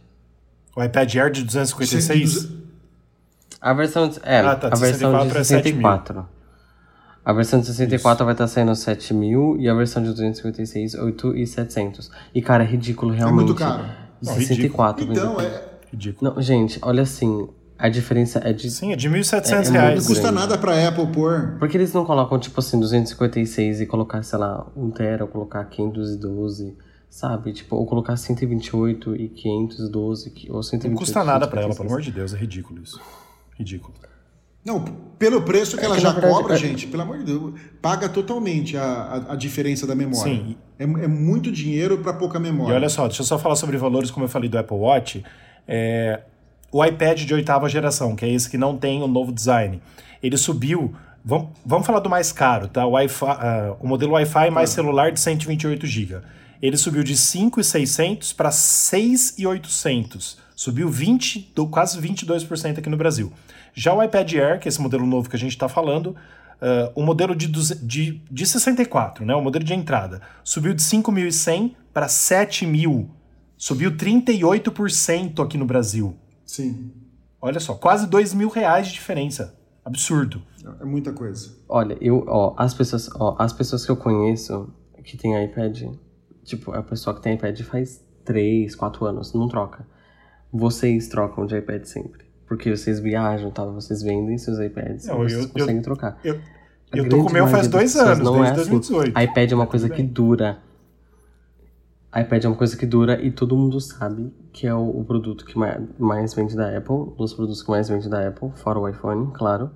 O 0.76 0.82
iPad 0.82 1.14
Air 1.16 1.30
de 1.30 1.44
256? 1.44 2.49
A 3.61 3.72
versão 3.72 4.09
de, 4.09 4.20
é, 4.22 4.38
ah, 4.38 4.55
tá, 4.55 4.68
a 4.68 4.76
versão 4.76 5.26
de 5.26 5.32
64. 5.32 6.20
É 6.20 6.38
a 7.28 7.32
versão 7.34 7.61
de 7.61 7.66
64 7.66 8.14
Isso. 8.14 8.24
vai 8.24 8.32
estar 8.32 8.46
saindo 8.49 8.74
7 8.74 9.12
mil 9.12 9.55
e 9.59 9.68
a 9.68 9.74
versão 9.74 10.03
de 10.03 10.09
256, 10.09 10.94
8,700. 10.94 12.11
E, 12.34 12.40
cara, 12.40 12.64
é 12.64 12.66
ridículo 12.66 13.12
realmente. 13.12 13.42
É 13.42 13.44
muito 13.44 13.55
caro. 13.55 13.84
De 14.18 14.30
64. 14.30 15.05
Então, 15.05 15.38
é... 15.38 15.62
Ridículo. 15.92 16.32
Não, 16.34 16.40
gente, 16.40 16.78
olha 16.80 17.03
assim, 17.03 17.46
a 17.79 17.89
diferença 17.89 18.41
é 18.45 18.53
de. 18.53 18.70
Sim, 18.70 18.93
é 18.93 18.97
de 18.97 19.09
1.700 19.09 19.45
é, 19.45 19.68
é 19.68 19.70
reais. 19.70 20.01
Não 20.01 20.07
custa 20.14 20.33
nada 20.33 20.59
pra 20.59 20.89
Apple 20.89 21.07
pôr. 21.07 21.57
Porque 21.59 21.76
eles 21.76 21.93
não 21.93 22.05
colocam, 22.05 22.39
tipo 22.39 22.59
assim, 22.59 22.79
256 22.81 23.81
e 23.81 23.87
colocar, 23.87 24.22
sei 24.24 24.39
lá, 24.39 24.66
1 24.76 24.91
tera, 24.91 25.24
ou 25.24 25.31
colocar 25.31 25.64
512, 25.64 26.76
sabe? 27.09 27.53
Tipo, 27.53 27.76
ou 27.76 27.87
colocar 27.87 28.16
128 28.16 29.14
e 29.14 29.29
512, 29.29 30.33
ou 30.51 30.62
128. 30.62 30.91
Não 30.91 30.99
custa 30.99 31.22
nada 31.22 31.47
pra 31.47 31.62
ela, 31.62 31.74
pelo 31.74 31.89
amor 31.89 32.01
de 32.01 32.11
Deus, 32.11 32.35
é 32.35 32.37
ridículo 32.37 32.83
isso. 32.83 33.01
Ridículo. 33.57 33.95
Não, 34.64 34.85
pelo 35.18 35.43
preço 35.43 35.76
que 35.76 35.83
é 35.83 35.87
ela 35.87 35.95
que 35.95 36.03
já 36.03 36.11
verdade, 36.11 36.35
cobra, 36.35 36.55
é... 36.55 36.59
gente, 36.59 36.89
pelo 36.89 37.03
amor 37.03 37.18
de 37.18 37.24
Deus, 37.24 37.55
paga 37.81 38.09
totalmente 38.09 38.76
a, 38.76 38.83
a, 38.83 39.33
a 39.33 39.37
diferença 39.37 39.87
da 39.87 39.95
memória. 39.95 40.35
Sim. 40.35 40.57
É, 40.79 40.83
é 40.83 41.09
muito 41.09 41.51
dinheiro 41.51 41.99
para 41.99 42.12
pouca 42.12 42.41
memória. 42.41 42.74
E 42.74 42.76
olha 42.76 42.89
só, 42.89 43.07
deixa 43.07 43.22
eu 43.22 43.26
só 43.26 43.39
falar 43.39 43.55
sobre 43.55 43.76
valores, 43.76 44.11
como 44.11 44.26
eu 44.26 44.29
falei 44.29 44.49
do 44.49 44.59
Apple 44.59 44.76
Watch. 44.76 45.24
É, 45.66 46.20
o 46.70 46.84
iPad 46.84 47.24
de 47.24 47.34
oitava 47.34 47.68
geração, 47.68 48.14
que 48.14 48.24
é 48.24 48.28
esse 48.28 48.48
que 48.48 48.58
não 48.58 48.76
tem 48.76 49.02
o 49.02 49.08
novo 49.08 49.32
design, 49.32 49.80
ele 50.22 50.36
subiu. 50.36 50.94
Vamos, 51.24 51.48
vamos 51.64 51.86
falar 51.86 52.00
do 52.00 52.08
mais 52.08 52.32
caro, 52.32 52.68
tá? 52.68 52.86
O, 52.86 52.94
uh, 52.96 53.76
o 53.80 53.86
modelo 53.86 54.12
Wi-Fi 54.12 54.50
mais 54.50 54.70
celular 54.70 55.12
de 55.12 55.20
128 55.20 55.86
GB. 55.86 56.20
Ele 56.60 56.76
subiu 56.76 57.02
de 57.02 57.16
5,600 57.16 58.32
para 58.32 58.50
6,800. 58.50 60.38
Subiu 60.56 60.88
20, 60.88 61.52
quase 61.70 62.00
22% 62.00 62.78
aqui 62.78 62.88
no 62.90 62.96
Brasil. 62.96 63.32
Já 63.74 63.94
o 63.94 64.02
iPad 64.02 64.32
Air, 64.34 64.58
que 64.58 64.66
é 64.66 64.70
esse 64.70 64.80
modelo 64.80 65.06
novo 65.06 65.28
que 65.30 65.36
a 65.36 65.38
gente 65.38 65.52
está 65.52 65.68
falando, 65.68 66.08
uh, 66.08 66.90
o 66.94 67.02
modelo 67.02 67.34
de, 67.34 67.46
de, 67.46 68.20
de 68.30 68.46
64, 68.46 69.24
né? 69.24 69.34
o 69.34 69.40
modelo 69.40 69.64
de 69.64 69.74
entrada, 69.74 70.20
subiu 70.42 70.74
de 70.74 70.82
5.100 70.82 71.74
para 71.92 72.06
7.000. 72.06 73.06
Subiu 73.56 73.92
38% 73.92 75.44
aqui 75.44 75.56
no 75.56 75.64
Brasil. 75.64 76.16
Sim. 76.49 76.90
Olha 77.40 77.61
só, 77.61 77.74
quase 77.74 78.07
dois 78.09 78.32
mil 78.32 78.49
reais 78.49 78.88
de 78.88 78.94
diferença. 78.94 79.55
Absurdo. 79.84 80.42
É 80.80 80.84
muita 80.84 81.12
coisa. 81.12 81.55
Olha, 81.68 81.96
eu, 82.01 82.24
ó, 82.26 82.55
as 82.57 82.74
pessoas, 82.74 83.09
ó, 83.14 83.36
as 83.38 83.53
pessoas 83.53 83.84
que 83.84 83.90
eu 83.90 83.96
conheço 83.96 84.72
que 85.05 85.16
tem 85.16 85.44
iPad, 85.44 85.82
tipo, 86.44 86.72
a 86.72 86.82
pessoa 86.82 87.14
que 87.14 87.22
tem 87.22 87.34
iPad 87.34 87.61
faz 87.62 88.03
3, 88.24 88.74
4 88.74 89.07
anos, 89.07 89.32
não 89.34 89.46
troca. 89.46 89.86
Vocês 90.53 91.07
trocam 91.09 91.46
de 91.46 91.57
iPad 91.57 91.84
sempre. 91.84 92.26
Porque 92.46 92.74
vocês 92.74 92.99
viajam, 92.99 93.51
tá? 93.51 93.64
Vocês 93.64 94.03
vendem 94.03 94.36
seus 94.38 94.59
iPads 94.59 95.07
não, 95.07 95.18
vocês 95.18 95.44
eu, 95.44 95.49
conseguem 95.51 95.76
eu, 95.76 95.82
trocar. 95.82 96.18
Eu, 96.24 96.34
eu, 96.94 97.05
eu 97.05 97.09
tô 97.09 97.22
com 97.22 97.28
o 97.28 97.32
meu 97.32 97.46
faz 97.46 97.68
dois 97.68 97.94
anos, 97.94 98.24
não 98.24 98.36
desde 98.36 98.53
é 98.53 98.57
2018. 98.57 99.16
Assim. 99.16 99.30
iPad 99.30 99.53
é 99.53 99.55
uma 99.55 99.66
coisa 99.66 99.88
que 99.90 100.03
dura 100.03 100.59
iPad 102.14 102.44
é 102.44 102.48
uma 102.48 102.56
coisa 102.56 102.76
que 102.76 102.86
dura 102.86 103.22
e 103.22 103.30
todo 103.30 103.56
mundo 103.56 103.80
sabe 103.80 104.32
que 104.52 104.66
é 104.66 104.74
o, 104.74 105.00
o 105.00 105.04
produto 105.04 105.44
que 105.44 105.59
mais, 105.59 105.80
mais, 105.98 106.34
vende 106.34 106.56
da 106.56 106.76
Apple, 106.76 107.14
dos 107.16 107.34
produtos 107.34 107.62
que 107.62 107.70
mais 107.70 107.88
vende 107.88 108.09
da 108.09 108.26
Apple, 108.26 108.50
fora 108.56 108.78
o 108.78 108.88
iPhone, 108.88 109.30
claro. 109.32 109.70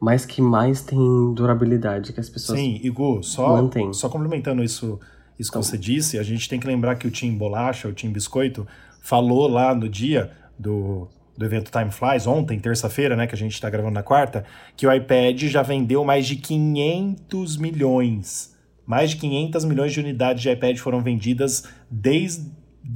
Mas 0.00 0.24
que 0.24 0.40
mais 0.40 0.82
tem 0.82 1.34
durabilidade, 1.34 2.12
que 2.12 2.20
as 2.20 2.28
pessoas 2.28 2.58
Sim, 2.58 2.80
Igor, 2.82 3.22
só, 3.22 3.56
mantêm. 3.56 3.92
só 3.92 4.08
complementando 4.08 4.62
isso, 4.62 4.98
isso 5.38 5.50
então, 5.50 5.60
que 5.60 5.68
você 5.68 5.78
disse, 5.78 6.18
a 6.18 6.22
gente 6.22 6.48
tem 6.48 6.58
que 6.58 6.66
lembrar 6.66 6.96
que 6.96 7.06
o 7.06 7.10
Tim 7.10 7.36
Bolacha, 7.36 7.88
o 7.88 7.92
Tim 7.92 8.10
Biscoito, 8.10 8.66
falou 9.00 9.46
lá 9.46 9.74
no 9.74 9.88
dia 9.88 10.30
do, 10.58 11.06
do 11.36 11.44
evento 11.44 11.70
Time 11.70 11.90
Flies, 11.90 12.26
ontem, 12.26 12.58
terça-feira, 12.58 13.14
né, 13.14 13.26
que 13.26 13.34
a 13.34 13.38
gente 13.38 13.52
está 13.52 13.68
gravando 13.68 13.94
na 13.94 14.02
quarta, 14.02 14.44
que 14.74 14.86
o 14.86 14.92
iPad 14.92 15.38
já 15.42 15.62
vendeu 15.62 16.02
mais 16.02 16.26
de 16.26 16.36
500 16.36 17.58
milhões 17.58 18.53
mais 18.86 19.10
de 19.10 19.16
500 19.16 19.64
milhões 19.64 19.92
de 19.92 20.00
unidades 20.00 20.42
de 20.42 20.50
iPad 20.50 20.76
foram 20.78 21.02
vendidas 21.02 21.64
desde 21.90 22.44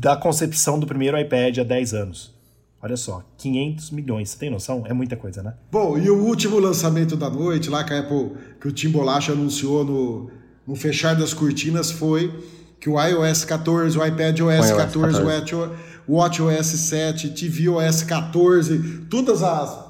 a 0.04 0.16
concepção 0.16 0.78
do 0.78 0.86
primeiro 0.86 1.18
iPad 1.18 1.58
há 1.58 1.64
10 1.64 1.94
anos. 1.94 2.38
Olha 2.80 2.96
só, 2.96 3.24
500 3.38 3.90
milhões, 3.90 4.30
você 4.30 4.38
tem 4.38 4.50
noção? 4.50 4.84
É 4.86 4.92
muita 4.92 5.16
coisa, 5.16 5.42
né? 5.42 5.54
Bom, 5.70 5.98
e 5.98 6.08
o 6.08 6.24
último 6.24 6.60
lançamento 6.60 7.16
da 7.16 7.28
noite, 7.28 7.68
lá 7.68 7.82
que 7.82 7.92
a 7.92 8.00
Apple, 8.00 8.32
que 8.60 8.68
o 8.68 8.72
Tim 8.72 8.90
Bolacha 8.90 9.32
anunciou 9.32 9.84
no, 9.84 10.30
no 10.64 10.76
fechar 10.76 11.16
das 11.16 11.34
cortinas, 11.34 11.90
foi 11.90 12.32
que 12.78 12.88
o 12.88 13.00
iOS 13.02 13.44
14, 13.44 13.98
o 13.98 14.06
iPad 14.06 14.40
OS, 14.40 14.68
iOS 14.68 14.76
14, 14.76 15.24
14, 15.24 15.54
o 16.06 16.14
Watch 16.14 16.40
OS 16.40 16.66
7, 16.66 17.30
TV 17.30 17.68
OS 17.68 18.02
14, 18.04 19.06
todas 19.10 19.42
as... 19.42 19.88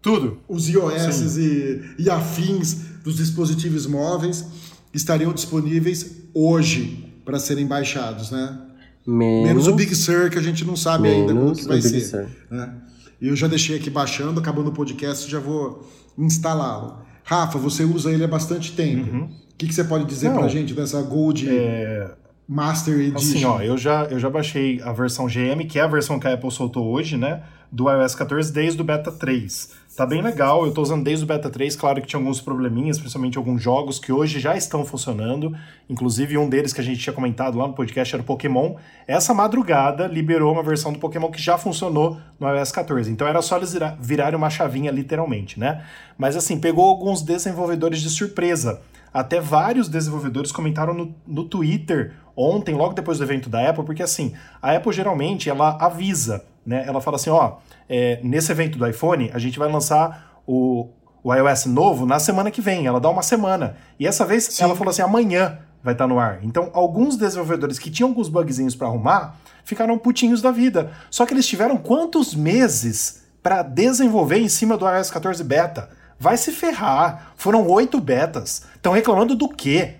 Tudo. 0.00 0.38
Os 0.48 0.68
iOS 0.68 1.36
e, 1.36 1.82
e 1.98 2.08
afins 2.08 2.74
dos 3.04 3.16
dispositivos 3.16 3.86
móveis 3.86 4.46
estariam 4.92 5.32
disponíveis 5.32 6.24
hoje 6.34 7.12
para 7.24 7.38
serem 7.38 7.66
baixados, 7.66 8.30
né? 8.30 8.58
Menos, 9.06 9.48
Menos, 9.48 9.66
o 9.66 9.74
Big 9.74 9.94
Sur, 9.94 10.30
que 10.30 10.38
a 10.38 10.42
gente 10.42 10.64
não 10.64 10.76
sabe 10.76 11.08
ainda 11.08 11.34
como 11.34 11.54
que 11.54 11.66
vai 11.66 11.80
ser. 11.80 12.28
Né? 12.50 12.74
Eu 13.20 13.34
já 13.34 13.46
deixei 13.46 13.76
aqui 13.76 13.90
baixando, 13.90 14.38
acabando 14.38 14.68
o 14.68 14.72
podcast, 14.72 15.30
já 15.30 15.38
vou 15.38 15.88
instalá-lo. 16.18 17.02
Rafa, 17.24 17.58
você 17.58 17.84
usa 17.84 18.10
ele 18.10 18.24
há 18.24 18.28
bastante 18.28 18.72
tempo. 18.72 19.10
Uhum. 19.10 19.24
O 19.24 19.56
que, 19.56 19.66
que 19.66 19.74
você 19.74 19.84
pode 19.84 20.04
dizer 20.04 20.32
para 20.32 20.44
a 20.44 20.48
gente 20.48 20.74
dessa 20.74 21.00
Gold? 21.02 21.48
É... 21.48 22.10
Master 22.48 22.98
Edition. 22.98 23.16
Assim, 23.16 23.44
ó, 23.44 23.62
eu 23.62 23.78
já, 23.78 24.06
eu 24.06 24.18
já 24.18 24.28
baixei 24.28 24.80
a 24.82 24.92
versão 24.92 25.26
GM, 25.26 25.64
que 25.68 25.78
é 25.78 25.82
a 25.82 25.86
versão 25.86 26.18
que 26.18 26.26
a 26.26 26.34
Apple 26.34 26.50
soltou 26.50 26.84
hoje, 26.88 27.16
né? 27.16 27.44
Do 27.70 27.88
iOS 27.88 28.16
14 28.16 28.52
desde 28.52 28.80
o 28.80 28.84
Beta 28.84 29.12
3. 29.12 29.70
Tá 29.96 30.06
bem 30.06 30.22
legal, 30.22 30.64
eu 30.64 30.72
tô 30.72 30.80
usando 30.80 31.02
desde 31.02 31.24
o 31.24 31.26
Beta 31.26 31.50
3, 31.50 31.74
claro 31.74 32.00
que 32.00 32.06
tinha 32.06 32.20
alguns 32.20 32.40
probleminhas, 32.40 32.96
principalmente 32.96 33.36
alguns 33.36 33.60
jogos 33.60 33.98
que 33.98 34.12
hoje 34.12 34.38
já 34.38 34.56
estão 34.56 34.84
funcionando, 34.84 35.54
inclusive 35.88 36.38
um 36.38 36.48
deles 36.48 36.72
que 36.72 36.80
a 36.80 36.84
gente 36.84 37.00
tinha 37.00 37.12
comentado 37.12 37.58
lá 37.58 37.66
no 37.66 37.74
podcast 37.74 38.14
era 38.14 38.22
o 38.22 38.24
Pokémon. 38.24 38.76
Essa 39.06 39.34
madrugada 39.34 40.06
liberou 40.06 40.52
uma 40.52 40.62
versão 40.62 40.92
do 40.92 41.00
Pokémon 41.00 41.28
que 41.30 41.42
já 41.42 41.58
funcionou 41.58 42.18
no 42.38 42.48
iOS 42.48 42.70
14, 42.70 43.10
então 43.10 43.26
era 43.26 43.42
só 43.42 43.56
eles 43.56 43.76
virarem 43.98 44.36
uma 44.36 44.48
chavinha 44.48 44.92
literalmente, 44.92 45.58
né? 45.58 45.84
Mas 46.16 46.36
assim, 46.36 46.58
pegou 46.58 46.88
alguns 46.88 47.20
desenvolvedores 47.20 48.00
de 48.00 48.10
surpresa. 48.10 48.80
Até 49.12 49.40
vários 49.40 49.88
desenvolvedores 49.88 50.52
comentaram 50.52 50.94
no, 50.94 51.14
no 51.26 51.44
Twitter 51.44 52.14
ontem, 52.36 52.76
logo 52.76 52.94
depois 52.94 53.18
do 53.18 53.24
evento 53.24 53.50
da 53.50 53.68
Apple, 53.68 53.84
porque 53.84 54.04
assim, 54.04 54.34
a 54.62 54.72
Apple 54.72 54.92
geralmente 54.92 55.50
ela 55.50 55.76
avisa, 55.80 56.44
né? 56.64 56.84
Ela 56.86 57.00
fala 57.00 57.16
assim, 57.16 57.28
ó, 57.28 57.56
é, 57.90 58.20
nesse 58.22 58.52
evento 58.52 58.78
do 58.78 58.86
iPhone, 58.86 59.32
a 59.34 59.38
gente 59.40 59.58
vai 59.58 59.70
lançar 59.70 60.40
o, 60.46 60.88
o 61.24 61.34
iOS 61.34 61.66
novo 61.66 62.06
na 62.06 62.20
semana 62.20 62.48
que 62.48 62.60
vem. 62.60 62.86
Ela 62.86 63.00
dá 63.00 63.10
uma 63.10 63.22
semana. 63.22 63.76
E 63.98 64.06
essa 64.06 64.24
vez 64.24 64.44
Sim. 64.44 64.62
ela 64.62 64.76
falou 64.76 64.90
assim, 64.90 65.02
amanhã 65.02 65.58
vai 65.82 65.92
estar 65.92 66.04
tá 66.04 66.08
no 66.08 66.20
ar. 66.20 66.38
Então, 66.44 66.70
alguns 66.72 67.16
desenvolvedores 67.16 67.80
que 67.80 67.90
tinham 67.90 68.10
alguns 68.10 68.28
bugzinhos 68.28 68.76
para 68.76 68.86
arrumar 68.86 69.40
ficaram 69.64 69.98
putinhos 69.98 70.40
da 70.40 70.52
vida. 70.52 70.92
Só 71.10 71.26
que 71.26 71.34
eles 71.34 71.48
tiveram 71.48 71.76
quantos 71.76 72.32
meses 72.32 73.24
para 73.42 73.62
desenvolver 73.62 74.38
em 74.38 74.48
cima 74.48 74.76
do 74.76 74.88
iOS 74.88 75.10
14 75.10 75.42
beta? 75.42 75.90
Vai 76.16 76.36
se 76.36 76.52
ferrar. 76.52 77.32
Foram 77.36 77.66
oito 77.66 78.00
betas. 78.00 78.62
Estão 78.76 78.92
reclamando 78.92 79.34
do 79.34 79.48
quê? 79.48 79.94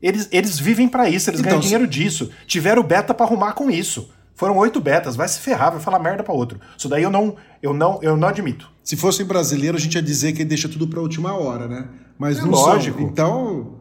Eles, 0.00 0.28
eles 0.32 0.58
vivem 0.58 0.88
para 0.88 1.10
isso, 1.10 1.28
eles 1.28 1.40
então, 1.40 1.50
ganham 1.50 1.60
dinheiro 1.60 1.86
disso. 1.86 2.30
Tiveram 2.46 2.82
beta 2.82 3.12
para 3.12 3.26
arrumar 3.26 3.52
com 3.52 3.70
isso. 3.70 4.10
Foram 4.42 4.56
oito 4.58 4.80
betas, 4.80 5.14
vai 5.14 5.28
se 5.28 5.38
ferrar, 5.38 5.70
vai 5.70 5.80
falar 5.80 6.00
merda 6.00 6.24
para 6.24 6.34
outro. 6.34 6.60
Isso 6.76 6.88
daí 6.88 7.04
eu 7.04 7.10
não, 7.10 7.36
eu 7.62 7.72
não, 7.72 8.00
eu 8.02 8.16
não 8.16 8.26
admito. 8.26 8.68
Se 8.82 8.96
fosse 8.96 9.22
brasileiro, 9.22 9.76
a 9.76 9.80
gente 9.80 9.94
ia 9.94 10.02
dizer 10.02 10.32
que 10.32 10.42
ele 10.42 10.48
deixa 10.48 10.68
tudo 10.68 10.88
para 10.88 11.00
última 11.00 11.32
hora, 11.32 11.68
né? 11.68 11.88
Mas 12.18 12.38
é 12.38 12.42
não 12.42 12.50
lógico. 12.50 12.98
São. 12.98 13.06
Então, 13.06 13.80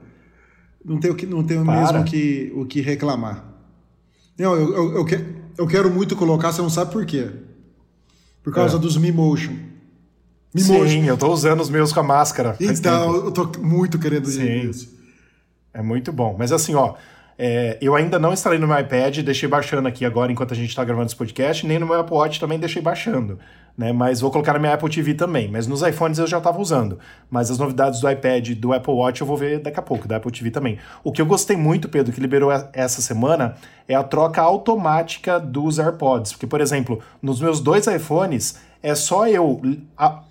não 0.86 1.00
tem 1.00 1.10
o 1.10 1.16
que 1.16 1.26
não 1.26 1.44
tem 1.44 1.58
o 1.58 1.66
mesmo 1.66 2.04
que 2.04 2.54
o 2.56 2.64
que 2.64 2.80
reclamar. 2.80 3.44
Não, 4.38 4.54
eu, 4.54 4.76
eu, 4.76 4.96
eu, 4.98 5.06
que, 5.06 5.26
eu 5.58 5.66
quero 5.66 5.90
muito 5.90 6.16
colocar, 6.16 6.52
você 6.52 6.62
não 6.62 6.70
sabe 6.70 6.92
por 6.92 7.08
quê? 7.08 7.32
Por 8.44 8.54
causa 8.54 8.78
é. 8.78 8.80
dos 8.80 8.98
Me 8.98 9.12
Motion. 9.12 9.56
Sim, 10.56 11.08
eu 11.08 11.18
tô 11.18 11.34
usando 11.34 11.62
os 11.62 11.72
meus 11.72 11.92
com 11.92 12.02
a 12.02 12.04
máscara. 12.04 12.56
Então, 12.60 13.16
eu 13.16 13.32
tô 13.32 13.50
muito 13.60 13.98
querendo 13.98 14.28
Sim. 14.28 14.70
isso. 14.70 14.96
É 15.74 15.82
muito 15.82 16.12
bom. 16.12 16.36
Mas 16.38 16.52
assim, 16.52 16.76
ó, 16.76 16.94
é, 17.44 17.76
eu 17.82 17.96
ainda 17.96 18.20
não 18.20 18.32
instalei 18.32 18.60
no 18.60 18.68
meu 18.68 18.80
iPad, 18.80 19.18
deixei 19.22 19.50
baixando 19.50 19.88
aqui 19.88 20.06
agora 20.06 20.32
enquanto 20.32 20.52
a 20.52 20.56
gente 20.56 20.70
está 20.70 20.84
gravando 20.84 21.08
esse 21.08 21.16
podcast, 21.16 21.66
nem 21.66 21.80
no 21.80 21.88
meu 21.88 22.00
Apple 22.00 22.16
Watch 22.16 22.40
também 22.40 22.60
deixei 22.60 22.84
baixando. 22.84 23.40
Né? 23.76 23.92
Mas 23.92 24.22
vou 24.22 24.30
colocar 24.30 24.54
na 24.54 24.60
minha 24.60 24.76
Apple 24.76 24.88
TV 24.92 25.16
também. 25.16 25.50
Mas 25.50 25.66
nos 25.66 25.82
iPhones 25.82 26.20
eu 26.20 26.28
já 26.28 26.38
estava 26.38 26.62
usando. 26.62 27.00
Mas 27.32 27.50
as 27.50 27.58
novidades 27.58 28.00
do 28.00 28.08
iPad 28.08 28.50
e 28.50 28.54
do 28.54 28.72
Apple 28.74 28.94
Watch 28.94 29.22
eu 29.22 29.26
vou 29.26 29.36
ver 29.36 29.58
daqui 29.58 29.80
a 29.80 29.82
pouco, 29.82 30.08
da 30.08 30.18
Apple 30.18 30.32
TV 30.32 30.52
também. 30.52 30.78
O 31.04 31.12
que 31.12 31.20
eu 31.20 31.26
gostei 31.26 31.58
muito, 31.58 31.90
Pedro, 31.90 32.14
que 32.14 32.22
liberou 32.22 32.52
essa 32.74 33.02
semana, 33.02 33.56
é 33.88 33.96
a 33.96 34.04
troca 34.04 34.40
automática 34.40 35.40
dos 35.40 35.80
AirPods. 35.80 36.34
Porque, 36.34 36.46
por 36.46 36.62
exemplo, 36.62 37.02
nos 37.24 37.42
meus 37.42 37.60
dois 37.60 37.88
iPhones, 37.88 38.60
é 38.84 38.94
só 38.94 39.28
eu 39.28 39.60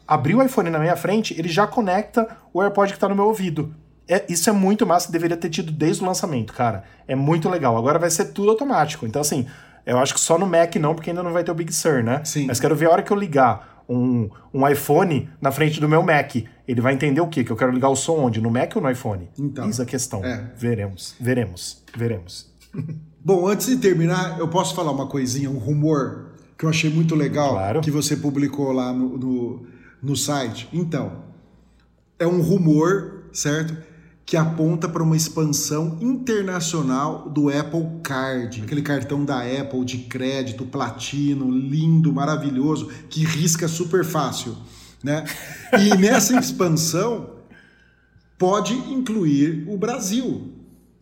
abrir 0.07 0.37
o 0.37 0.43
iPhone 0.45 0.71
na 0.71 0.79
minha 0.79 0.95
frente, 0.95 1.35
ele 1.37 1.49
já 1.49 1.67
conecta 1.67 2.29
o 2.53 2.63
AirPod 2.63 2.93
que 2.93 2.97
está 2.97 3.09
no 3.09 3.17
meu 3.17 3.27
ouvido. 3.27 3.75
É, 4.11 4.25
isso 4.29 4.51
é 4.51 4.53
muito 4.53 4.85
massa, 4.85 5.13
deveria 5.13 5.37
ter 5.37 5.49
tido 5.49 5.71
desde 5.71 6.03
o 6.03 6.07
lançamento, 6.07 6.53
cara. 6.53 6.83
É 7.07 7.15
muito 7.15 7.49
legal. 7.49 7.77
Agora 7.77 7.97
vai 7.97 8.11
ser 8.11 8.33
tudo 8.33 8.51
automático. 8.51 9.07
Então, 9.07 9.23
assim, 9.23 9.47
eu 9.87 9.99
acho 9.99 10.13
que 10.13 10.19
só 10.19 10.37
no 10.37 10.47
Mac 10.47 10.75
não, 10.77 10.97
porque 10.97 11.11
ainda 11.11 11.23
não 11.23 11.33
vai 11.33 11.45
ter 11.45 11.53
o 11.53 11.55
Big 11.55 11.73
Sur, 11.73 12.03
né? 12.03 12.21
Sim. 12.25 12.47
Mas 12.49 12.59
quero 12.59 12.75
ver 12.75 12.87
a 12.87 12.91
hora 12.91 13.03
que 13.05 13.13
eu 13.13 13.17
ligar 13.17 13.85
um, 13.89 14.29
um 14.53 14.69
iPhone 14.69 15.29
na 15.41 15.53
frente 15.53 15.81
do 15.81 15.89
meu 15.89 16.03
Mac. 16.03 16.35
Ele 16.67 16.81
vai 16.81 16.93
entender 16.93 17.21
o 17.21 17.29
quê? 17.29 17.45
Que 17.45 17.53
eu 17.53 17.57
quero 17.57 17.71
ligar 17.71 17.89
o 17.89 17.95
som 17.95 18.19
onde? 18.19 18.41
No 18.41 18.51
Mac 18.51 18.75
ou 18.75 18.83
no 18.83 18.91
iPhone? 18.91 19.29
Então. 19.39 19.67
Eis 19.67 19.79
a 19.79 19.87
questão. 19.87 20.25
É. 20.25 20.51
Veremos, 20.57 21.15
veremos, 21.21 21.85
veremos. 21.97 22.51
Bom, 23.25 23.47
antes 23.47 23.69
de 23.69 23.77
terminar, 23.77 24.41
eu 24.41 24.49
posso 24.49 24.75
falar 24.75 24.91
uma 24.91 25.07
coisinha, 25.07 25.49
um 25.49 25.59
rumor 25.59 26.33
que 26.59 26.65
eu 26.65 26.69
achei 26.69 26.91
muito 26.91 27.15
legal 27.15 27.51
claro. 27.51 27.81
que 27.81 27.91
você 27.91 28.17
publicou 28.17 28.73
lá 28.73 28.93
no, 28.93 29.17
no, 29.17 29.67
no 30.03 30.17
site. 30.17 30.69
Então, 30.73 31.25
é 32.19 32.27
um 32.27 32.41
rumor, 32.41 33.25
certo? 33.33 33.90
Que 34.31 34.37
aponta 34.37 34.89
para 34.89 35.03
uma 35.03 35.17
expansão 35.17 35.99
internacional 36.01 37.29
do 37.29 37.49
Apple 37.49 37.85
Card, 38.01 38.63
aquele 38.63 38.81
cartão 38.81 39.25
da 39.25 39.41
Apple 39.41 39.85
de 39.85 39.99
crédito 40.05 40.65
platino, 40.65 41.51
lindo, 41.51 42.13
maravilhoso, 42.13 42.89
que 43.09 43.25
risca 43.25 43.67
super 43.67 44.05
fácil, 44.05 44.57
né? 45.03 45.25
E 45.81 45.89
nessa 45.99 46.39
expansão 46.39 47.39
pode 48.39 48.73
incluir 48.73 49.65
o 49.67 49.77
Brasil, 49.77 50.53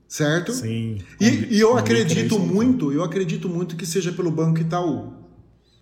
certo? 0.08 0.50
Sim. 0.54 0.96
E, 1.20 1.48
e 1.50 1.60
eu 1.60 1.76
acredito 1.76 2.38
muito, 2.38 2.90
eu 2.94 3.04
acredito 3.04 3.46
muito 3.46 3.76
que 3.76 3.84
seja 3.84 4.10
pelo 4.10 4.30
Banco 4.30 4.60
Itaú, 4.60 5.12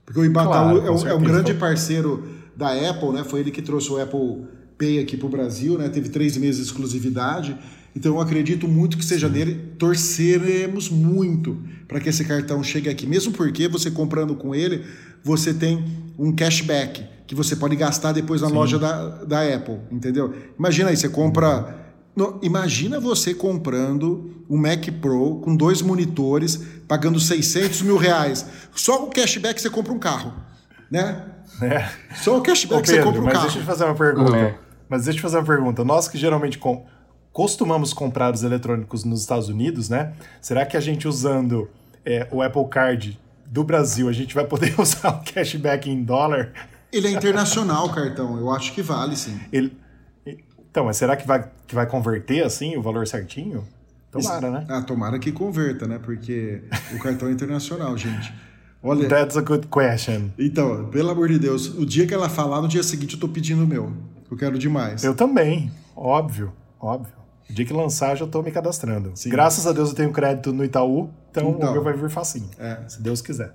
porque 0.04 0.18
o 0.18 0.24
Itaú 0.24 0.46
claro, 0.46 0.78
é, 0.84 0.90
um, 0.90 1.08
é 1.10 1.14
um 1.14 1.22
grande 1.22 1.54
parceiro 1.54 2.28
da 2.56 2.72
Apple, 2.72 3.10
né? 3.10 3.22
Foi 3.22 3.38
ele 3.38 3.52
que 3.52 3.62
trouxe 3.62 3.88
o 3.92 4.02
Apple 4.02 4.48
Pay 4.78 5.00
aqui 5.00 5.16
para 5.16 5.26
o 5.26 5.30
Brasil, 5.30 5.78
né? 5.78 5.88
Teve 5.88 6.08
três 6.08 6.36
meses 6.36 6.56
de 6.56 6.66
exclusividade. 6.66 7.56
Então 7.96 8.14
eu 8.14 8.20
acredito 8.20 8.68
muito 8.68 8.98
que 8.98 9.04
seja 9.04 9.26
Sim. 9.26 9.32
dele. 9.32 9.72
Torceremos 9.78 10.90
muito 10.90 11.58
para 11.88 11.98
que 11.98 12.10
esse 12.10 12.24
cartão 12.24 12.62
chegue 12.62 12.90
aqui. 12.90 13.06
Mesmo 13.06 13.32
porque 13.32 13.68
você 13.68 13.90
comprando 13.90 14.34
com 14.34 14.54
ele, 14.54 14.84
você 15.24 15.54
tem 15.54 15.84
um 16.18 16.30
cashback 16.30 17.04
que 17.26 17.34
você 17.34 17.56
pode 17.56 17.74
gastar 17.74 18.12
depois 18.12 18.42
na 18.42 18.48
Sim. 18.48 18.54
loja 18.54 18.78
da, 18.78 19.24
da 19.24 19.42
Apple, 19.42 19.78
entendeu? 19.90 20.34
Imagina 20.58 20.90
aí, 20.90 20.96
você 20.96 21.08
compra. 21.08 21.84
No, 22.14 22.38
imagina 22.42 23.00
você 23.00 23.34
comprando 23.34 24.44
um 24.48 24.56
Mac 24.56 24.86
Pro 25.00 25.40
com 25.40 25.56
dois 25.56 25.82
monitores, 25.82 26.62
pagando 26.86 27.18
600 27.18 27.82
mil 27.82 27.96
reais. 27.96 28.46
Só 28.74 29.04
o 29.04 29.10
cashback 29.10 29.60
você 29.60 29.68
compra 29.68 29.92
um 29.92 29.98
carro, 29.98 30.32
né? 30.90 31.24
É. 31.60 31.88
Só 32.16 32.38
o 32.38 32.42
cashback 32.42 32.80
Ô, 32.80 32.84
Pedro, 32.84 32.96
você 32.96 33.02
compra 33.02 33.20
um 33.20 33.24
mas 33.24 33.32
carro. 33.32 33.44
Deixa 33.44 33.58
eu 33.58 33.62
te 33.62 33.66
fazer 33.66 33.84
uma 33.84 33.94
pergunta. 33.94 34.36
É. 34.36 34.65
Mas 34.88 35.04
deixa 35.04 35.18
eu 35.18 35.22
fazer 35.22 35.38
uma 35.38 35.44
pergunta. 35.44 35.84
Nós 35.84 36.08
que 36.08 36.18
geralmente 36.18 36.58
com... 36.58 36.84
costumamos 37.32 37.92
comprar 37.92 38.32
os 38.34 38.42
eletrônicos 38.42 39.04
nos 39.04 39.20
Estados 39.20 39.48
Unidos, 39.48 39.88
né? 39.88 40.12
Será 40.40 40.64
que 40.64 40.76
a 40.76 40.80
gente 40.80 41.08
usando 41.08 41.68
é, 42.04 42.28
o 42.30 42.42
Apple 42.42 42.68
Card 42.68 43.18
do 43.46 43.64
Brasil, 43.64 44.08
a 44.08 44.12
gente 44.12 44.34
vai 44.34 44.44
poder 44.44 44.74
usar 44.80 45.10
o 45.10 45.24
cashback 45.24 45.90
em 45.90 46.02
dólar? 46.02 46.52
Ele 46.92 47.08
é 47.08 47.10
internacional 47.10 47.86
o 47.86 47.92
cartão, 47.92 48.38
eu 48.38 48.50
acho 48.50 48.72
que 48.72 48.82
vale 48.82 49.16
sim. 49.16 49.38
Ele... 49.52 49.76
Então, 50.70 50.84
mas 50.84 50.96
será 50.96 51.16
que 51.16 51.26
vai, 51.26 51.48
que 51.66 51.74
vai 51.74 51.86
converter 51.86 52.44
assim 52.44 52.76
o 52.76 52.82
valor 52.82 53.06
certinho? 53.06 53.64
Tomara, 54.10 54.50
né? 54.50 54.66
Ah, 54.68 54.82
tomara 54.82 55.18
que 55.18 55.32
converta, 55.32 55.86
né? 55.86 55.98
Porque 55.98 56.62
o 56.94 56.98
cartão 56.98 57.28
é 57.28 57.32
internacional, 57.32 57.96
gente. 57.96 58.32
Olha. 58.82 59.08
That's 59.08 59.36
a 59.36 59.40
good 59.40 59.66
question. 59.68 60.30
Então, 60.38 60.86
pelo 60.90 61.10
amor 61.10 61.28
de 61.28 61.38
Deus, 61.38 61.66
o 61.66 61.84
dia 61.84 62.06
que 62.06 62.14
ela 62.14 62.28
falar, 62.28 62.62
no 62.62 62.68
dia 62.68 62.82
seguinte 62.82 63.14
eu 63.14 63.20
tô 63.20 63.28
pedindo 63.28 63.64
o 63.64 63.66
meu. 63.66 63.92
Eu 64.30 64.36
quero 64.36 64.58
demais. 64.58 65.04
Eu 65.04 65.14
também, 65.14 65.70
óbvio, 65.94 66.52
óbvio. 66.80 67.14
O 67.48 67.52
dia 67.52 67.64
que 67.64 67.72
lançar, 67.72 68.16
já 68.16 68.26
tô 68.26 68.42
me 68.42 68.50
cadastrando. 68.50 69.12
Sim. 69.14 69.30
Graças 69.30 69.66
a 69.66 69.72
Deus 69.72 69.90
eu 69.90 69.94
tenho 69.94 70.12
crédito 70.12 70.52
no 70.52 70.64
Itaú, 70.64 71.10
então, 71.30 71.50
então 71.50 71.70
o 71.70 71.72
meu 71.72 71.82
vai 71.82 71.92
vir 71.92 72.10
facinho. 72.10 72.50
É. 72.58 72.80
Se 72.88 73.00
Deus 73.00 73.20
quiser. 73.22 73.54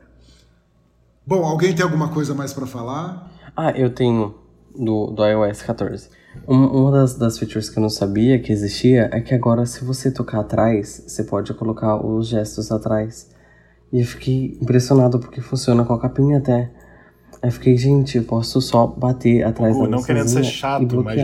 Bom, 1.26 1.46
alguém 1.46 1.76
tem 1.76 1.84
alguma 1.84 2.10
coisa 2.10 2.34
mais 2.34 2.54
para 2.54 2.66
falar? 2.66 3.32
Ah, 3.56 3.72
eu 3.72 3.94
tenho 3.94 4.36
do, 4.76 5.08
do 5.12 5.26
iOS 5.26 5.62
14. 5.62 6.10
Um, 6.48 6.66
uma 6.66 6.92
das, 6.92 7.16
das 7.16 7.38
features 7.38 7.70
que 7.70 7.78
eu 7.78 7.82
não 7.82 7.90
sabia 7.90 8.40
que 8.40 8.52
existia 8.52 9.10
é 9.12 9.20
que 9.20 9.34
agora, 9.34 9.66
se 9.66 9.84
você 9.84 10.10
tocar 10.10 10.40
atrás, 10.40 11.04
você 11.06 11.24
pode 11.24 11.54
colocar 11.54 12.04
os 12.04 12.28
gestos 12.28 12.72
atrás. 12.72 13.30
E 13.92 14.00
eu 14.00 14.06
fiquei 14.06 14.58
impressionado 14.62 15.20
porque 15.20 15.42
funciona 15.42 15.84
com 15.84 15.94
a 15.94 16.00
capinha 16.00 16.38
até. 16.38 16.72
Aí 17.42 17.50
fiquei, 17.50 17.76
gente, 17.76 18.18
eu 18.18 18.24
posso 18.24 18.62
só 18.62 18.86
bater 18.86 19.44
atrás 19.44 19.78
da 19.78 19.88
Não 19.88 20.04
querendo 20.04 20.28
ser 20.28 20.44
chato, 20.44 21.04
mas 21.04 21.20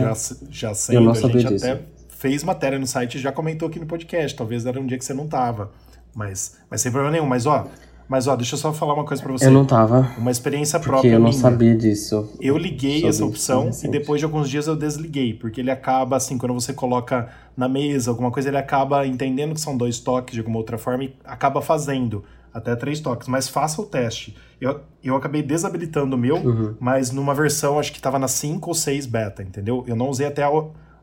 já, 0.50 0.72
já 0.72 0.94
eu 0.94 1.00
não 1.00 1.14
sabia 1.14 1.36
a 1.36 1.40
gente 1.40 1.52
disso. 1.52 1.66
até 1.66 1.80
fez 2.08 2.42
matéria 2.42 2.78
no 2.78 2.86
site 2.86 3.16
e 3.16 3.20
já 3.20 3.30
comentou 3.30 3.68
aqui 3.68 3.78
no 3.78 3.86
podcast. 3.86 4.36
Talvez 4.36 4.66
era 4.66 4.80
um 4.80 4.86
dia 4.86 4.98
que 4.98 5.04
você 5.04 5.14
não 5.14 5.28
tava. 5.28 5.70
Mas, 6.12 6.56
mas 6.68 6.80
sem 6.80 6.90
problema 6.90 7.12
nenhum. 7.12 7.26
Mas 7.26 7.46
ó, 7.46 7.68
mas 8.08 8.26
ó, 8.26 8.34
deixa 8.34 8.54
eu 8.54 8.58
só 8.58 8.72
falar 8.72 8.94
uma 8.94 9.04
coisa 9.04 9.22
para 9.22 9.30
você. 9.30 9.46
Eu 9.46 9.52
não 9.52 9.64
tava. 9.64 10.10
Uma 10.18 10.30
experiência 10.30 10.80
própria 10.80 11.10
eu 11.10 11.20
não 11.20 11.28
minha. 11.28 11.40
sabia 11.40 11.76
disso. 11.76 12.28
Eu 12.40 12.58
liguei 12.58 13.06
essa 13.06 13.24
opção 13.24 13.70
e 13.84 13.86
depois 13.86 14.18
de 14.18 14.24
alguns 14.24 14.48
dias 14.48 14.66
eu 14.66 14.74
desliguei, 14.74 15.34
porque 15.34 15.60
ele 15.60 15.70
acaba 15.70 16.16
assim, 16.16 16.36
quando 16.38 16.54
você 16.54 16.72
coloca 16.72 17.28
na 17.56 17.68
mesa 17.68 18.10
alguma 18.10 18.32
coisa, 18.32 18.48
ele 18.48 18.56
acaba 18.56 19.06
entendendo 19.06 19.54
que 19.54 19.60
são 19.60 19.76
dois 19.76 20.00
toques 20.00 20.34
de 20.34 20.40
alguma 20.40 20.56
outra 20.56 20.78
forma 20.78 21.04
e 21.04 21.14
acaba 21.24 21.60
fazendo 21.60 22.24
até 22.52 22.74
três 22.76 23.00
toques, 23.00 23.28
mas 23.28 23.48
faça 23.48 23.80
o 23.80 23.86
teste. 23.86 24.36
Eu, 24.60 24.80
eu 25.02 25.14
acabei 25.16 25.42
desabilitando 25.42 26.16
o 26.16 26.18
meu, 26.18 26.36
uhum. 26.36 26.74
mas 26.80 27.10
numa 27.10 27.34
versão, 27.34 27.78
acho 27.78 27.92
que 27.92 27.98
estava 27.98 28.18
na 28.18 28.28
5 28.28 28.68
ou 28.68 28.74
6 28.74 29.06
beta, 29.06 29.42
entendeu? 29.42 29.84
Eu 29.86 29.94
não 29.94 30.08
usei 30.08 30.26
até 30.26 30.42
a, 30.42 30.50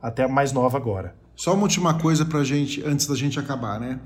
até 0.02 0.24
a 0.24 0.28
mais 0.28 0.52
nova 0.52 0.78
agora. 0.78 1.16
Só 1.36 1.54
uma 1.54 1.64
última 1.64 1.94
coisa 2.00 2.26
pra 2.26 2.44
gente, 2.44 2.84
antes 2.86 3.08
da 3.08 3.16
gente 3.16 3.40
acabar, 3.40 3.80
né? 3.80 4.00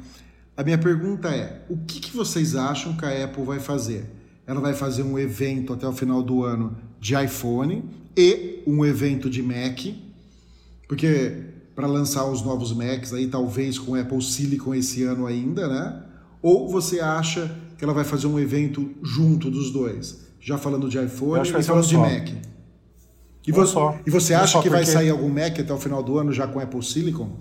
A 0.58 0.64
minha 0.64 0.78
pergunta 0.78 1.30
é: 1.30 1.64
o 1.70 1.78
que, 1.78 2.00
que 2.00 2.16
vocês 2.16 2.56
acham 2.56 2.96
que 2.96 3.06
a 3.06 3.26
Apple 3.26 3.44
vai 3.44 3.60
fazer? 3.60 4.10
Ela 4.46 4.60
vai 4.60 4.74
fazer 4.74 5.04
um 5.04 5.18
evento 5.18 5.74
até 5.74 5.88
o 5.88 5.94
final 5.94 6.24
do 6.24 6.44
ano 6.44 6.76
de 7.00 7.16
iPhone 7.16 7.84
e 8.18 8.64
um 8.66 8.84
evento 8.84 9.30
de 9.30 9.42
Mac, 9.42 9.80
porque 10.88 11.44
para 11.76 11.88
lançar 11.88 12.26
os 12.26 12.42
novos 12.42 12.74
Macs 12.74 13.14
aí 13.14 13.28
talvez 13.28 13.80
com 13.80 13.96
Apple 13.96 14.22
Silicon 14.22 14.76
esse 14.76 15.04
ano 15.04 15.26
ainda, 15.26 15.68
né? 15.68 16.04
Ou 16.42 16.70
você 16.70 17.00
acha 17.00 17.56
que 17.78 17.84
ela 17.84 17.94
vai 17.94 18.04
fazer 18.04 18.28
um 18.28 18.40
evento 18.40 18.90
junto 19.02 19.50
dos 19.50 19.72
dois? 19.72 20.28
Já 20.40 20.58
falando 20.58 20.88
de 20.90 20.98
iPhone 20.98 21.48
e 21.48 21.64
falando 21.64 21.86
de 21.86 21.98
Mac. 21.98 22.30
E, 23.46 23.52
vo 23.52 23.66
só. 23.66 23.98
e 24.06 24.12
você 24.12 24.34
acha 24.34 24.60
que 24.62 24.70
porque... 24.70 24.70
vai 24.70 24.86
sair 24.86 25.10
algum 25.10 25.28
Mac 25.28 25.60
até 25.60 25.74
o 25.74 25.78
final 25.78 26.04
do 26.04 26.18
ano 26.18 26.32
já 26.32 26.48
com 26.48 26.60
Apple 26.60 26.84
Silicon? 26.84 27.32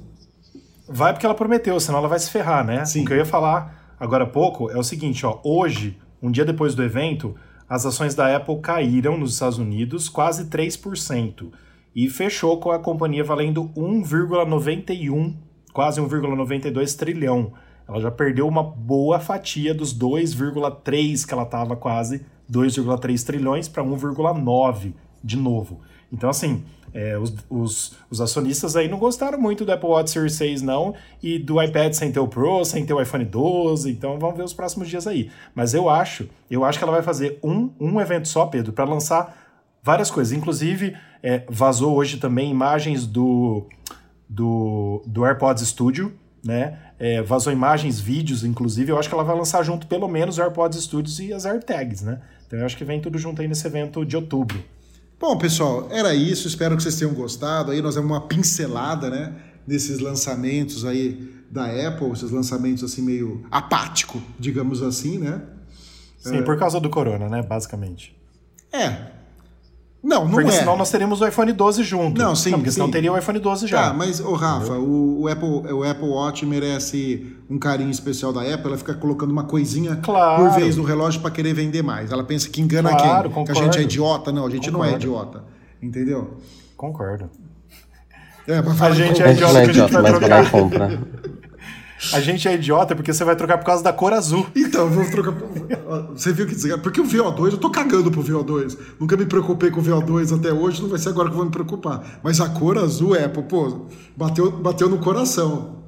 Vai 0.89 1.13
porque 1.13 1.27
ela 1.27 1.35
prometeu, 1.35 1.79
senão 1.79 1.99
ela 1.99 2.09
vai 2.09 2.19
se 2.19 2.31
ferrar, 2.31 2.65
né? 2.65 2.85
Sim. 2.85 3.03
O 3.03 3.07
que 3.07 3.13
eu 3.13 3.19
ia 3.19 3.27
falar 3.27 3.95
agora 4.01 4.25
há 4.25 4.27
pouco 4.27 4.71
é 4.71 4.79
o 4.79 4.83
seguinte, 4.83 5.27
ó, 5.27 5.39
hoje, 5.45 5.99
um 6.23 6.31
dia 6.31 6.45
depois 6.45 6.75
do 6.75 6.83
evento, 6.83 7.35
as 7.69 7.85
ações 7.85 8.15
da 8.15 8.35
Apple 8.35 8.59
caíram 8.61 9.19
nos 9.19 9.35
Estados 9.35 9.59
Unidos 9.59 10.09
quase 10.09 10.47
3% 10.47 11.51
e 11.95 12.09
fechou 12.09 12.59
com 12.59 12.71
a 12.71 12.79
companhia 12.79 13.23
valendo 13.23 13.71
1,91, 13.77 15.35
quase 15.73 16.01
1,92 16.01 16.97
trilhão. 16.97 17.53
Ela 17.89 18.01
já 18.01 18.11
perdeu 18.11 18.47
uma 18.47 18.63
boa 18.63 19.19
fatia 19.19 19.73
dos 19.73 19.97
2,3 19.99 21.27
que 21.27 21.33
ela 21.33 21.45
estava 21.45 21.75
quase, 21.75 22.25
2,3 22.51 23.25
trilhões 23.25 23.69
para 23.69 23.83
1,9 23.83 24.93
de 25.25 25.37
novo. 25.37 25.81
Então, 26.13 26.29
assim, 26.29 26.63
é, 26.93 27.19
os, 27.19 27.35
os, 27.51 27.97
os, 28.11 28.21
acionistas 28.21 28.77
aí 28.77 28.89
não 28.89 28.99
gostaram 28.99 29.39
muito 29.41 29.65
do 29.65 29.73
Apple 29.73 29.89
Watch 29.89 30.11
Series 30.11 30.35
6, 30.35 30.63
não, 30.63 30.95
e 31.23 31.39
do 31.39 31.63
iPad 31.63 31.93
sem 31.93 32.11
ter 32.11 32.21
o 32.21 32.29
Pro, 32.29 32.65
sem 32.65 32.85
ter 32.85 32.95
o 32.95 33.01
iPhone 33.01 33.25
12, 33.25 33.91
então 33.91 34.19
vamos 34.19 34.37
ver 34.37 34.43
os 34.43 34.53
próximos 34.53 34.89
dias 34.89 35.07
aí. 35.07 35.31
Mas 35.55 35.75
eu 35.75 35.89
acho, 35.89 36.29
eu 36.51 36.65
acho 36.65 36.79
que 36.79 36.85
ela 36.85 36.93
vai 36.93 37.03
fazer 37.03 37.39
um, 37.43 37.71
um 37.79 38.01
evento 38.01 38.29
só, 38.29 38.47
Pedro, 38.47 38.73
para 38.73 38.85
lançar 38.85 39.37
várias 39.83 40.11
coisas. 40.11 40.33
Inclusive, 40.33 40.97
é, 41.23 41.45
vazou 41.49 41.95
hoje 41.95 42.17
também 42.17 42.51
imagens 42.51 43.07
do, 43.07 43.67
do, 44.29 45.03
do 45.07 45.25
AirPods 45.25 45.67
Studio, 45.69 46.13
né? 46.45 46.79
É, 46.99 47.23
vazou 47.23 47.53
imagens, 47.53 48.01
vídeos, 48.01 48.45
inclusive. 48.45 48.91
Eu 48.91 48.99
acho 48.99 49.09
que 49.09 49.15
ela 49.15 49.25
vai 49.25 49.37
lançar 49.37 49.63
junto 49.63 49.87
pelo 49.87 50.09
menos 50.09 50.39
o 50.39 50.43
AirPods 50.43 50.83
Studios 50.83 51.19
e 51.21 51.33
as 51.33 51.45
AirTags, 51.47 52.03
né? 52.03 52.21
Então 52.47 52.59
eu 52.59 52.67
acho 52.67 52.77
que 52.77 52.85
vem 52.85 53.01
tudo 53.01 53.19
junto 53.19 53.43
aí 53.43 53.49
nesse 53.49 53.67
evento 53.67 54.05
de 54.05 54.17
outubro. 54.17 54.63
Bom, 55.21 55.37
pessoal, 55.37 55.89
era 55.91 56.15
isso. 56.15 56.47
Espero 56.49 56.77
que 56.77 56.83
vocês 56.83 56.97
tenham 56.97 57.13
gostado. 57.13 57.73
Aí 57.73 57.83
nós 57.83 57.95
demos 57.95 58.11
uma 58.11 58.21
pincelada, 58.27 59.11
né, 59.11 59.35
nesses 59.67 59.99
lançamentos 59.99 60.85
aí 60.85 61.37
da 61.51 61.67
Apple, 61.67 62.11
esses 62.13 62.31
lançamentos 62.31 62.85
assim 62.85 63.03
meio 63.03 63.45
apático, 63.51 64.23
digamos 64.39 64.83
assim, 64.83 65.19
né? 65.19 65.43
Sim, 66.19 66.39
é... 66.39 66.43
por 66.43 66.59
causa 66.59 66.79
do 66.79 66.91
corona, 66.91 67.29
né, 67.29 67.43
basicamente. 67.43 68.17
É, 68.73 69.18
não, 70.03 70.25
não 70.25 70.31
porque 70.31 70.51
é. 70.51 70.53
senão 70.53 70.77
nós 70.77 70.91
teríamos 70.91 71.21
o 71.21 71.27
iPhone 71.27 71.53
12 71.53 71.83
junto. 71.83 72.21
Não, 72.21 72.35
sim. 72.37 72.51
Não, 72.51 72.59
porque 72.59 72.71
sim. 72.71 72.77
senão 72.77 72.91
teria 72.91 73.13
o 73.13 73.19
iPhone 73.19 73.39
12 73.39 73.67
já. 73.67 73.89
Tá, 73.89 73.93
mas, 73.93 74.21
ô 74.21 74.35
Rafa, 74.35 74.75
o, 74.75 75.23
o, 75.23 75.29
Apple, 75.29 75.73
o 75.73 75.83
Apple 75.83 76.09
Watch 76.09 76.47
merece 76.47 77.37
um 77.51 77.59
carinho 77.59 77.91
especial 77.91 78.33
da 78.33 78.43
Apple. 78.43 78.69
Ela 78.69 78.79
fica 78.79 78.95
colocando 78.95 79.31
uma 79.31 79.45
coisinha 79.45 79.97
claro. 79.97 80.45
por 80.45 80.53
vez 80.53 80.77
no 80.77 80.85
relógio 80.85 81.21
para 81.21 81.33
querer 81.33 81.53
vender 81.53 81.83
mais. 81.83 82.13
Ela 82.13 82.23
pensa 82.23 82.49
que 82.49 82.61
engana 82.61 82.91
claro, 82.91 83.25
quem? 83.25 83.33
Concordo. 83.33 83.53
Que 83.53 83.59
a 83.59 83.65
gente 83.65 83.79
é 83.79 83.83
idiota. 83.83 84.31
Não, 84.31 84.47
a 84.47 84.51
gente 84.51 84.71
concordo. 84.71 84.79
não 84.79 84.85
é 84.85 84.97
idiota. 84.97 85.45
Entendeu? 85.83 86.37
Concordo. 86.77 87.29
É, 88.47 88.59
a 88.59 88.91
gente 88.93 89.23
é 89.23 89.33
idiota, 89.33 89.59
a 89.59 89.65
gente, 89.65 89.81
é 89.81 89.85
idiota, 89.85 90.03
mas 90.03 90.19
vai 90.21 90.51
comprar. 90.51 90.91
A 92.13 92.21
gente 92.21 92.47
é 92.47 92.55
idiota 92.55 92.95
porque 92.95 93.13
você 93.13 93.25
vai 93.25 93.35
trocar 93.35 93.59
por 93.59 93.65
causa 93.65 93.83
da 93.83 93.93
cor 93.93 94.13
azul. 94.13 94.47
Então, 94.55 94.89
vou 94.89 95.05
trocar. 95.11 95.35
Você 96.13 96.33
viu 96.33 96.47
que 96.47 96.55
dizer? 96.55 96.79
Porque 96.79 97.01
o 97.01 97.05
VO2, 97.05 97.53
eu 97.53 97.59
tô 97.59 97.71
cagando 97.71 98.11
pro 98.11 98.23
VO2. 98.23 98.79
Nunca 99.01 99.17
me 99.17 99.27
preocupei 99.27 99.71
com 99.71 99.81
o 99.81 99.83
VO2 99.83 100.39
até 100.39 100.53
hoje, 100.53 100.81
não 100.81 100.89
vai 100.89 100.99
ser 100.99 101.11
agora 101.11 101.29
que 101.29 101.35
eu 101.35 101.39
vou 101.39 101.47
me 101.47 101.53
preocupar. 101.53 102.21
Mas 102.23 102.41
a 102.41 102.49
cor 102.49 102.79
azul 102.79 103.17
é, 103.17 103.27
pô, 103.27 103.89
bateu, 104.17 104.51
bateu 104.51 104.89
no 104.89 104.99
coração. 104.99 105.79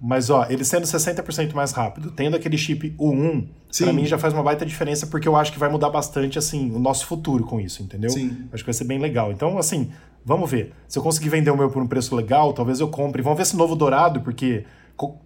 Mas 0.00 0.28
ó, 0.28 0.46
ele 0.48 0.64
sendo 0.64 0.84
60% 0.84 1.54
mais 1.54 1.72
rápido, 1.72 2.10
tendo 2.10 2.36
aquele 2.36 2.58
chip 2.58 2.94
U1, 2.98 3.48
para 3.78 3.92
mim 3.92 4.04
já 4.04 4.18
faz 4.18 4.34
uma 4.34 4.42
baita 4.42 4.66
diferença 4.66 5.06
porque 5.06 5.26
eu 5.26 5.34
acho 5.34 5.52
que 5.52 5.58
vai 5.58 5.70
mudar 5.70 5.88
bastante 5.88 6.38
assim 6.38 6.70
o 6.70 6.78
nosso 6.78 7.06
futuro 7.06 7.44
com 7.44 7.58
isso, 7.58 7.82
entendeu? 7.82 8.10
Sim. 8.10 8.46
Acho 8.52 8.62
que 8.62 8.66
vai 8.66 8.74
ser 8.74 8.84
bem 8.84 8.98
legal. 8.98 9.32
Então, 9.32 9.56
assim, 9.56 9.90
vamos 10.24 10.50
ver. 10.50 10.72
Se 10.86 10.98
eu 10.98 11.02
conseguir 11.02 11.30
vender 11.30 11.50
o 11.50 11.56
meu 11.56 11.70
por 11.70 11.82
um 11.82 11.86
preço 11.86 12.14
legal, 12.14 12.52
talvez 12.52 12.78
eu 12.78 12.88
compre. 12.88 13.22
Vamos 13.22 13.38
ver 13.38 13.44
esse 13.44 13.56
novo 13.56 13.74
dourado, 13.74 14.20
porque 14.20 14.64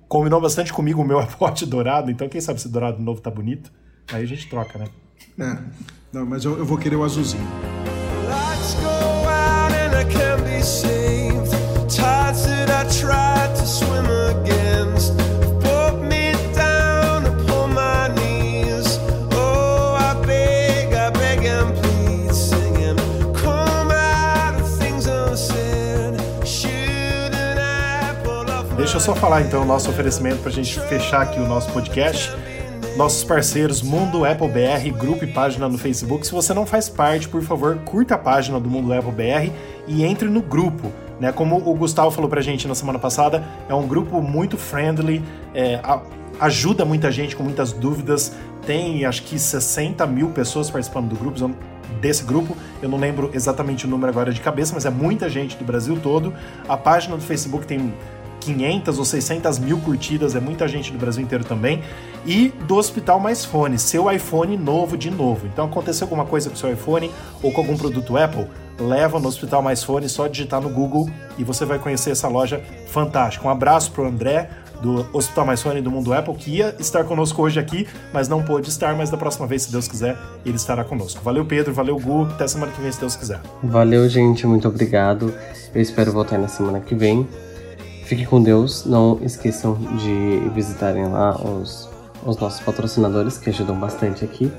combinou 0.08 0.40
bastante 0.40 0.72
comigo 0.72 1.00
o 1.00 1.04
meu 1.04 1.18
iPod 1.20 1.66
dourado, 1.66 2.10
então 2.10 2.28
quem 2.28 2.40
sabe 2.40 2.60
se 2.60 2.68
dourado 2.68 3.02
novo 3.02 3.20
tá 3.20 3.30
bonito. 3.30 3.72
Aí 4.12 4.22
a 4.22 4.26
gente 4.26 4.48
troca, 4.48 4.78
né? 4.78 4.86
É. 5.38 5.58
Não, 6.12 6.26
mas 6.26 6.44
eu, 6.44 6.58
eu 6.58 6.64
vou 6.64 6.76
querer 6.76 6.96
o 6.96 7.04
azulzinho. 7.04 7.46
Let's 8.26 8.74
go 8.74 8.88
out 8.88 9.72
and 9.72 9.96
I 9.96 10.04
can 10.04 10.42
be 10.42 10.62
saved. 10.62 11.50
Tides 11.88 12.44
that 12.46 12.70
I 12.70 12.84
tried 12.88 13.54
to 13.56 13.66
swim 13.66 14.19
Deixa 28.90 29.08
eu 29.08 29.14
só 29.14 29.20
falar 29.20 29.42
então 29.42 29.62
o 29.62 29.64
nosso 29.64 29.88
oferecimento 29.88 30.38
para 30.38 30.50
a 30.50 30.52
gente 30.52 30.80
fechar 30.80 31.22
aqui 31.22 31.38
o 31.38 31.46
nosso 31.46 31.70
podcast. 31.70 32.28
Nossos 32.96 33.22
parceiros 33.22 33.82
Mundo 33.82 34.24
Apple 34.24 34.48
BR, 34.48 34.90
grupo 34.98 35.22
e 35.22 35.28
página 35.28 35.68
no 35.68 35.78
Facebook. 35.78 36.26
Se 36.26 36.32
você 36.32 36.52
não 36.52 36.66
faz 36.66 36.88
parte, 36.88 37.28
por 37.28 37.40
favor, 37.40 37.76
curta 37.84 38.16
a 38.16 38.18
página 38.18 38.58
do 38.58 38.68
Mundo 38.68 38.92
Apple 38.92 39.12
BR 39.12 39.52
e 39.86 40.04
entre 40.04 40.26
no 40.28 40.42
grupo. 40.42 40.90
Né? 41.20 41.30
Como 41.30 41.58
o 41.58 41.72
Gustavo 41.76 42.10
falou 42.10 42.28
pra 42.28 42.40
gente 42.40 42.66
na 42.66 42.74
semana 42.74 42.98
passada, 42.98 43.44
é 43.68 43.74
um 43.76 43.86
grupo 43.86 44.20
muito 44.20 44.56
friendly, 44.58 45.22
é, 45.54 45.76
a, 45.84 46.00
ajuda 46.40 46.84
muita 46.84 47.12
gente 47.12 47.36
com 47.36 47.44
muitas 47.44 47.70
dúvidas. 47.70 48.32
Tem 48.66 49.04
acho 49.04 49.22
que 49.22 49.38
60 49.38 50.04
mil 50.08 50.30
pessoas 50.30 50.68
participando 50.68 51.10
do 51.10 51.14
grupo, 51.14 51.38
desse 52.00 52.24
grupo. 52.24 52.56
Eu 52.82 52.88
não 52.88 52.98
lembro 52.98 53.30
exatamente 53.32 53.86
o 53.86 53.88
número 53.88 54.10
agora 54.10 54.32
de 54.32 54.40
cabeça, 54.40 54.74
mas 54.74 54.84
é 54.84 54.90
muita 54.90 55.28
gente 55.28 55.56
do 55.56 55.64
Brasil 55.64 55.96
todo. 56.02 56.34
A 56.68 56.76
página 56.76 57.16
do 57.16 57.22
Facebook 57.22 57.64
tem 57.66 57.94
500 58.40 58.98
ou 58.98 59.04
600 59.04 59.58
mil 59.58 59.78
curtidas, 59.78 60.34
é 60.34 60.40
muita 60.40 60.66
gente 60.66 60.90
do 60.90 60.98
Brasil 60.98 61.22
inteiro 61.22 61.44
também. 61.44 61.82
E 62.26 62.48
do 62.66 62.76
Hospital 62.76 63.20
Mais 63.20 63.44
Fone, 63.44 63.78
seu 63.78 64.10
iPhone 64.10 64.56
novo 64.56 64.96
de 64.96 65.10
novo. 65.10 65.46
Então 65.46 65.66
aconteceu 65.66 66.06
alguma 66.06 66.24
coisa 66.24 66.50
com 66.50 66.56
seu 66.56 66.72
iPhone 66.72 67.10
ou 67.42 67.52
com 67.52 67.60
algum 67.60 67.76
produto 67.76 68.16
Apple, 68.16 68.46
leva 68.78 69.18
no 69.20 69.28
Hospital 69.28 69.62
Mais 69.62 69.82
Fone, 69.84 70.08
só 70.08 70.26
digitar 70.26 70.60
no 70.60 70.68
Google 70.68 71.08
e 71.38 71.44
você 71.44 71.64
vai 71.64 71.78
conhecer 71.78 72.10
essa 72.10 72.28
loja 72.28 72.62
fantástica. 72.88 73.46
Um 73.46 73.50
abraço 73.50 73.92
pro 73.92 74.06
André 74.06 74.48
do 74.80 75.06
Hospital 75.12 75.46
Mais 75.46 75.62
Fone 75.62 75.80
do 75.80 75.90
Mundo 75.90 76.12
Apple, 76.12 76.34
que 76.34 76.56
ia 76.56 76.74
estar 76.78 77.04
conosco 77.04 77.42
hoje 77.42 77.60
aqui, 77.60 77.86
mas 78.12 78.28
não 78.28 78.42
pôde 78.42 78.68
estar, 78.68 78.94
mas 78.96 79.10
da 79.10 79.16
próxima 79.16 79.46
vez, 79.46 79.62
se 79.62 79.72
Deus 79.72 79.86
quiser, 79.86 80.16
ele 80.44 80.56
estará 80.56 80.82
conosco. 80.84 81.20
Valeu, 81.22 81.44
Pedro, 81.44 81.72
valeu, 81.72 81.98
Gu, 81.98 82.24
até 82.24 82.48
semana 82.48 82.72
que 82.72 82.80
vem, 82.80 82.90
se 82.90 83.00
Deus 83.00 83.14
quiser. 83.14 83.40
Valeu, 83.62 84.08
gente, 84.08 84.46
muito 84.46 84.66
obrigado. 84.66 85.34
Eu 85.74 85.80
espero 85.80 86.12
voltar 86.12 86.38
na 86.38 86.48
semana 86.48 86.80
que 86.80 86.94
vem. 86.94 87.28
Fique 88.10 88.26
com 88.26 88.42
Deus. 88.42 88.84
Não 88.84 89.20
esqueçam 89.22 89.74
de 89.74 90.50
visitarem 90.52 91.06
lá 91.06 91.40
os, 91.40 91.88
os 92.26 92.36
nossos 92.38 92.58
patrocinadores 92.58 93.38
que 93.38 93.50
ajudam 93.50 93.78
bastante 93.78 94.24
aqui. 94.24 94.50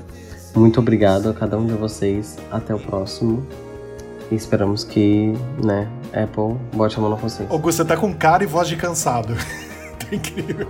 Muito 0.56 0.80
obrigado 0.80 1.28
a 1.28 1.34
cada 1.34 1.58
um 1.58 1.66
de 1.66 1.74
vocês. 1.74 2.38
Até 2.50 2.74
o 2.74 2.78
próximo. 2.78 3.46
E 4.30 4.34
esperamos 4.34 4.84
que, 4.84 5.34
né, 5.62 5.86
Apple 6.14 6.56
bote 6.74 6.96
a 6.96 7.02
mão 7.02 7.10
na 7.10 7.16
consciência. 7.18 7.52
Augusto, 7.52 7.82
você 7.82 7.84
tá 7.84 7.94
com 7.94 8.14
cara 8.14 8.42
e 8.42 8.46
voz 8.46 8.66
de 8.68 8.76
cansado. 8.76 9.34
tá 10.00 10.16
incrível. 10.16 10.68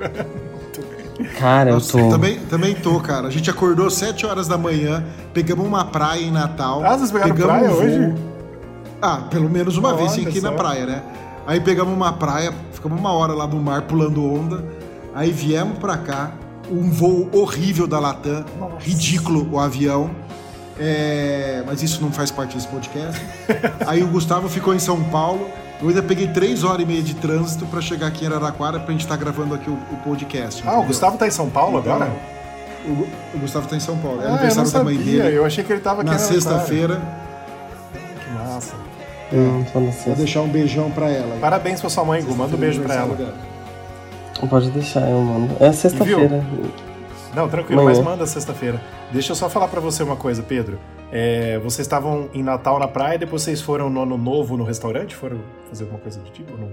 Cara, 1.38 1.70
eu 1.70 1.80
tô. 1.80 2.08
Também, 2.10 2.40
também 2.46 2.74
tô, 2.74 2.98
cara. 2.98 3.28
A 3.28 3.30
gente 3.30 3.48
acordou 3.48 3.88
7 3.90 4.26
horas 4.26 4.48
da 4.48 4.58
manhã, 4.58 5.04
pegamos 5.32 5.64
uma 5.64 5.84
praia 5.84 6.20
em 6.20 6.32
Natal. 6.32 6.82
Ah, 6.84 6.98
vocês 6.98 7.12
pegaram 7.12 7.32
pegamos 7.32 7.58
praia 7.60 7.70
um 7.70 7.78
hoje? 7.78 8.14
Ah, 9.00 9.18
pelo 9.30 9.48
menos 9.48 9.76
uma 9.76 9.90
Olha 9.90 9.98
vez 9.98 10.26
aqui 10.26 10.40
só. 10.40 10.50
na 10.50 10.56
praia, 10.56 10.84
né? 10.84 11.02
Aí 11.46 11.60
pegamos 11.60 11.94
uma 11.94 12.12
praia, 12.12 12.52
ficamos 12.72 12.98
uma 12.98 13.12
hora 13.12 13.32
lá 13.32 13.46
no 13.46 13.60
mar 13.60 13.82
pulando 13.82 14.24
onda. 14.24 14.64
Aí 15.14 15.30
viemos 15.30 15.78
pra 15.78 15.96
cá, 15.96 16.32
um 16.70 16.90
voo 16.90 17.28
horrível 17.32 17.86
da 17.86 17.98
Latam, 17.98 18.44
Nossa. 18.58 18.76
ridículo 18.78 19.48
o 19.50 19.58
avião. 19.58 20.10
É, 20.78 21.62
mas 21.66 21.82
isso 21.82 22.00
não 22.00 22.10
faz 22.10 22.30
parte 22.30 22.56
desse 22.56 22.68
podcast. 22.68 23.20
Aí 23.86 24.02
o 24.02 24.08
Gustavo 24.08 24.48
ficou 24.48 24.74
em 24.74 24.78
São 24.78 25.02
Paulo. 25.04 25.48
Eu 25.80 25.88
ainda 25.88 26.02
peguei 26.02 26.28
três 26.28 26.64
horas 26.64 26.80
e 26.80 26.86
meia 26.86 27.02
de 27.02 27.14
trânsito 27.14 27.66
para 27.66 27.80
chegar 27.80 28.06
aqui 28.06 28.24
em 28.24 28.28
Araraquara 28.28 28.78
pra 28.78 28.92
gente 28.92 29.02
estar 29.02 29.16
tá 29.16 29.20
gravando 29.20 29.54
aqui 29.54 29.68
o, 29.68 29.74
o 29.74 29.96
podcast. 30.04 30.62
Ah, 30.62 30.66
entendeu? 30.66 30.84
o 30.84 30.86
Gustavo 30.86 31.18
tá 31.18 31.26
em 31.26 31.30
São 31.30 31.50
Paulo 31.50 31.80
então, 31.80 31.94
agora? 31.94 32.12
O, 32.86 33.36
o, 33.36 33.40
Gustavo 33.40 33.68
tá 33.68 33.76
em 33.76 33.80
São 33.80 33.98
Paulo. 33.98 34.22
É 34.22 34.26
ah, 34.26 34.34
aniversário 34.34 34.70
da 34.70 34.84
mãe 34.84 34.96
dele. 34.96 35.36
Eu 35.36 35.44
achei 35.44 35.62
que 35.62 35.72
ele 35.72 35.80
tava 35.80 36.02
aqui 36.02 36.10
na 36.10 36.18
sexta-feira. 36.18 37.00
Que 37.92 38.30
massa. 38.30 38.74
Hum, 39.32 39.64
Vou 40.06 40.14
deixar 40.14 40.42
um 40.42 40.48
beijão 40.48 40.90
pra 40.90 41.10
ela. 41.10 41.36
Parabéns 41.40 41.80
pra 41.80 41.88
sua 41.88 42.04
mãe, 42.04 42.22
Gu. 42.22 42.34
Manda 42.34 42.54
um 42.54 42.58
beijo 42.58 42.82
pra 42.82 42.94
ela. 42.94 43.34
Pode 44.48 44.70
deixar, 44.70 45.08
eu 45.08 45.20
mando. 45.20 45.54
É 45.60 45.72
sexta-feira. 45.72 46.44
Não, 47.34 47.48
tranquilo, 47.48 47.84
mas 47.84 47.98
manda 47.98 48.26
sexta-feira. 48.26 48.80
Deixa 49.10 49.32
eu 49.32 49.36
só 49.36 49.48
falar 49.48 49.68
para 49.68 49.80
você 49.80 50.02
uma 50.02 50.16
coisa, 50.16 50.42
Pedro. 50.42 50.78
É, 51.10 51.58
vocês 51.58 51.86
estavam 51.86 52.28
em 52.32 52.42
Natal 52.42 52.78
na 52.78 52.88
praia, 52.88 53.18
depois 53.18 53.42
vocês 53.42 53.60
foram 53.60 53.88
no 53.88 54.02
Ano 54.02 54.18
Novo 54.18 54.56
no 54.56 54.64
restaurante? 54.64 55.14
Foram 55.14 55.38
fazer 55.68 55.84
alguma 55.84 56.00
coisa 56.00 56.18
do 56.20 56.30
tipo? 56.30 56.52
Não? 56.56 56.68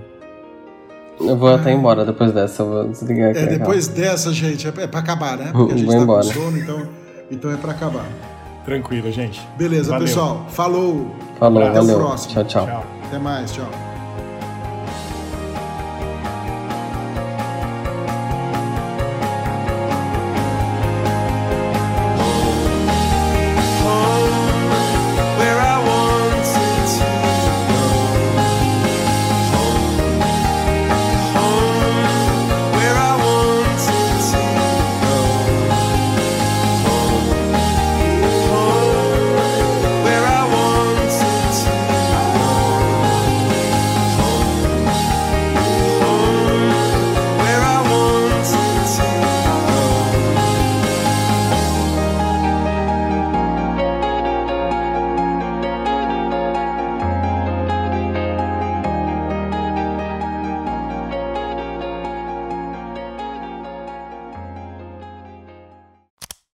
Eu 1.29 1.37
vou 1.37 1.53
até 1.53 1.71
embora 1.73 2.05
depois 2.05 2.31
dessa, 2.31 2.61
eu 2.61 2.69
vou 2.69 2.87
desligar 2.87 3.31
aqui. 3.31 3.39
É, 3.39 3.45
depois 3.45 3.87
dessa, 3.89 4.31
gente, 4.31 4.67
é 4.67 4.71
pra 4.71 4.99
acabar, 5.01 5.37
né? 5.37 5.49
Porque 5.53 5.73
a 5.73 5.77
gente 5.77 5.85
vou 5.85 5.95
tá 5.95 6.01
embora. 6.01 6.25
com 6.25 6.33
sono, 6.33 6.57
então, 6.57 6.87
então 7.29 7.51
é 7.51 7.57
pra 7.57 7.71
acabar. 7.71 8.05
Tranquilo, 8.69 9.11
gente. 9.11 9.41
Beleza, 9.57 9.89
valeu. 9.89 10.05
pessoal. 10.07 10.45
Falou. 10.49 11.07
Falou, 11.39 11.63
Até 11.63 11.79
valeu. 11.79 11.95
o 11.95 11.99
próximo. 11.99 12.43
tchau. 12.43 12.65
tchau. 12.65 12.85
Até 13.07 13.17
mais, 13.17 13.51
tchau. 13.51 13.88